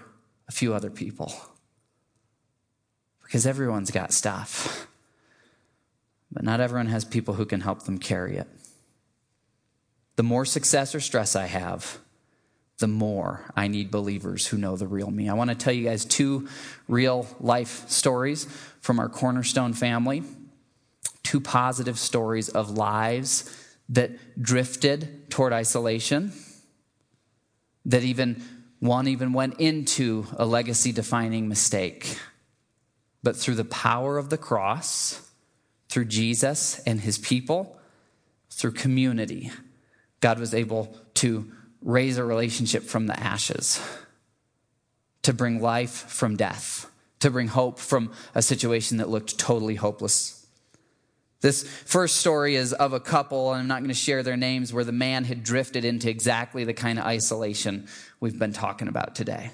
a 0.47 0.51
few 0.51 0.73
other 0.73 0.89
people. 0.89 1.33
Because 3.23 3.45
everyone's 3.45 3.91
got 3.91 4.13
stuff, 4.13 4.87
but 6.31 6.43
not 6.43 6.59
everyone 6.59 6.87
has 6.87 7.03
people 7.03 7.33
who 7.33 7.45
can 7.45 7.61
help 7.61 7.83
them 7.83 7.97
carry 7.97 8.37
it. 8.37 8.47
The 10.15 10.23
more 10.23 10.45
success 10.45 10.93
or 10.95 10.99
stress 10.99 11.35
I 11.35 11.47
have, 11.47 11.99
the 12.77 12.87
more 12.87 13.41
I 13.55 13.67
need 13.67 13.89
believers 13.89 14.47
who 14.47 14.57
know 14.57 14.75
the 14.75 14.87
real 14.87 15.09
me. 15.09 15.29
I 15.29 15.33
want 15.33 15.49
to 15.49 15.55
tell 15.55 15.73
you 15.73 15.85
guys 15.85 16.05
two 16.05 16.47
real 16.87 17.25
life 17.39 17.89
stories 17.89 18.45
from 18.81 18.99
our 18.99 19.09
Cornerstone 19.09 19.73
family, 19.73 20.23
two 21.23 21.39
positive 21.39 21.97
stories 21.97 22.49
of 22.49 22.71
lives 22.71 23.64
that 23.89 24.41
drifted 24.41 25.29
toward 25.29 25.53
isolation, 25.53 26.31
that 27.85 28.03
even 28.03 28.41
one 28.79 29.07
even 29.07 29.33
went 29.33 29.59
into 29.59 30.25
a 30.37 30.45
legacy 30.45 30.91
defining 30.91 31.47
mistake. 31.47 32.19
But 33.23 33.35
through 33.35 33.55
the 33.55 33.65
power 33.65 34.17
of 34.17 34.29
the 34.29 34.37
cross, 34.37 35.29
through 35.89 36.05
Jesus 36.05 36.79
and 36.79 36.99
his 36.99 37.17
people, 37.17 37.79
through 38.49 38.73
community, 38.73 39.51
God 40.21 40.39
was 40.39 40.53
able 40.53 40.97
to 41.15 41.51
raise 41.81 42.17
a 42.17 42.23
relationship 42.23 42.83
from 42.83 43.07
the 43.07 43.19
ashes, 43.19 43.79
to 45.21 45.33
bring 45.33 45.61
life 45.61 45.91
from 45.91 46.35
death, 46.35 46.89
to 47.19 47.29
bring 47.29 47.47
hope 47.47 47.79
from 47.79 48.11
a 48.33 48.41
situation 48.41 48.97
that 48.97 49.09
looked 49.09 49.37
totally 49.37 49.75
hopeless 49.75 50.44
this 51.41 51.63
first 51.63 52.17
story 52.17 52.55
is 52.55 52.73
of 52.73 52.93
a 52.93 52.99
couple, 52.99 53.53
and 53.53 53.61
I'm 53.61 53.67
not 53.67 53.79
going 53.79 53.89
to 53.89 53.93
share 53.93 54.23
their 54.23 54.37
names, 54.37 54.73
where 54.73 54.83
the 54.83 54.91
man 54.91 55.25
had 55.25 55.43
drifted 55.43 55.85
into 55.85 56.09
exactly 56.09 56.63
the 56.63 56.73
kind 56.73 56.97
of 56.97 57.05
isolation 57.05 57.87
we've 58.19 58.39
been 58.39 58.53
talking 58.53 58.87
about 58.87 59.15
today. 59.15 59.51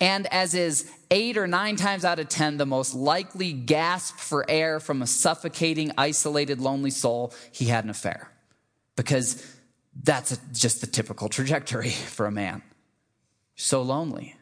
And 0.00 0.26
as 0.32 0.54
is 0.54 0.90
eight 1.10 1.36
or 1.36 1.46
nine 1.46 1.76
times 1.76 2.04
out 2.04 2.18
of 2.18 2.28
ten, 2.28 2.56
the 2.56 2.66
most 2.66 2.94
likely 2.94 3.52
gasp 3.52 4.16
for 4.16 4.48
air 4.48 4.80
from 4.80 5.02
a 5.02 5.06
suffocating, 5.06 5.92
isolated, 5.96 6.60
lonely 6.60 6.90
soul, 6.90 7.32
he 7.52 7.66
had 7.66 7.84
an 7.84 7.90
affair. 7.90 8.30
Because 8.96 9.44
that's 10.02 10.38
just 10.52 10.80
the 10.80 10.86
typical 10.86 11.28
trajectory 11.28 11.90
for 11.90 12.26
a 12.26 12.32
man. 12.32 12.62
So 13.56 13.82
lonely. 13.82 14.36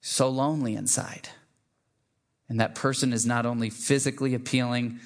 So 0.00 0.28
lonely 0.28 0.74
inside. 0.74 1.28
And 2.48 2.60
that 2.60 2.74
person 2.74 3.12
is 3.12 3.26
not 3.26 3.46
only 3.46 3.70
physically 3.70 4.34
appealing, 4.34 5.00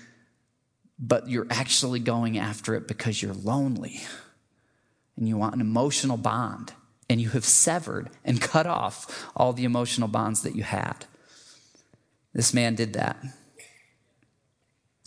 but 1.03 1.29
you're 1.29 1.49
actually 1.51 1.99
going 1.99 2.39
after 2.39 2.77
it 2.77 2.87
because 2.87 3.21
you're 3.21 3.35
lonely 3.35 4.01
and 5.17 5.27
you 5.27 5.37
want 5.37 5.55
an 5.55 5.61
emotional 5.61 6.17
bond 6.17 6.73
and 7.11 7.21
you 7.21 7.29
have 7.31 7.45
severed 7.45 8.09
and 8.25 8.41
cut 8.41 8.67
off 8.67 9.29
all 9.35 9.53
the 9.53 9.65
emotional 9.65 10.07
bonds 10.07 10.43
that 10.43 10.55
you 10.55 10.63
had. 10.63 11.05
This 12.33 12.55
man 12.55 12.77
did 12.77 12.93
that. 12.93 13.17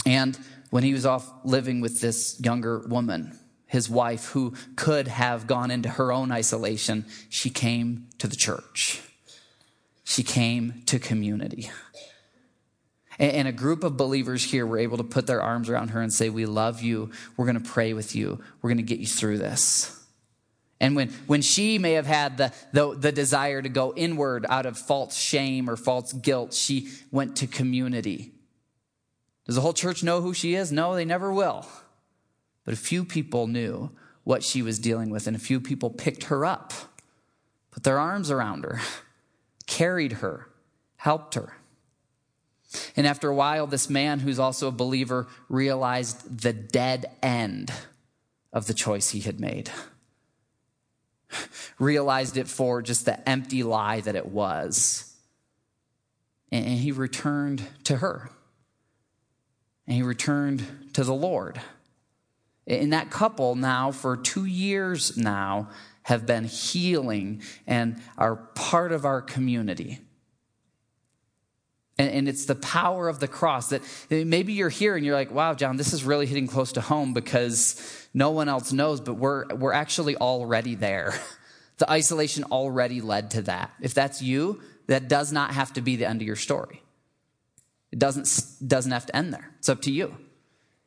And 0.06 0.38
when 0.70 0.84
he 0.84 0.93
was 0.93 1.06
off 1.06 1.32
living 1.46 1.80
with 1.80 2.02
this 2.02 2.39
younger 2.43 2.80
woman, 2.80 3.39
his 3.66 3.89
wife, 3.89 4.26
who 4.28 4.54
could 4.76 5.08
have 5.08 5.48
gone 5.48 5.72
into 5.72 5.89
her 5.89 6.12
own 6.12 6.32
isolation, 6.32 7.06
she 7.30 7.50
came 7.50 8.10
to 8.20 8.28
the 8.28 8.36
church. 8.36 9.02
She 10.04 10.24
came 10.24 10.84
to 10.88 11.00
community. 11.00 11.72
And 13.18 13.47
a 13.47 13.53
group 13.53 13.84
of 13.84 13.95
believers 13.95 14.43
here 14.43 14.66
were 14.66 14.78
able 14.78 14.97
to 14.97 15.03
put 15.03 15.26
their 15.26 15.41
arms 15.41 15.70
around 15.70 15.89
her 15.89 16.01
and 16.01 16.11
say, 16.11 16.30
We 16.30 16.45
love 16.45 16.82
you. 16.82 17.11
We're 17.38 17.45
going 17.45 17.61
to 17.61 17.70
pray 17.70 17.93
with 17.93 18.16
you. 18.16 18.41
We're 18.61 18.70
going 18.70 18.78
to 18.78 18.84
get 18.84 18.99
you 18.99 19.07
through 19.07 19.38
this. 19.38 19.95
And 20.82 20.95
when, 20.95 21.09
when 21.26 21.41
she 21.41 21.78
may 21.78 21.93
have 21.93 22.05
had 22.05 22.38
the, 22.38 22.53
the, 22.74 22.95
the, 22.95 23.11
desire 23.13 23.61
to 23.61 23.70
go 23.70 23.93
inward 23.95 24.45
out 24.49 24.66
of 24.66 24.78
false 24.78 25.16
shame 25.16 25.70
or 25.70 25.78
false 25.78 26.11
guilt, 26.11 26.53
she 26.53 26.89
went 27.11 27.38
to 27.38 27.47
community. 27.47 28.34
Does 29.45 29.55
the 29.55 29.61
whole 29.61 29.74
church 29.74 30.03
know 30.03 30.22
who 30.22 30.34
she 30.34 30.53
is? 30.55 30.72
No, 30.72 30.93
they 30.93 31.05
never 31.05 31.32
will. 31.32 31.66
But 32.66 32.74
a 32.74 32.78
few 32.78 33.05
people 33.05 33.47
knew 33.47 33.91
what 34.26 34.43
she 34.43 34.61
was 34.61 34.80
dealing 34.80 35.09
with, 35.09 35.28
and 35.28 35.36
a 35.36 35.39
few 35.39 35.61
people 35.61 35.91
picked 35.91 36.26
her 36.26 36.43
up, 36.43 36.74
put 37.72 37.84
their 37.84 37.99
arms 37.99 38.30
around 38.30 38.66
her, 38.66 38.82
carried 39.68 40.13
her, 40.13 40.49
helped 40.97 41.36
her. 41.36 41.53
And 42.96 43.06
after 43.08 43.30
a 43.30 43.36
while, 43.36 43.68
this 43.68 43.90
man, 43.90 44.20
who's 44.20 44.40
also 44.40 44.68
a 44.68 44.72
believer, 44.72 45.28
realized 45.50 46.42
the 46.42 46.54
dead 46.54 47.12
end 47.22 47.72
of 48.54 48.68
the 48.68 48.74
choice 48.74 49.10
he 49.10 49.20
had 49.20 49.40
made. 49.40 49.70
realized 51.80 52.38
it 52.38 52.48
for 52.48 52.82
just 52.82 53.06
the 53.06 53.28
empty 53.28 53.64
lie 53.64 54.02
that 54.02 54.16
it 54.16 54.28
was. 54.28 55.14
And 56.52 56.66
he 56.66 56.92
returned 56.92 57.64
to 57.86 57.98
her. 57.98 58.30
And 59.88 59.96
he 59.96 60.04
returned 60.04 60.92
to 60.94 61.04
the 61.04 61.14
Lord. 61.14 61.60
And 62.68 62.94
that 62.94 63.12
couple 63.12 63.56
now, 63.56 63.92
for 63.92 64.18
two 64.18 64.46
years 64.46 65.18
now, 65.18 65.70
have 66.04 66.26
been 66.26 66.46
healing 66.46 67.42
and 67.68 68.02
are 68.18 68.36
part 68.36 68.92
of 68.92 69.06
our 69.06 69.22
community. 69.22 70.00
And, 71.98 72.12
and, 72.12 72.28
it's 72.28 72.46
the 72.46 72.56
power 72.56 73.08
of 73.08 73.22
the 73.22 73.28
cross 73.28 73.70
that 73.70 73.82
maybe 74.10 74.52
you're 74.52 74.68
here 74.68 74.98
and 74.98 75.06
you're 75.06 75.16
like, 75.16 75.32
wow, 75.32 75.54
John, 75.54 75.78
this 75.78 75.93
is 75.93 76.04
really 76.04 76.26
hitting 76.26 76.46
close 76.46 76.74
to 76.74 76.82
home 76.82 77.14
because 77.14 78.08
no 78.14 78.32
one 78.32 78.50
else 78.50 78.74
knows, 78.74 79.00
but 79.00 79.14
we're, 79.14 79.48
we're 79.56 79.72
actually 79.72 80.16
already 80.18 80.76
there. 80.76 81.14
The 81.78 81.91
isolation 81.91 82.46
already 82.46 83.02
led 83.02 83.32
to 83.32 83.41
that. 83.41 83.72
If 83.82 83.93
that's 83.93 84.22
you, 84.22 84.62
that 84.88 85.10
does 85.10 85.34
not 85.34 85.52
have 85.52 85.74
to 85.74 85.82
be 85.82 85.98
the 85.98 86.08
end 86.08 86.22
of 86.22 86.26
your 86.26 86.38
story. 86.38 86.82
It 87.91 88.00
doesn't, 88.00 88.30
doesn't 88.66 88.93
have 88.93 89.06
to 89.08 89.16
end 89.16 89.34
there. 89.34 89.52
It's 89.60 89.68
up 89.68 89.82
to 89.82 89.91
you. 89.91 90.16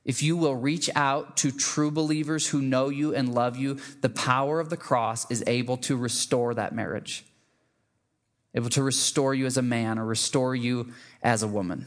If 0.05 0.23
you 0.23 0.39
will 0.39 0.57
reach 0.57 0.89
out 0.95 1.37
to 1.39 1.51
true 1.51 1.91
believers 1.91 2.49
who 2.49 2.63
know 2.63 2.89
you 2.89 3.15
and 3.15 3.35
love 3.35 3.59
you, 3.59 3.79
the 4.01 4.09
power 4.09 4.61
of 4.61 4.71
the 4.71 4.77
cross 4.79 5.31
is 5.31 5.45
able 5.47 5.77
to 5.79 5.97
restore 5.97 6.55
that 6.55 6.75
marriage 6.75 7.27
able 8.55 8.71
to 8.71 8.83
restore 8.83 9.35
you 9.35 9.47
as 9.47 9.57
a 9.57 9.63
man 9.63 9.99
or 9.99 10.05
restore 10.05 10.55
you 10.55 10.93
as 11.23 11.43
a 11.43 11.49
woman. 11.49 11.87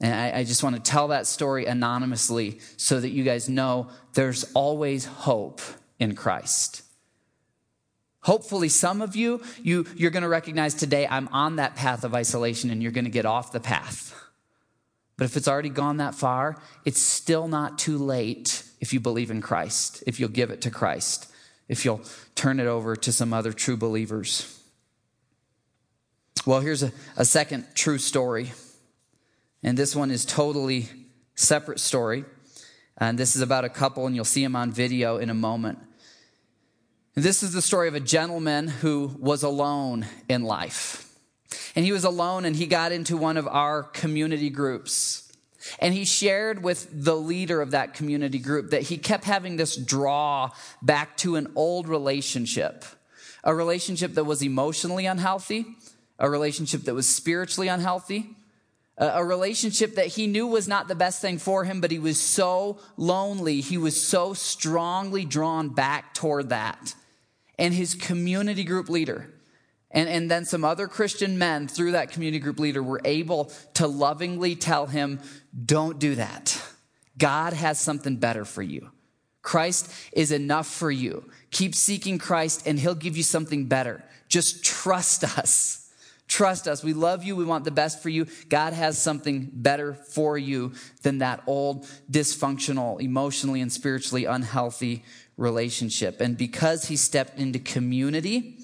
And 0.00 0.14
I, 0.14 0.38
I, 0.38 0.44
just 0.44 0.62
want 0.62 0.76
to 0.76 0.82
tell 0.82 1.08
that 1.08 1.26
story 1.26 1.66
anonymously 1.66 2.60
so 2.78 3.00
that 3.00 3.10
you 3.10 3.22
guys 3.22 3.50
know 3.50 3.88
there's 4.14 4.50
always 4.54 5.04
hope 5.04 5.60
in 5.98 6.14
Christ. 6.14 6.82
Hopefully, 8.22 8.68
some 8.68 9.02
of 9.02 9.14
you, 9.14 9.42
you 9.62 9.86
you're 9.96 10.10
going 10.10 10.22
to 10.22 10.28
recognize 10.28 10.74
today 10.74 11.06
I'm 11.06 11.28
on 11.28 11.56
that 11.56 11.76
path 11.76 12.04
of 12.04 12.14
isolation 12.14 12.70
and 12.70 12.82
you're 12.82 12.92
going 12.92 13.04
to 13.04 13.10
get 13.10 13.26
off 13.26 13.52
the 13.52 13.60
path. 13.60 14.14
But 15.16 15.24
if 15.24 15.36
it's 15.36 15.48
already 15.48 15.68
gone 15.68 15.98
that 15.98 16.14
far, 16.14 16.56
it's 16.86 17.02
still 17.02 17.46
not 17.46 17.78
too 17.78 17.98
late 17.98 18.64
if 18.80 18.94
you 18.94 19.00
believe 19.00 19.30
in 19.30 19.42
Christ, 19.42 20.02
if 20.06 20.18
you'll 20.18 20.30
give 20.30 20.50
it 20.50 20.62
to 20.62 20.70
Christ, 20.70 21.30
if 21.68 21.84
you'll 21.84 22.00
turn 22.34 22.58
it 22.58 22.66
over 22.66 22.96
to 22.96 23.12
some 23.12 23.34
other 23.34 23.52
true 23.52 23.76
believers. 23.76 24.59
Well, 26.46 26.60
here's 26.60 26.82
a, 26.82 26.92
a 27.16 27.24
second 27.24 27.66
true 27.74 27.98
story. 27.98 28.52
And 29.62 29.76
this 29.76 29.94
one 29.94 30.10
is 30.10 30.24
totally 30.24 30.88
separate 31.34 31.80
story. 31.80 32.24
And 32.96 33.18
this 33.18 33.36
is 33.36 33.42
about 33.42 33.64
a 33.64 33.68
couple, 33.68 34.06
and 34.06 34.14
you'll 34.14 34.24
see 34.24 34.42
them 34.42 34.56
on 34.56 34.72
video 34.72 35.18
in 35.18 35.30
a 35.30 35.34
moment. 35.34 35.78
This 37.14 37.42
is 37.42 37.52
the 37.52 37.62
story 37.62 37.88
of 37.88 37.94
a 37.94 38.00
gentleman 38.00 38.68
who 38.68 39.14
was 39.18 39.42
alone 39.42 40.06
in 40.28 40.44
life. 40.44 41.06
And 41.74 41.84
he 41.84 41.92
was 41.92 42.04
alone 42.04 42.44
and 42.44 42.56
he 42.56 42.66
got 42.66 42.92
into 42.92 43.16
one 43.16 43.36
of 43.36 43.46
our 43.46 43.82
community 43.82 44.48
groups. 44.48 45.30
And 45.78 45.92
he 45.92 46.04
shared 46.04 46.62
with 46.62 46.88
the 46.90 47.16
leader 47.16 47.60
of 47.60 47.72
that 47.72 47.94
community 47.94 48.38
group 48.38 48.70
that 48.70 48.82
he 48.82 48.96
kept 48.96 49.24
having 49.24 49.56
this 49.56 49.76
draw 49.76 50.50
back 50.80 51.16
to 51.18 51.36
an 51.36 51.52
old 51.54 51.88
relationship, 51.88 52.84
a 53.44 53.54
relationship 53.54 54.14
that 54.14 54.24
was 54.24 54.42
emotionally 54.42 55.04
unhealthy, 55.04 55.66
a 56.20 56.30
relationship 56.30 56.82
that 56.82 56.94
was 56.94 57.08
spiritually 57.08 57.66
unhealthy, 57.66 58.36
a 58.98 59.24
relationship 59.24 59.94
that 59.94 60.08
he 60.08 60.26
knew 60.26 60.46
was 60.46 60.68
not 60.68 60.86
the 60.86 60.94
best 60.94 61.22
thing 61.22 61.38
for 61.38 61.64
him, 61.64 61.80
but 61.80 61.90
he 61.90 61.98
was 61.98 62.20
so 62.20 62.78
lonely. 62.98 63.62
He 63.62 63.78
was 63.78 63.98
so 64.00 64.34
strongly 64.34 65.24
drawn 65.24 65.70
back 65.70 66.12
toward 66.12 66.50
that. 66.50 66.94
And 67.58 67.72
his 67.72 67.94
community 67.94 68.62
group 68.62 68.90
leader 68.90 69.32
And, 69.90 70.08
and 70.08 70.30
then 70.30 70.44
some 70.44 70.64
other 70.64 70.86
Christian 70.86 71.38
men, 71.38 71.66
through 71.66 71.92
that 71.92 72.12
community 72.12 72.38
group 72.38 72.60
leader, 72.60 72.82
were 72.82 73.00
able 73.04 73.50
to 73.74 73.86
lovingly 73.86 74.54
tell 74.54 74.86
him, 74.86 75.18
Don't 75.64 75.98
do 75.98 76.14
that. 76.16 76.62
God 77.18 77.54
has 77.54 77.80
something 77.80 78.16
better 78.16 78.44
for 78.44 78.62
you. 78.62 78.90
Christ 79.42 79.90
is 80.12 80.30
enough 80.30 80.66
for 80.66 80.90
you. 80.90 81.24
Keep 81.50 81.74
seeking 81.74 82.18
Christ, 82.18 82.66
and 82.66 82.78
he'll 82.78 82.94
give 82.94 83.16
you 83.16 83.22
something 83.22 83.66
better. 83.66 84.04
Just 84.28 84.62
trust 84.62 85.24
us. 85.38 85.79
Trust 86.30 86.68
us. 86.68 86.84
We 86.84 86.92
love 86.92 87.24
you. 87.24 87.34
We 87.34 87.44
want 87.44 87.64
the 87.64 87.72
best 87.72 88.00
for 88.00 88.08
you. 88.08 88.28
God 88.48 88.72
has 88.72 88.96
something 88.96 89.50
better 89.52 89.94
for 89.94 90.38
you 90.38 90.72
than 91.02 91.18
that 91.18 91.42
old, 91.48 91.86
dysfunctional, 92.08 93.00
emotionally 93.00 93.60
and 93.60 93.72
spiritually 93.72 94.26
unhealthy 94.26 95.04
relationship. 95.36 96.20
And 96.20 96.38
because 96.38 96.84
he 96.84 96.94
stepped 96.94 97.36
into 97.40 97.58
community 97.58 98.58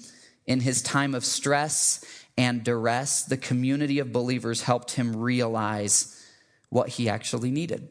in 0.45 0.61
his 0.61 0.81
time 0.81 1.13
of 1.13 1.25
stress 1.25 2.05
and 2.37 2.63
duress, 2.63 3.23
the 3.23 3.35
community 3.35 3.99
of 3.99 4.13
believers 4.13 4.61
helped 4.61 4.91
him 4.91 5.17
realize 5.17 6.25
what 6.69 6.87
he 6.87 7.09
actually 7.09 7.51
needed. 7.51 7.89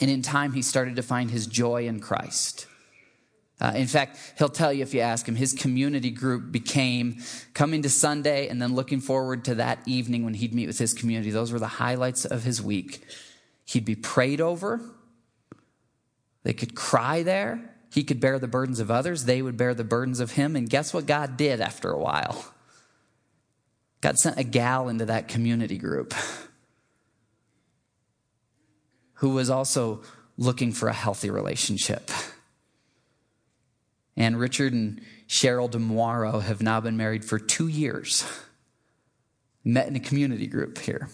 And 0.00 0.08
in 0.08 0.22
time, 0.22 0.52
he 0.52 0.62
started 0.62 0.94
to 0.94 1.02
find 1.02 1.32
his 1.32 1.48
joy 1.48 1.88
in 1.88 1.98
Christ. 1.98 2.68
Uh, 3.58 3.72
in 3.74 3.86
fact, 3.86 4.18
he'll 4.36 4.50
tell 4.50 4.72
you 4.72 4.82
if 4.82 4.92
you 4.92 5.00
ask 5.00 5.26
him, 5.26 5.34
his 5.34 5.54
community 5.54 6.10
group 6.10 6.52
became 6.52 7.22
coming 7.54 7.82
to 7.82 7.88
Sunday 7.88 8.48
and 8.48 8.60
then 8.60 8.74
looking 8.74 9.00
forward 9.00 9.44
to 9.46 9.54
that 9.54 9.78
evening 9.86 10.24
when 10.24 10.34
he'd 10.34 10.54
meet 10.54 10.66
with 10.66 10.78
his 10.78 10.92
community. 10.92 11.30
Those 11.30 11.52
were 11.52 11.58
the 11.58 11.66
highlights 11.66 12.26
of 12.26 12.44
his 12.44 12.60
week. 12.60 13.02
He'd 13.64 13.86
be 13.86 13.94
prayed 13.94 14.42
over. 14.42 14.80
They 16.42 16.52
could 16.52 16.74
cry 16.74 17.22
there. 17.22 17.74
He 17.92 18.04
could 18.04 18.20
bear 18.20 18.38
the 18.38 18.46
burdens 18.46 18.78
of 18.78 18.90
others. 18.90 19.24
They 19.24 19.40
would 19.40 19.56
bear 19.56 19.72
the 19.72 19.84
burdens 19.84 20.20
of 20.20 20.32
him. 20.32 20.54
And 20.54 20.68
guess 20.68 20.92
what 20.92 21.06
God 21.06 21.38
did 21.38 21.62
after 21.62 21.90
a 21.90 21.98
while? 21.98 22.52
God 24.02 24.18
sent 24.18 24.38
a 24.38 24.44
gal 24.44 24.90
into 24.90 25.06
that 25.06 25.28
community 25.28 25.78
group 25.78 26.12
who 29.14 29.30
was 29.30 29.48
also 29.48 30.02
looking 30.36 30.72
for 30.72 30.88
a 30.88 30.92
healthy 30.92 31.30
relationship. 31.30 32.10
And 34.16 34.38
Richard 34.38 34.72
and 34.72 35.00
Cheryl 35.28 35.70
DeMoiro 35.70 36.42
have 36.42 36.62
now 36.62 36.80
been 36.80 36.96
married 36.96 37.24
for 37.24 37.38
two 37.38 37.68
years. 37.68 38.24
Met 39.64 39.88
in 39.88 39.96
a 39.96 40.00
community 40.00 40.46
group 40.46 40.78
here. 40.78 41.08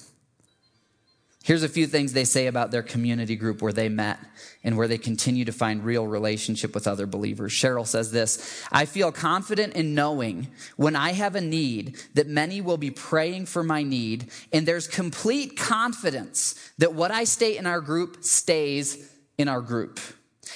Here's 1.44 1.64
a 1.64 1.68
few 1.68 1.88
things 1.88 2.12
they 2.12 2.24
say 2.24 2.46
about 2.46 2.70
their 2.70 2.84
community 2.84 3.34
group 3.34 3.62
where 3.62 3.72
they 3.72 3.88
met 3.88 4.20
and 4.62 4.76
where 4.76 4.86
they 4.86 4.98
continue 4.98 5.44
to 5.44 5.52
find 5.52 5.84
real 5.84 6.06
relationship 6.06 6.72
with 6.72 6.86
other 6.86 7.04
believers. 7.04 7.52
Cheryl 7.52 7.86
says 7.86 8.12
this 8.12 8.64
I 8.70 8.84
feel 8.84 9.10
confident 9.10 9.74
in 9.74 9.94
knowing 9.94 10.48
when 10.76 10.94
I 10.94 11.12
have 11.12 11.34
a 11.34 11.40
need 11.40 11.96
that 12.14 12.28
many 12.28 12.60
will 12.60 12.76
be 12.76 12.92
praying 12.92 13.46
for 13.46 13.64
my 13.64 13.82
need, 13.82 14.30
and 14.52 14.66
there's 14.66 14.86
complete 14.86 15.56
confidence 15.56 16.54
that 16.78 16.94
what 16.94 17.10
I 17.10 17.24
state 17.24 17.56
in 17.56 17.66
our 17.66 17.80
group 17.80 18.22
stays 18.22 19.10
in 19.36 19.48
our 19.48 19.60
group. 19.60 19.98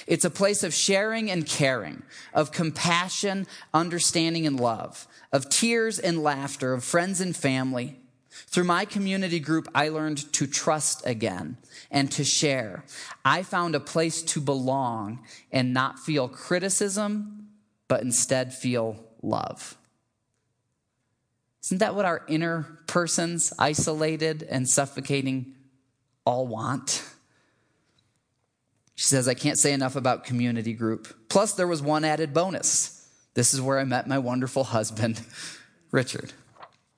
It's 0.05 0.25
a 0.25 0.29
place 0.29 0.63
of 0.63 0.73
sharing 0.73 1.31
and 1.31 1.45
caring, 1.45 2.03
of 2.33 2.51
compassion, 2.51 3.47
understanding, 3.73 4.45
and 4.45 4.59
love, 4.59 5.07
of 5.31 5.49
tears 5.49 5.97
and 5.97 6.21
laughter, 6.21 6.73
of 6.73 6.83
friends 6.83 7.21
and 7.21 7.35
family. 7.35 7.99
Through 8.47 8.65
my 8.65 8.85
community 8.85 9.39
group, 9.39 9.67
I 9.73 9.89
learned 9.89 10.31
to 10.33 10.45
trust 10.45 11.05
again 11.05 11.57
and 11.89 12.11
to 12.11 12.23
share. 12.23 12.83
I 13.25 13.43
found 13.43 13.75
a 13.75 13.79
place 13.79 14.21
to 14.23 14.41
belong 14.41 15.25
and 15.51 15.73
not 15.73 15.99
feel 15.99 16.27
criticism, 16.27 17.47
but 17.87 18.01
instead 18.01 18.53
feel 18.53 19.03
love. 19.21 19.77
Isn't 21.63 21.79
that 21.79 21.95
what 21.95 22.05
our 22.05 22.23
inner 22.27 22.79
persons, 22.87 23.51
isolated 23.57 24.43
and 24.43 24.69
suffocating, 24.69 25.55
all 26.25 26.47
want? 26.47 27.03
She 28.97 29.03
says, 29.03 29.27
I 29.27 29.35
can't 29.35 29.59
say 29.59 29.73
enough 29.73 29.95
about 29.95 30.23
community 30.23 30.73
group. 30.73 31.29
Plus, 31.29 31.53
there 31.53 31.67
was 31.67 31.83
one 31.83 32.03
added 32.03 32.33
bonus. 32.33 33.07
This 33.35 33.53
is 33.53 33.61
where 33.61 33.77
I 33.77 33.83
met 33.83 34.07
my 34.07 34.17
wonderful 34.17 34.63
husband, 34.63 35.21
Richard. 35.91 36.33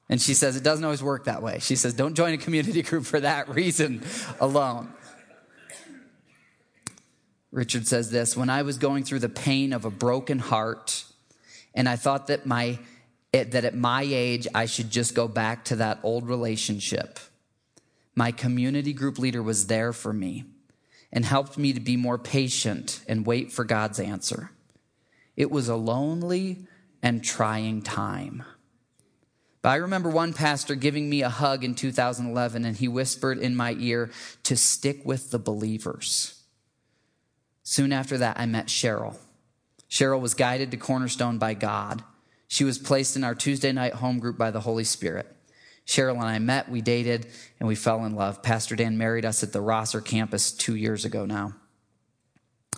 And 0.08 0.22
she 0.22 0.34
says, 0.34 0.56
it 0.56 0.64
doesn't 0.64 0.84
always 0.84 1.04
work 1.04 1.26
that 1.26 1.44
way. 1.44 1.60
She 1.60 1.76
says, 1.76 1.94
don't 1.94 2.16
join 2.16 2.34
a 2.34 2.38
community 2.38 2.82
group 2.84 3.06
for 3.06 3.20
that 3.20 3.50
reason 3.50 4.02
alone. 4.40 4.94
Richard 7.52 7.86
says 7.86 8.10
this 8.10 8.38
When 8.38 8.50
I 8.50 8.62
was 8.62 8.78
going 8.78 9.04
through 9.04 9.20
the 9.20 9.28
pain 9.28 9.74
of 9.74 9.84
a 9.84 9.92
broken 9.92 10.40
heart, 10.40 11.04
and 11.76 11.90
I 11.90 11.98
thought 11.98 12.28
that, 12.28 12.46
my, 12.46 12.80
that 13.34 13.66
at 13.66 13.76
my 13.76 14.04
age 14.04 14.48
I 14.56 14.68
should 14.68 14.90
just 14.90 15.16
go 15.16 15.28
back 15.28 15.66
to 15.66 15.76
that 15.76 16.00
old 16.04 16.30
relationship, 16.30 17.20
my 18.16 18.32
community 18.32 18.94
group 18.94 19.20
leader 19.20 19.44
was 19.44 19.68
there 19.68 19.92
for 19.92 20.14
me 20.14 20.46
and 21.12 21.26
helped 21.26 21.58
me 21.58 21.74
to 21.74 21.80
be 21.80 21.98
more 21.98 22.18
patient 22.18 23.04
and 23.08 23.26
wait 23.26 23.52
for 23.52 23.64
God's 23.66 24.00
answer. 24.00 24.52
It 25.36 25.50
was 25.50 25.70
a 25.70 25.76
lonely 25.76 26.68
and 27.02 27.24
trying 27.24 27.82
time. 27.82 28.44
But 29.62 29.70
I 29.70 29.76
remember 29.76 30.10
one 30.10 30.34
pastor 30.34 30.76
giving 30.76 31.10
me 31.10 31.22
a 31.22 31.30
hug 31.30 31.64
in 31.64 31.76
2011, 31.76 32.64
and 32.64 32.78
he 32.78 32.88
whispered 32.88 33.40
in 33.40 33.56
my 33.56 33.76
ear 33.80 34.10
to 34.44 34.56
stick 34.56 35.06
with 35.06 35.32
the 35.32 35.40
believers. 35.40 36.42
Soon 37.64 37.92
after 37.92 38.18
that, 38.18 38.40
I 38.40 38.46
met 38.46 38.68
Cheryl. 38.68 39.18
Cheryl 39.90 40.22
was 40.22 40.34
guided 40.34 40.72
to 40.72 40.78
Cornerstone 40.78 41.40
by 41.40 41.56
God. 41.56 42.04
She 42.48 42.64
was 42.64 42.78
placed 42.78 43.16
in 43.16 43.24
our 43.24 43.36
Tuesday 43.36 43.72
night 43.72 43.96
home 43.96 44.20
group 44.20 44.38
by 44.38 44.52
the 44.52 44.62
Holy 44.62 44.84
Spirit. 44.84 45.36
Cheryl 45.90 46.18
and 46.18 46.24
I 46.26 46.38
met, 46.38 46.70
we 46.70 46.82
dated, 46.82 47.26
and 47.60 47.68
we 47.68 47.74
fell 47.74 48.06
in 48.06 48.14
love. 48.14 48.44
Pastor 48.44 48.76
Dan 48.76 49.00
married 49.00 49.26
us 49.26 49.42
at 49.42 49.54
the 49.54 49.60
Rosser 49.60 50.02
campus 50.02 50.52
two 50.52 50.76
years 50.76 51.04
ago 51.04 51.26
now. 51.26 51.56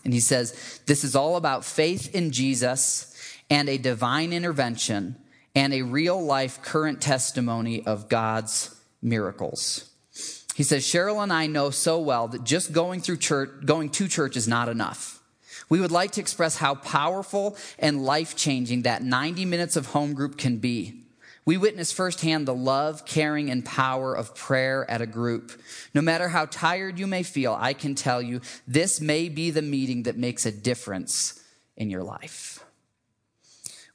And 0.06 0.14
he 0.14 0.22
says, 0.22 0.80
This 0.86 1.04
is 1.04 1.14
all 1.14 1.36
about 1.36 1.66
faith 1.66 2.16
in 2.16 2.32
Jesus 2.32 3.14
and 3.50 3.68
a 3.68 3.78
divine 3.78 4.32
intervention 4.32 5.18
and 5.54 5.74
a 5.74 5.82
real 5.82 6.24
life 6.24 6.62
current 6.62 7.02
testimony 7.02 7.86
of 7.86 8.08
God's 8.08 8.74
miracles. 9.02 9.92
He 10.56 10.64
says, 10.64 10.86
Cheryl 10.86 11.22
and 11.22 11.34
I 11.34 11.48
know 11.48 11.70
so 11.70 12.00
well 12.00 12.30
that 12.30 12.46
just 12.46 12.72
going 12.72 13.02
through 13.02 13.18
church, 13.18 13.50
going 13.66 13.90
to 13.90 14.08
church 14.08 14.38
is 14.38 14.48
not 14.48 14.70
enough. 14.70 15.22
We 15.68 15.82
would 15.82 15.92
like 15.92 16.12
to 16.12 16.22
express 16.22 16.56
how 16.56 16.76
powerful 16.76 17.58
and 17.78 18.06
life 18.06 18.38
changing 18.38 18.84
that 18.84 19.04
90 19.04 19.44
minutes 19.44 19.76
of 19.76 19.88
home 19.88 20.14
group 20.14 20.38
can 20.38 20.60
be. 20.60 21.01
We 21.44 21.58
witness 21.58 21.92
firsthand 21.92 22.48
the 22.48 22.54
love, 22.54 23.06
caring, 23.06 23.50
and 23.50 23.66
power 23.66 24.14
of 24.16 24.36
prayer 24.36 24.90
at 24.90 25.02
a 25.02 25.08
group. 25.08 25.60
No 25.94 26.02
matter 26.02 26.30
how 26.30 26.46
tired 26.46 27.00
you 27.00 27.08
may 27.08 27.24
feel, 27.24 27.58
I 27.60 27.74
can 27.74 27.96
tell 27.96 28.22
you 28.22 28.42
this 28.68 29.02
may 29.02 29.28
be 29.28 29.50
the 29.50 29.62
meeting 29.64 30.04
that 30.04 30.18
makes 30.18 30.46
a 30.46 30.52
difference 30.52 31.44
in 31.76 31.90
your 31.90 32.04
life. 32.04 32.51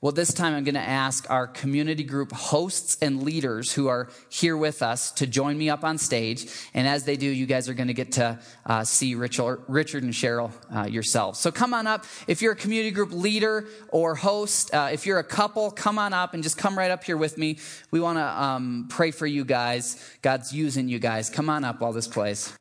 Well, 0.02 0.12
this 0.12 0.34
time 0.34 0.54
I'm 0.54 0.64
going 0.64 0.74
to 0.74 0.80
ask 0.80 1.28
our 1.30 1.46
community 1.46 2.04
group 2.04 2.30
hosts 2.30 2.98
and 3.00 3.22
leaders 3.22 3.72
who 3.72 3.88
are 3.88 4.10
here 4.28 4.56
with 4.56 4.82
us 4.82 5.10
to 5.12 5.26
join 5.26 5.56
me 5.56 5.70
up 5.70 5.84
on 5.84 5.96
stage. 5.96 6.46
And 6.74 6.86
as 6.86 7.04
they 7.04 7.16
do, 7.16 7.26
you 7.26 7.46
guys 7.46 7.68
are 7.68 7.74
going 7.74 7.88
to 7.88 7.94
get 7.94 8.12
to 8.12 8.38
uh, 8.66 8.84
see 8.84 9.14
Richard, 9.14 9.62
Richard 9.68 10.02
and 10.02 10.12
Cheryl 10.12 10.52
uh, 10.74 10.86
yourselves. 10.86 11.38
So 11.38 11.50
come 11.50 11.72
on 11.72 11.86
up. 11.86 12.04
If 12.26 12.42
you're 12.42 12.52
a 12.52 12.56
community 12.56 12.90
group 12.90 13.10
leader 13.10 13.68
or 13.88 14.14
host, 14.14 14.74
uh, 14.74 14.90
if 14.92 15.06
you're 15.06 15.18
a 15.18 15.24
couple, 15.24 15.70
come 15.70 15.98
on 15.98 16.12
up 16.12 16.34
and 16.34 16.42
just 16.42 16.58
come 16.58 16.76
right 16.76 16.90
up 16.90 17.02
here 17.02 17.16
with 17.16 17.38
me. 17.38 17.58
We 17.90 18.00
want 18.00 18.18
to 18.18 18.42
um, 18.42 18.86
pray 18.90 19.12
for 19.12 19.26
you 19.26 19.46
guys. 19.46 20.04
God's 20.20 20.52
using 20.52 20.88
you 20.88 20.98
guys. 20.98 21.30
Come 21.30 21.48
on 21.48 21.64
up 21.64 21.80
while 21.80 21.92
this 21.92 22.06
plays. 22.06 22.54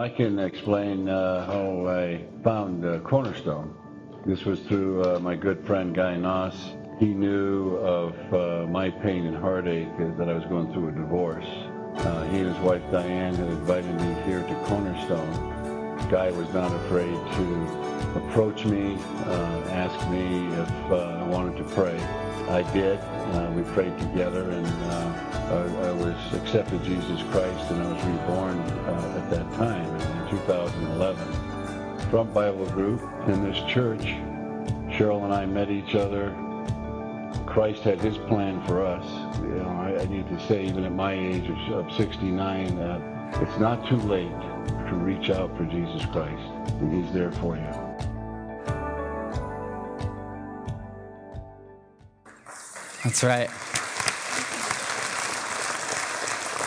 I 0.00 0.08
can 0.08 0.38
explain 0.38 1.10
uh, 1.10 1.44
how 1.44 1.86
I 1.86 2.24
found 2.42 2.86
uh, 2.86 3.00
Cornerstone. 3.00 3.74
This 4.24 4.46
was 4.46 4.60
through 4.60 5.04
uh, 5.04 5.20
my 5.20 5.36
good 5.36 5.66
friend 5.66 5.94
Guy 5.94 6.14
Noss. 6.14 6.56
He 6.98 7.08
knew 7.08 7.76
of 7.76 8.14
uh, 8.32 8.66
my 8.66 8.88
pain 8.88 9.26
and 9.26 9.36
heartache 9.36 9.94
that 10.16 10.26
I 10.26 10.32
was 10.32 10.46
going 10.46 10.72
through 10.72 10.88
a 10.88 10.92
divorce. 10.92 11.44
Uh, 11.44 12.24
he 12.30 12.38
and 12.38 12.48
his 12.48 12.56
wife 12.64 12.80
Diane 12.90 13.34
had 13.34 13.48
invited 13.48 13.94
me 14.00 14.14
here 14.22 14.40
to 14.40 14.54
Cornerstone. 14.64 16.08
Guy 16.08 16.30
was 16.30 16.50
not 16.54 16.72
afraid 16.86 17.12
to 17.12 18.24
approach 18.24 18.64
me, 18.64 18.96
uh, 19.26 19.68
ask 19.68 20.08
me 20.08 20.46
if 20.46 20.92
I 20.92 21.26
wanted 21.26 21.58
to 21.58 21.64
pray. 21.74 22.29
I 22.50 22.62
did. 22.72 22.98
we 23.54 23.62
prayed 23.72 23.96
together 23.98 24.50
and 24.50 24.66
I, 24.66 25.88
I, 25.88 25.92
was 25.92 26.16
accepted 26.34 26.82
Jesus 26.82 27.22
Christ 27.30 27.70
and 27.70 27.80
I 27.80 27.92
was 27.92 28.04
reborn 28.04 28.58
uh, 28.58 29.22
at 29.22 29.30
that 29.30 29.52
time 29.54 29.88
in 29.94 30.30
2011 30.30 32.10
from 32.10 32.32
Bible 32.32 32.66
Group 32.66 33.02
in 33.28 33.44
this 33.44 33.58
church. 33.70 34.02
Cheryl 34.90 35.24
and 35.24 35.32
I 35.32 35.46
met 35.46 35.70
each 35.70 35.94
other. 35.94 36.36
Christ 37.46 37.82
had 37.82 38.00
His 38.00 38.18
plan 38.18 38.64
for 38.66 38.84
us. 38.84 39.08
You 39.42 39.54
know, 39.54 39.68
I, 39.68 40.00
I 40.00 40.06
need 40.06 40.28
to 40.28 40.40
say, 40.48 40.64
even 40.64 40.84
at 40.84 40.92
my 40.92 41.12
age 41.12 41.48
of, 41.48 41.86
of 41.86 41.92
69, 41.92 42.78
uh, 42.78 43.38
It's 43.42 43.60
not 43.60 43.86
too 43.88 43.96
late 43.96 44.28
to 44.88 44.94
reach 44.94 45.30
out 45.30 45.56
for 45.56 45.64
Jesus 45.64 46.04
Christ, 46.06 46.42
and 46.80 46.92
He's 46.92 47.12
there 47.12 47.30
for 47.30 47.56
you. 47.56 47.89
That's 53.04 53.24
right. 53.24 53.50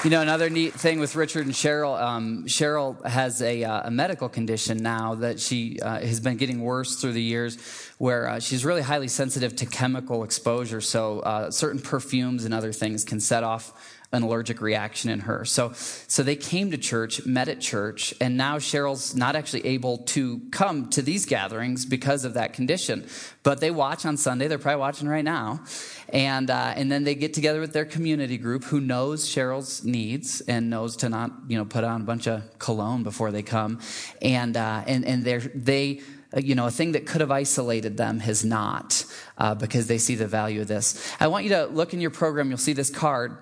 You 0.03 0.09
know, 0.09 0.21
another 0.21 0.49
neat 0.49 0.73
thing 0.73 0.99
with 0.99 1.15
Richard 1.15 1.45
and 1.45 1.55
Cheryl, 1.55 1.97
um, 1.97 2.43
Cheryl 2.43 3.01
has 3.05 3.41
a, 3.41 3.63
uh, 3.63 3.87
a, 3.87 3.91
medical 3.91 4.27
condition 4.27 4.79
now 4.79 5.15
that 5.15 5.39
she 5.39 5.79
uh, 5.79 6.01
has 6.01 6.19
been 6.19 6.35
getting 6.35 6.59
worse 6.59 6.99
through 6.99 7.13
the 7.13 7.21
years 7.21 7.57
where 7.99 8.27
uh, 8.27 8.39
she's 8.41 8.65
really 8.65 8.81
highly 8.81 9.07
sensitive 9.07 9.55
to 9.55 9.65
chemical 9.65 10.25
exposure. 10.25 10.81
So, 10.81 11.21
uh, 11.21 11.51
certain 11.51 11.79
perfumes 11.79 12.43
and 12.43 12.53
other 12.53 12.73
things 12.73 13.05
can 13.05 13.21
set 13.21 13.45
off 13.45 13.71
an 14.13 14.23
allergic 14.23 14.61
reaction 14.61 15.09
in 15.09 15.21
her. 15.21 15.43
So, 15.43 15.73
so 15.73 16.23
they 16.23 16.35
came 16.35 16.71
to 16.71 16.77
church, 16.77 17.25
met 17.25 17.49
at 17.49 17.59
church, 17.59 18.13
and 18.21 18.37
now 18.37 18.59
Cheryl's 18.59 19.15
not 19.15 19.35
actually 19.35 19.65
able 19.65 19.97
to 19.97 20.39
come 20.51 20.89
to 20.91 21.01
these 21.01 21.25
gatherings 21.25 21.85
because 21.85 22.23
of 22.23 22.35
that 22.35 22.53
condition. 22.53 23.07
But 23.41 23.59
they 23.59 23.71
watch 23.71 24.05
on 24.05 24.15
Sunday. 24.15 24.47
They're 24.47 24.59
probably 24.59 24.79
watching 24.79 25.07
right 25.09 25.25
now, 25.25 25.63
and 26.09 26.49
uh, 26.49 26.73
and 26.77 26.91
then 26.91 27.03
they 27.03 27.15
get 27.15 27.33
together 27.33 27.59
with 27.59 27.73
their 27.73 27.85
community 27.85 28.37
group 28.37 28.63
who 28.65 28.79
knows 28.79 29.27
Cheryl's 29.27 29.83
needs 29.83 30.41
and 30.41 30.69
knows 30.69 30.95
to 30.97 31.09
not 31.09 31.31
you 31.47 31.57
know 31.57 31.65
put 31.65 31.83
on 31.83 32.01
a 32.01 32.05
bunch 32.05 32.27
of 32.27 32.43
cologne 32.59 33.03
before 33.03 33.31
they 33.31 33.43
come, 33.43 33.79
and 34.21 34.55
uh, 34.55 34.83
and 34.85 35.03
and 35.05 35.25
they 35.25 35.37
they 35.39 36.01
uh, 36.35 36.39
you 36.39 36.55
know, 36.55 36.65
a 36.65 36.71
thing 36.71 36.93
that 36.93 37.05
could 37.05 37.21
have 37.21 37.31
isolated 37.31 37.97
them 37.97 38.19
has 38.19 38.43
not 38.43 39.05
uh, 39.37 39.53
because 39.53 39.87
they 39.87 39.97
see 39.97 40.15
the 40.15 40.27
value 40.27 40.61
of 40.61 40.67
this. 40.67 41.13
I 41.19 41.27
want 41.27 41.43
you 41.43 41.51
to 41.51 41.65
look 41.65 41.93
in 41.93 42.01
your 42.01 42.09
program, 42.09 42.49
you'll 42.49 42.57
see 42.57 42.73
this 42.73 42.89
card. 42.89 43.37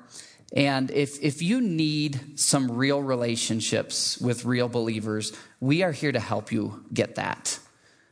And 0.53 0.91
if, 0.91 1.21
if 1.21 1.41
you 1.41 1.61
need 1.61 2.37
some 2.39 2.71
real 2.71 3.01
relationships 3.01 4.17
with 4.19 4.43
real 4.43 4.67
believers, 4.67 5.31
we 5.59 5.81
are 5.83 5.93
here 5.93 6.11
to 6.11 6.19
help 6.19 6.51
you 6.51 6.83
get 6.93 7.15
that. 7.15 7.57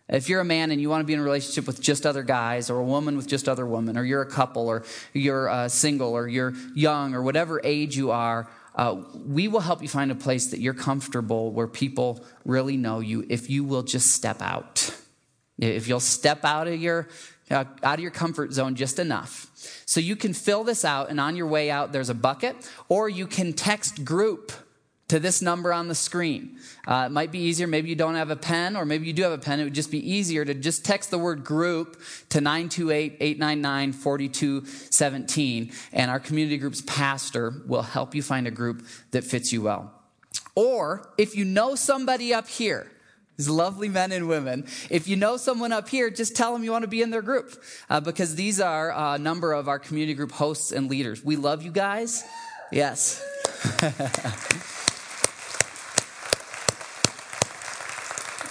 If 0.08 0.28
you're 0.28 0.42
a 0.42 0.46
man 0.46 0.72
and 0.72 0.82
you 0.82 0.90
want 0.90 1.02
to 1.02 1.06
be 1.06 1.14
in 1.14 1.20
a 1.20 1.24
relationship 1.24 1.68
with 1.68 1.82
just 1.82 2.06
other 2.06 2.24
guys, 2.24 2.70
or 2.70 2.80
a 2.80 2.84
woman 2.84 3.16
with 3.16 3.28
just 3.28 3.48
other 3.48 3.66
women, 3.66 3.96
or 3.98 4.04
you're 4.04 4.24
a 4.24 4.30
couple, 4.30 4.68
or 4.68 4.84
you're 5.14 5.50
uh, 5.50 5.70
single, 5.70 6.14
or 6.14 6.28
you're 6.28 6.54
young, 6.74 7.14
or 7.14 7.22
whatever 7.22 7.62
age 7.64 7.96
you 7.96 8.10
are, 8.10 8.50
uh, 8.76 8.96
we 9.26 9.48
will 9.48 9.60
help 9.60 9.82
you 9.82 9.88
find 9.88 10.10
a 10.10 10.16
place 10.16 10.48
that 10.48 10.60
you're 10.60 10.74
comfortable 10.74 11.52
where 11.52 11.68
people 11.68 12.26
really 12.46 12.78
know 12.78 13.02
you 13.02 13.26
if 13.30 13.50
you 13.50 13.64
will 13.64 13.84
just 13.84 14.14
step 14.14 14.42
out. 14.42 14.96
If 15.60 15.88
you'll 15.88 16.00
step 16.00 16.46
out 16.46 16.68
of 16.68 16.82
your, 16.82 17.10
out 17.52 17.68
of 17.84 18.00
your 18.00 18.12
comfort 18.12 18.54
zone 18.54 18.76
just 18.76 19.00
enough 19.00 19.50
so 19.86 20.00
you 20.00 20.16
can 20.16 20.34
fill 20.34 20.64
this 20.64 20.86
out, 20.86 21.10
and 21.10 21.20
on 21.20 21.36
your 21.36 21.48
way 21.48 21.72
out, 21.72 21.92
there's 21.92 22.10
a 22.10 22.14
bucket, 22.14 22.56
or 22.88 23.10
you 23.10 23.28
can 23.28 23.54
text 23.54 24.06
group 24.06 24.52
to 25.08 25.20
this 25.20 25.42
number 25.42 25.74
on 25.74 25.88
the 25.88 25.96
screen. 25.96 26.60
Uh, 26.88 27.06
it 27.08 27.12
might 27.12 27.32
be 27.32 27.40
easier. 27.40 27.66
Maybe 27.66 27.90
you 27.90 27.96
don't 27.96 28.14
have 28.14 28.30
a 28.30 28.36
pen, 28.36 28.76
or 28.78 28.86
maybe 28.86 29.08
you 29.08 29.14
do 29.14 29.24
have 29.24 29.32
a 29.32 29.40
pen. 29.40 29.60
It 29.60 29.64
would 29.64 29.74
just 29.74 29.90
be 29.90 30.12
easier 30.12 30.46
to 30.46 30.54
just 30.54 30.86
text 30.86 31.10
the 31.10 31.18
word 31.18 31.44
group 31.44 32.00
to 32.30 32.40
928 32.40 33.18
899 33.20 33.94
4217, 33.94 35.72
and 35.92 36.12
our 36.12 36.20
community 36.20 36.58
group's 36.58 36.82
pastor 36.82 37.64
will 37.66 37.82
help 37.82 38.14
you 38.14 38.22
find 38.22 38.48
a 38.48 38.52
group 38.52 38.86
that 39.12 39.24
fits 39.24 39.52
you 39.52 39.64
well. 39.64 39.92
Or 40.54 41.12
if 41.18 41.36
you 41.36 41.46
know 41.46 41.74
somebody 41.74 42.34
up 42.34 42.48
here, 42.48 42.92
these 43.40 43.48
lovely 43.48 43.88
men 43.88 44.12
and 44.12 44.28
women. 44.28 44.66
If 44.90 45.08
you 45.08 45.16
know 45.16 45.38
someone 45.38 45.72
up 45.72 45.88
here, 45.88 46.10
just 46.10 46.36
tell 46.36 46.52
them 46.52 46.62
you 46.66 46.74
want 46.74 46.84
to 46.84 46.90
be 46.90 47.02
in 47.02 47.10
their 47.10 47.22
group 47.22 47.64
uh, 47.90 48.02
because 48.02 48.36
these 48.36 48.60
are 48.60 48.92
a 48.94 49.18
number 49.18 49.54
of 49.54 49.70
our 49.70 49.80
community 49.80 50.14
group 50.14 50.34
hosts 50.34 50.74
and 50.74 50.90
leaders. 50.90 51.24
We 51.24 51.38
love 51.38 51.64
you 51.64 51.72
guys. 51.72 52.26
Yes. 52.70 53.24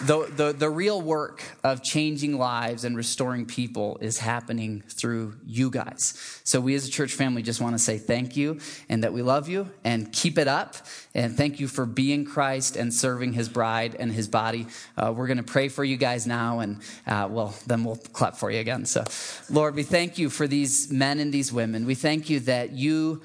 the, 0.00 0.26
the, 0.34 0.52
the 0.52 0.70
real 0.70 1.00
work 1.00 1.42
of 1.64 1.82
changing 1.82 2.38
lives 2.38 2.84
and 2.84 2.96
restoring 2.96 3.46
people 3.46 3.98
is 4.00 4.18
happening 4.18 4.82
through 4.88 5.34
you 5.44 5.70
guys. 5.70 6.40
So, 6.44 6.60
we 6.60 6.74
as 6.74 6.86
a 6.86 6.90
church 6.90 7.14
family 7.14 7.42
just 7.42 7.60
want 7.60 7.74
to 7.74 7.78
say 7.78 7.98
thank 7.98 8.36
you 8.36 8.60
and 8.88 9.02
that 9.02 9.12
we 9.12 9.22
love 9.22 9.48
you 9.48 9.70
and 9.84 10.12
keep 10.12 10.38
it 10.38 10.48
up. 10.48 10.76
And 11.14 11.36
thank 11.36 11.58
you 11.58 11.66
for 11.66 11.84
being 11.84 12.24
Christ 12.24 12.76
and 12.76 12.94
serving 12.94 13.32
his 13.32 13.48
bride 13.48 13.96
and 13.98 14.12
his 14.12 14.28
body. 14.28 14.66
Uh, 14.96 15.12
we're 15.16 15.26
going 15.26 15.38
to 15.38 15.42
pray 15.42 15.68
for 15.68 15.82
you 15.82 15.96
guys 15.96 16.26
now, 16.26 16.60
and 16.60 16.80
uh, 17.06 17.28
well, 17.30 17.54
then 17.66 17.82
we'll 17.82 17.96
clap 17.96 18.36
for 18.36 18.50
you 18.50 18.60
again. 18.60 18.84
So, 18.84 19.04
Lord, 19.50 19.74
we 19.74 19.82
thank 19.82 20.18
you 20.18 20.30
for 20.30 20.46
these 20.46 20.92
men 20.92 21.18
and 21.18 21.32
these 21.32 21.52
women. 21.52 21.86
We 21.86 21.94
thank 21.94 22.30
you 22.30 22.40
that 22.40 22.72
you 22.72 23.22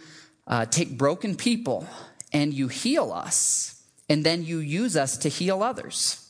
uh, 0.48 0.66
take 0.66 0.98
broken 0.98 1.36
people 1.36 1.88
and 2.32 2.54
you 2.54 2.68
heal 2.68 3.12
us, 3.12 3.84
and 4.10 4.26
then 4.26 4.44
you 4.44 4.58
use 4.58 4.98
us 4.98 5.18
to 5.20 5.30
heal 5.30 5.62
others. 5.62 6.23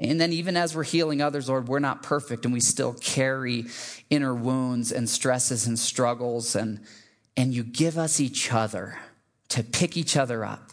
And 0.00 0.18
then, 0.18 0.32
even 0.32 0.56
as 0.56 0.74
we're 0.74 0.84
healing 0.84 1.20
others, 1.20 1.48
Lord, 1.48 1.68
we're 1.68 1.78
not 1.78 2.02
perfect 2.02 2.46
and 2.46 2.54
we 2.54 2.60
still 2.60 2.94
carry 2.94 3.66
inner 4.08 4.34
wounds 4.34 4.92
and 4.92 5.06
stresses 5.08 5.66
and 5.66 5.78
struggles. 5.78 6.56
And, 6.56 6.80
and 7.36 7.52
you 7.52 7.62
give 7.62 7.98
us 7.98 8.18
each 8.18 8.50
other 8.50 8.98
to 9.48 9.62
pick 9.62 9.98
each 9.98 10.16
other 10.16 10.42
up, 10.42 10.70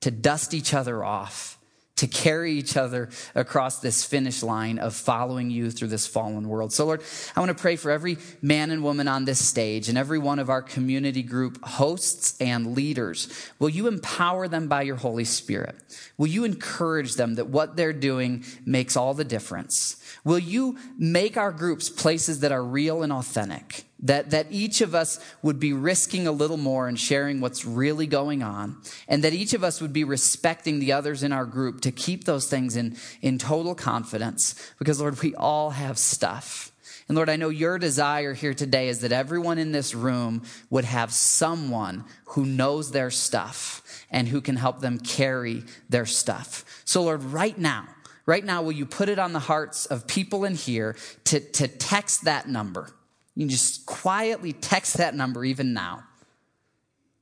to 0.00 0.10
dust 0.10 0.54
each 0.54 0.72
other 0.72 1.04
off, 1.04 1.58
to 1.96 2.06
carry 2.06 2.52
each 2.52 2.76
other 2.76 3.10
across 3.34 3.80
this 3.80 4.04
finish 4.04 4.42
line 4.42 4.78
of 4.78 4.94
following 4.94 5.50
you 5.50 5.70
through 5.70 5.88
this 5.88 6.06
fallen 6.06 6.48
world. 6.48 6.72
So, 6.72 6.86
Lord, 6.86 7.02
I 7.36 7.40
want 7.40 7.56
to 7.56 7.60
pray 7.60 7.76
for 7.76 7.90
every 7.90 8.18
man 8.40 8.70
and 8.70 8.82
woman 8.82 9.08
on 9.08 9.24
this 9.24 9.44
stage 9.44 9.88
and 9.88 9.98
every 9.98 10.18
one 10.18 10.38
of 10.38 10.50
our 10.50 10.62
community 10.62 11.22
group 11.22 11.62
hosts 11.64 12.40
and 12.40 12.74
leaders. 12.74 13.28
Will 13.58 13.68
you 13.68 13.88
empower 13.88 14.48
them 14.48 14.68
by 14.68 14.82
your 14.82 14.96
Holy 14.96 15.24
Spirit? 15.24 15.76
Will 16.16 16.28
you 16.28 16.44
encourage 16.44 17.14
them 17.14 17.34
that 17.34 17.48
what 17.48 17.76
they're 17.76 17.92
doing 17.92 18.44
makes 18.64 18.96
all 18.96 19.14
the 19.14 19.24
difference? 19.24 20.02
Will 20.24 20.38
you 20.38 20.78
make 20.96 21.36
our 21.36 21.52
groups 21.52 21.88
places 21.88 22.40
that 22.40 22.52
are 22.52 22.64
real 22.64 23.02
and 23.02 23.12
authentic? 23.12 23.84
That, 24.02 24.30
that 24.30 24.48
each 24.50 24.80
of 24.80 24.96
us 24.96 25.20
would 25.42 25.60
be 25.60 25.72
risking 25.72 26.26
a 26.26 26.32
little 26.32 26.56
more 26.56 26.88
and 26.88 26.98
sharing 26.98 27.40
what's 27.40 27.64
really 27.64 28.08
going 28.08 28.42
on, 28.42 28.78
and 29.06 29.22
that 29.22 29.32
each 29.32 29.54
of 29.54 29.62
us 29.62 29.80
would 29.80 29.92
be 29.92 30.02
respecting 30.02 30.80
the 30.80 30.92
others 30.92 31.22
in 31.22 31.32
our 31.32 31.44
group 31.44 31.82
to 31.82 31.92
keep 31.92 32.24
those 32.24 32.48
things 32.48 32.74
in, 32.76 32.96
in 33.20 33.38
total 33.38 33.76
confidence. 33.76 34.72
Because, 34.78 35.00
Lord, 35.00 35.22
we 35.22 35.36
all 35.36 35.70
have 35.70 35.98
stuff. 35.98 36.72
And 37.08 37.16
Lord, 37.16 37.28
I 37.28 37.36
know 37.36 37.48
your 37.48 37.78
desire 37.78 38.32
here 38.32 38.54
today 38.54 38.88
is 38.88 39.00
that 39.00 39.12
everyone 39.12 39.58
in 39.58 39.72
this 39.72 39.94
room 39.94 40.42
would 40.70 40.84
have 40.84 41.12
someone 41.12 42.04
who 42.26 42.46
knows 42.46 42.90
their 42.90 43.10
stuff 43.10 44.04
and 44.10 44.28
who 44.28 44.40
can 44.40 44.56
help 44.56 44.80
them 44.80 44.98
carry 44.98 45.64
their 45.88 46.06
stuff. 46.06 46.64
So, 46.84 47.02
Lord, 47.02 47.22
right 47.22 47.58
now, 47.58 47.86
right 48.24 48.44
now, 48.44 48.62
will 48.62 48.72
you 48.72 48.86
put 48.86 49.08
it 49.08 49.18
on 49.18 49.32
the 49.32 49.40
hearts 49.40 49.86
of 49.86 50.06
people 50.06 50.44
in 50.44 50.54
here 50.54 50.96
to, 51.24 51.40
to 51.40 51.68
text 51.68 52.24
that 52.24 52.48
number? 52.48 52.90
You 53.34 53.42
can 53.42 53.48
just 53.48 53.86
quietly 53.86 54.52
text 54.52 54.98
that 54.98 55.14
number 55.14 55.44
even 55.44 55.72
now. 55.72 56.04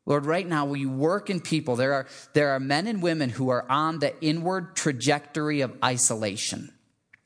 Lord, 0.06 0.26
right 0.26 0.46
now, 0.46 0.64
will 0.64 0.76
you 0.76 0.90
work 0.90 1.30
in 1.30 1.40
people? 1.40 1.76
There 1.76 1.92
are, 1.92 2.06
there 2.32 2.50
are 2.50 2.60
men 2.60 2.86
and 2.86 3.00
women 3.00 3.30
who 3.30 3.50
are 3.50 3.64
on 3.70 4.00
the 4.00 4.18
inward 4.20 4.74
trajectory 4.74 5.60
of 5.60 5.76
isolation. 5.84 6.72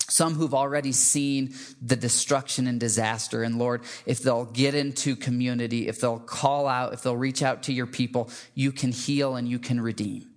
Some 0.06 0.34
who've 0.34 0.54
already 0.54 0.92
seen 0.92 1.54
the 1.80 1.96
destruction 1.96 2.66
and 2.66 2.78
disaster. 2.78 3.42
And 3.42 3.58
Lord, 3.58 3.84
if 4.04 4.18
they'll 4.18 4.44
get 4.44 4.74
into 4.74 5.16
community, 5.16 5.88
if 5.88 5.98
they'll 5.98 6.18
call 6.18 6.68
out, 6.68 6.92
if 6.92 7.02
they'll 7.02 7.16
reach 7.16 7.42
out 7.42 7.62
to 7.64 7.72
your 7.72 7.86
people, 7.86 8.28
you 8.54 8.70
can 8.70 8.92
heal 8.92 9.36
and 9.36 9.48
you 9.48 9.58
can 9.58 9.80
redeem. 9.80 10.33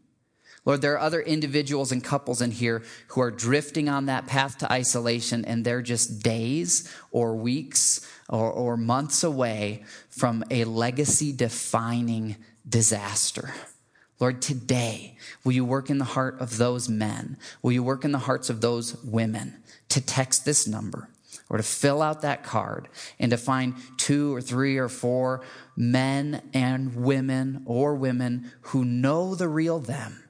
Lord, 0.68 0.82
there 0.82 0.96
are 0.96 1.00
other 1.00 1.22
individuals 1.22 1.94
and 1.94 2.04
couples 2.04 2.42
in 2.42 2.52
here 2.52 2.84
who 3.08 3.22
are 3.22 3.32
drifting 3.32 3.88
on 3.88 4.08
that 4.08 4.28
path 4.28 4.58
to 4.58 4.72
isolation 4.72 5.46
and 5.46 5.64
they're 5.64 5.82
just 5.82 6.22
days 6.22 6.94
or 7.10 7.38
weeks 7.38 8.06
or, 8.28 8.52
or 8.52 8.76
months 8.76 9.24
away 9.24 9.86
from 10.10 10.44
a 10.52 10.66
legacy 10.66 11.32
defining 11.32 12.36
disaster. 12.68 13.54
Lord, 14.20 14.42
today, 14.42 15.16
will 15.46 15.54
you 15.54 15.64
work 15.64 15.90
in 15.90 16.00
the 16.00 16.04
heart 16.04 16.42
of 16.42 16.58
those 16.58 16.90
men? 16.90 17.38
Will 17.62 17.72
you 17.72 17.82
work 17.84 18.04
in 18.04 18.12
the 18.12 18.18
hearts 18.18 18.50
of 18.50 18.60
those 18.60 19.02
women 19.06 19.64
to 19.88 20.02
text 20.02 20.44
this 20.44 20.68
number 20.68 21.08
or 21.50 21.56
to 21.56 21.64
fill 21.64 22.02
out 22.02 22.24
that 22.24 22.44
card 22.44 22.90
and 23.20 23.32
to 23.32 23.38
find 23.38 23.76
two 23.96 24.36
or 24.36 24.42
three 24.42 24.78
or 24.78 24.90
four 24.90 25.46
men 25.78 26.42
and 26.54 26.94
women 26.94 27.64
or 27.66 27.96
women 27.96 28.52
who 28.64 28.84
know 28.84 29.34
the 29.34 29.48
real 29.48 29.80
them 29.80 30.26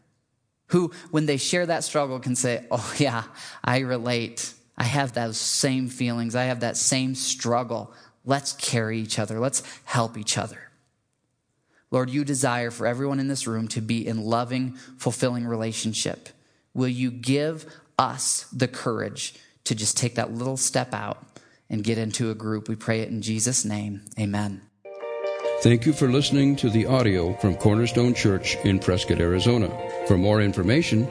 who, 0.68 0.92
when 1.12 1.26
they 1.26 1.38
share 1.38 1.66
that 1.66 1.84
struggle, 1.84 2.20
can 2.20 2.36
say, 2.36 2.66
Oh, 2.72 2.94
yeah, 2.98 3.24
I 3.64 3.80
relate. 3.80 4.54
I 4.78 4.84
have 4.84 5.14
those 5.14 5.38
same 5.38 5.88
feelings. 5.88 6.36
I 6.36 6.44
have 6.46 6.60
that 6.60 6.78
same 6.78 7.16
struggle. 7.16 7.92
Let's 8.26 8.54
carry 8.54 9.00
each 9.00 9.18
other. 9.18 9.40
Let's 9.40 9.64
help 9.86 10.18
each 10.18 10.38
other. 10.38 10.60
Lord, 11.90 12.10
you 12.10 12.26
desire 12.26 12.70
for 12.70 12.86
everyone 12.86 13.20
in 13.20 13.28
this 13.28 13.48
room 13.48 13.68
to 13.70 13.82
be 13.82 14.06
in 14.06 14.22
loving, 14.22 14.74
fulfilling 14.98 15.48
relationship. 15.48 16.30
Will 16.74 16.90
you 16.90 17.10
give 17.10 17.66
us 17.98 18.46
the 18.52 18.68
courage 18.68 19.36
to 19.64 19.74
just 19.74 19.98
take 19.98 20.16
that 20.16 20.34
little 20.34 20.58
step 20.58 20.94
out 20.94 21.26
and 21.70 21.84
get 21.84 21.98
into 21.98 22.30
a 22.30 22.36
group? 22.36 22.68
We 22.68 22.76
pray 22.76 23.00
it 23.00 23.10
in 23.10 23.22
Jesus' 23.22 23.64
name. 23.64 24.02
Amen. 24.20 24.67
Thank 25.62 25.88
you 25.88 25.94
for 25.94 26.08
listening 26.08 26.56
to 26.58 26.70
the 26.70 26.86
audio 26.86 27.34
from 27.34 27.56
Cornerstone 27.56 28.14
Church 28.14 28.58
in 28.58 28.78
Prescott, 28.78 29.20
Arizona. 29.20 29.76
For 30.08 30.16
more 30.16 30.40
information, 30.40 31.08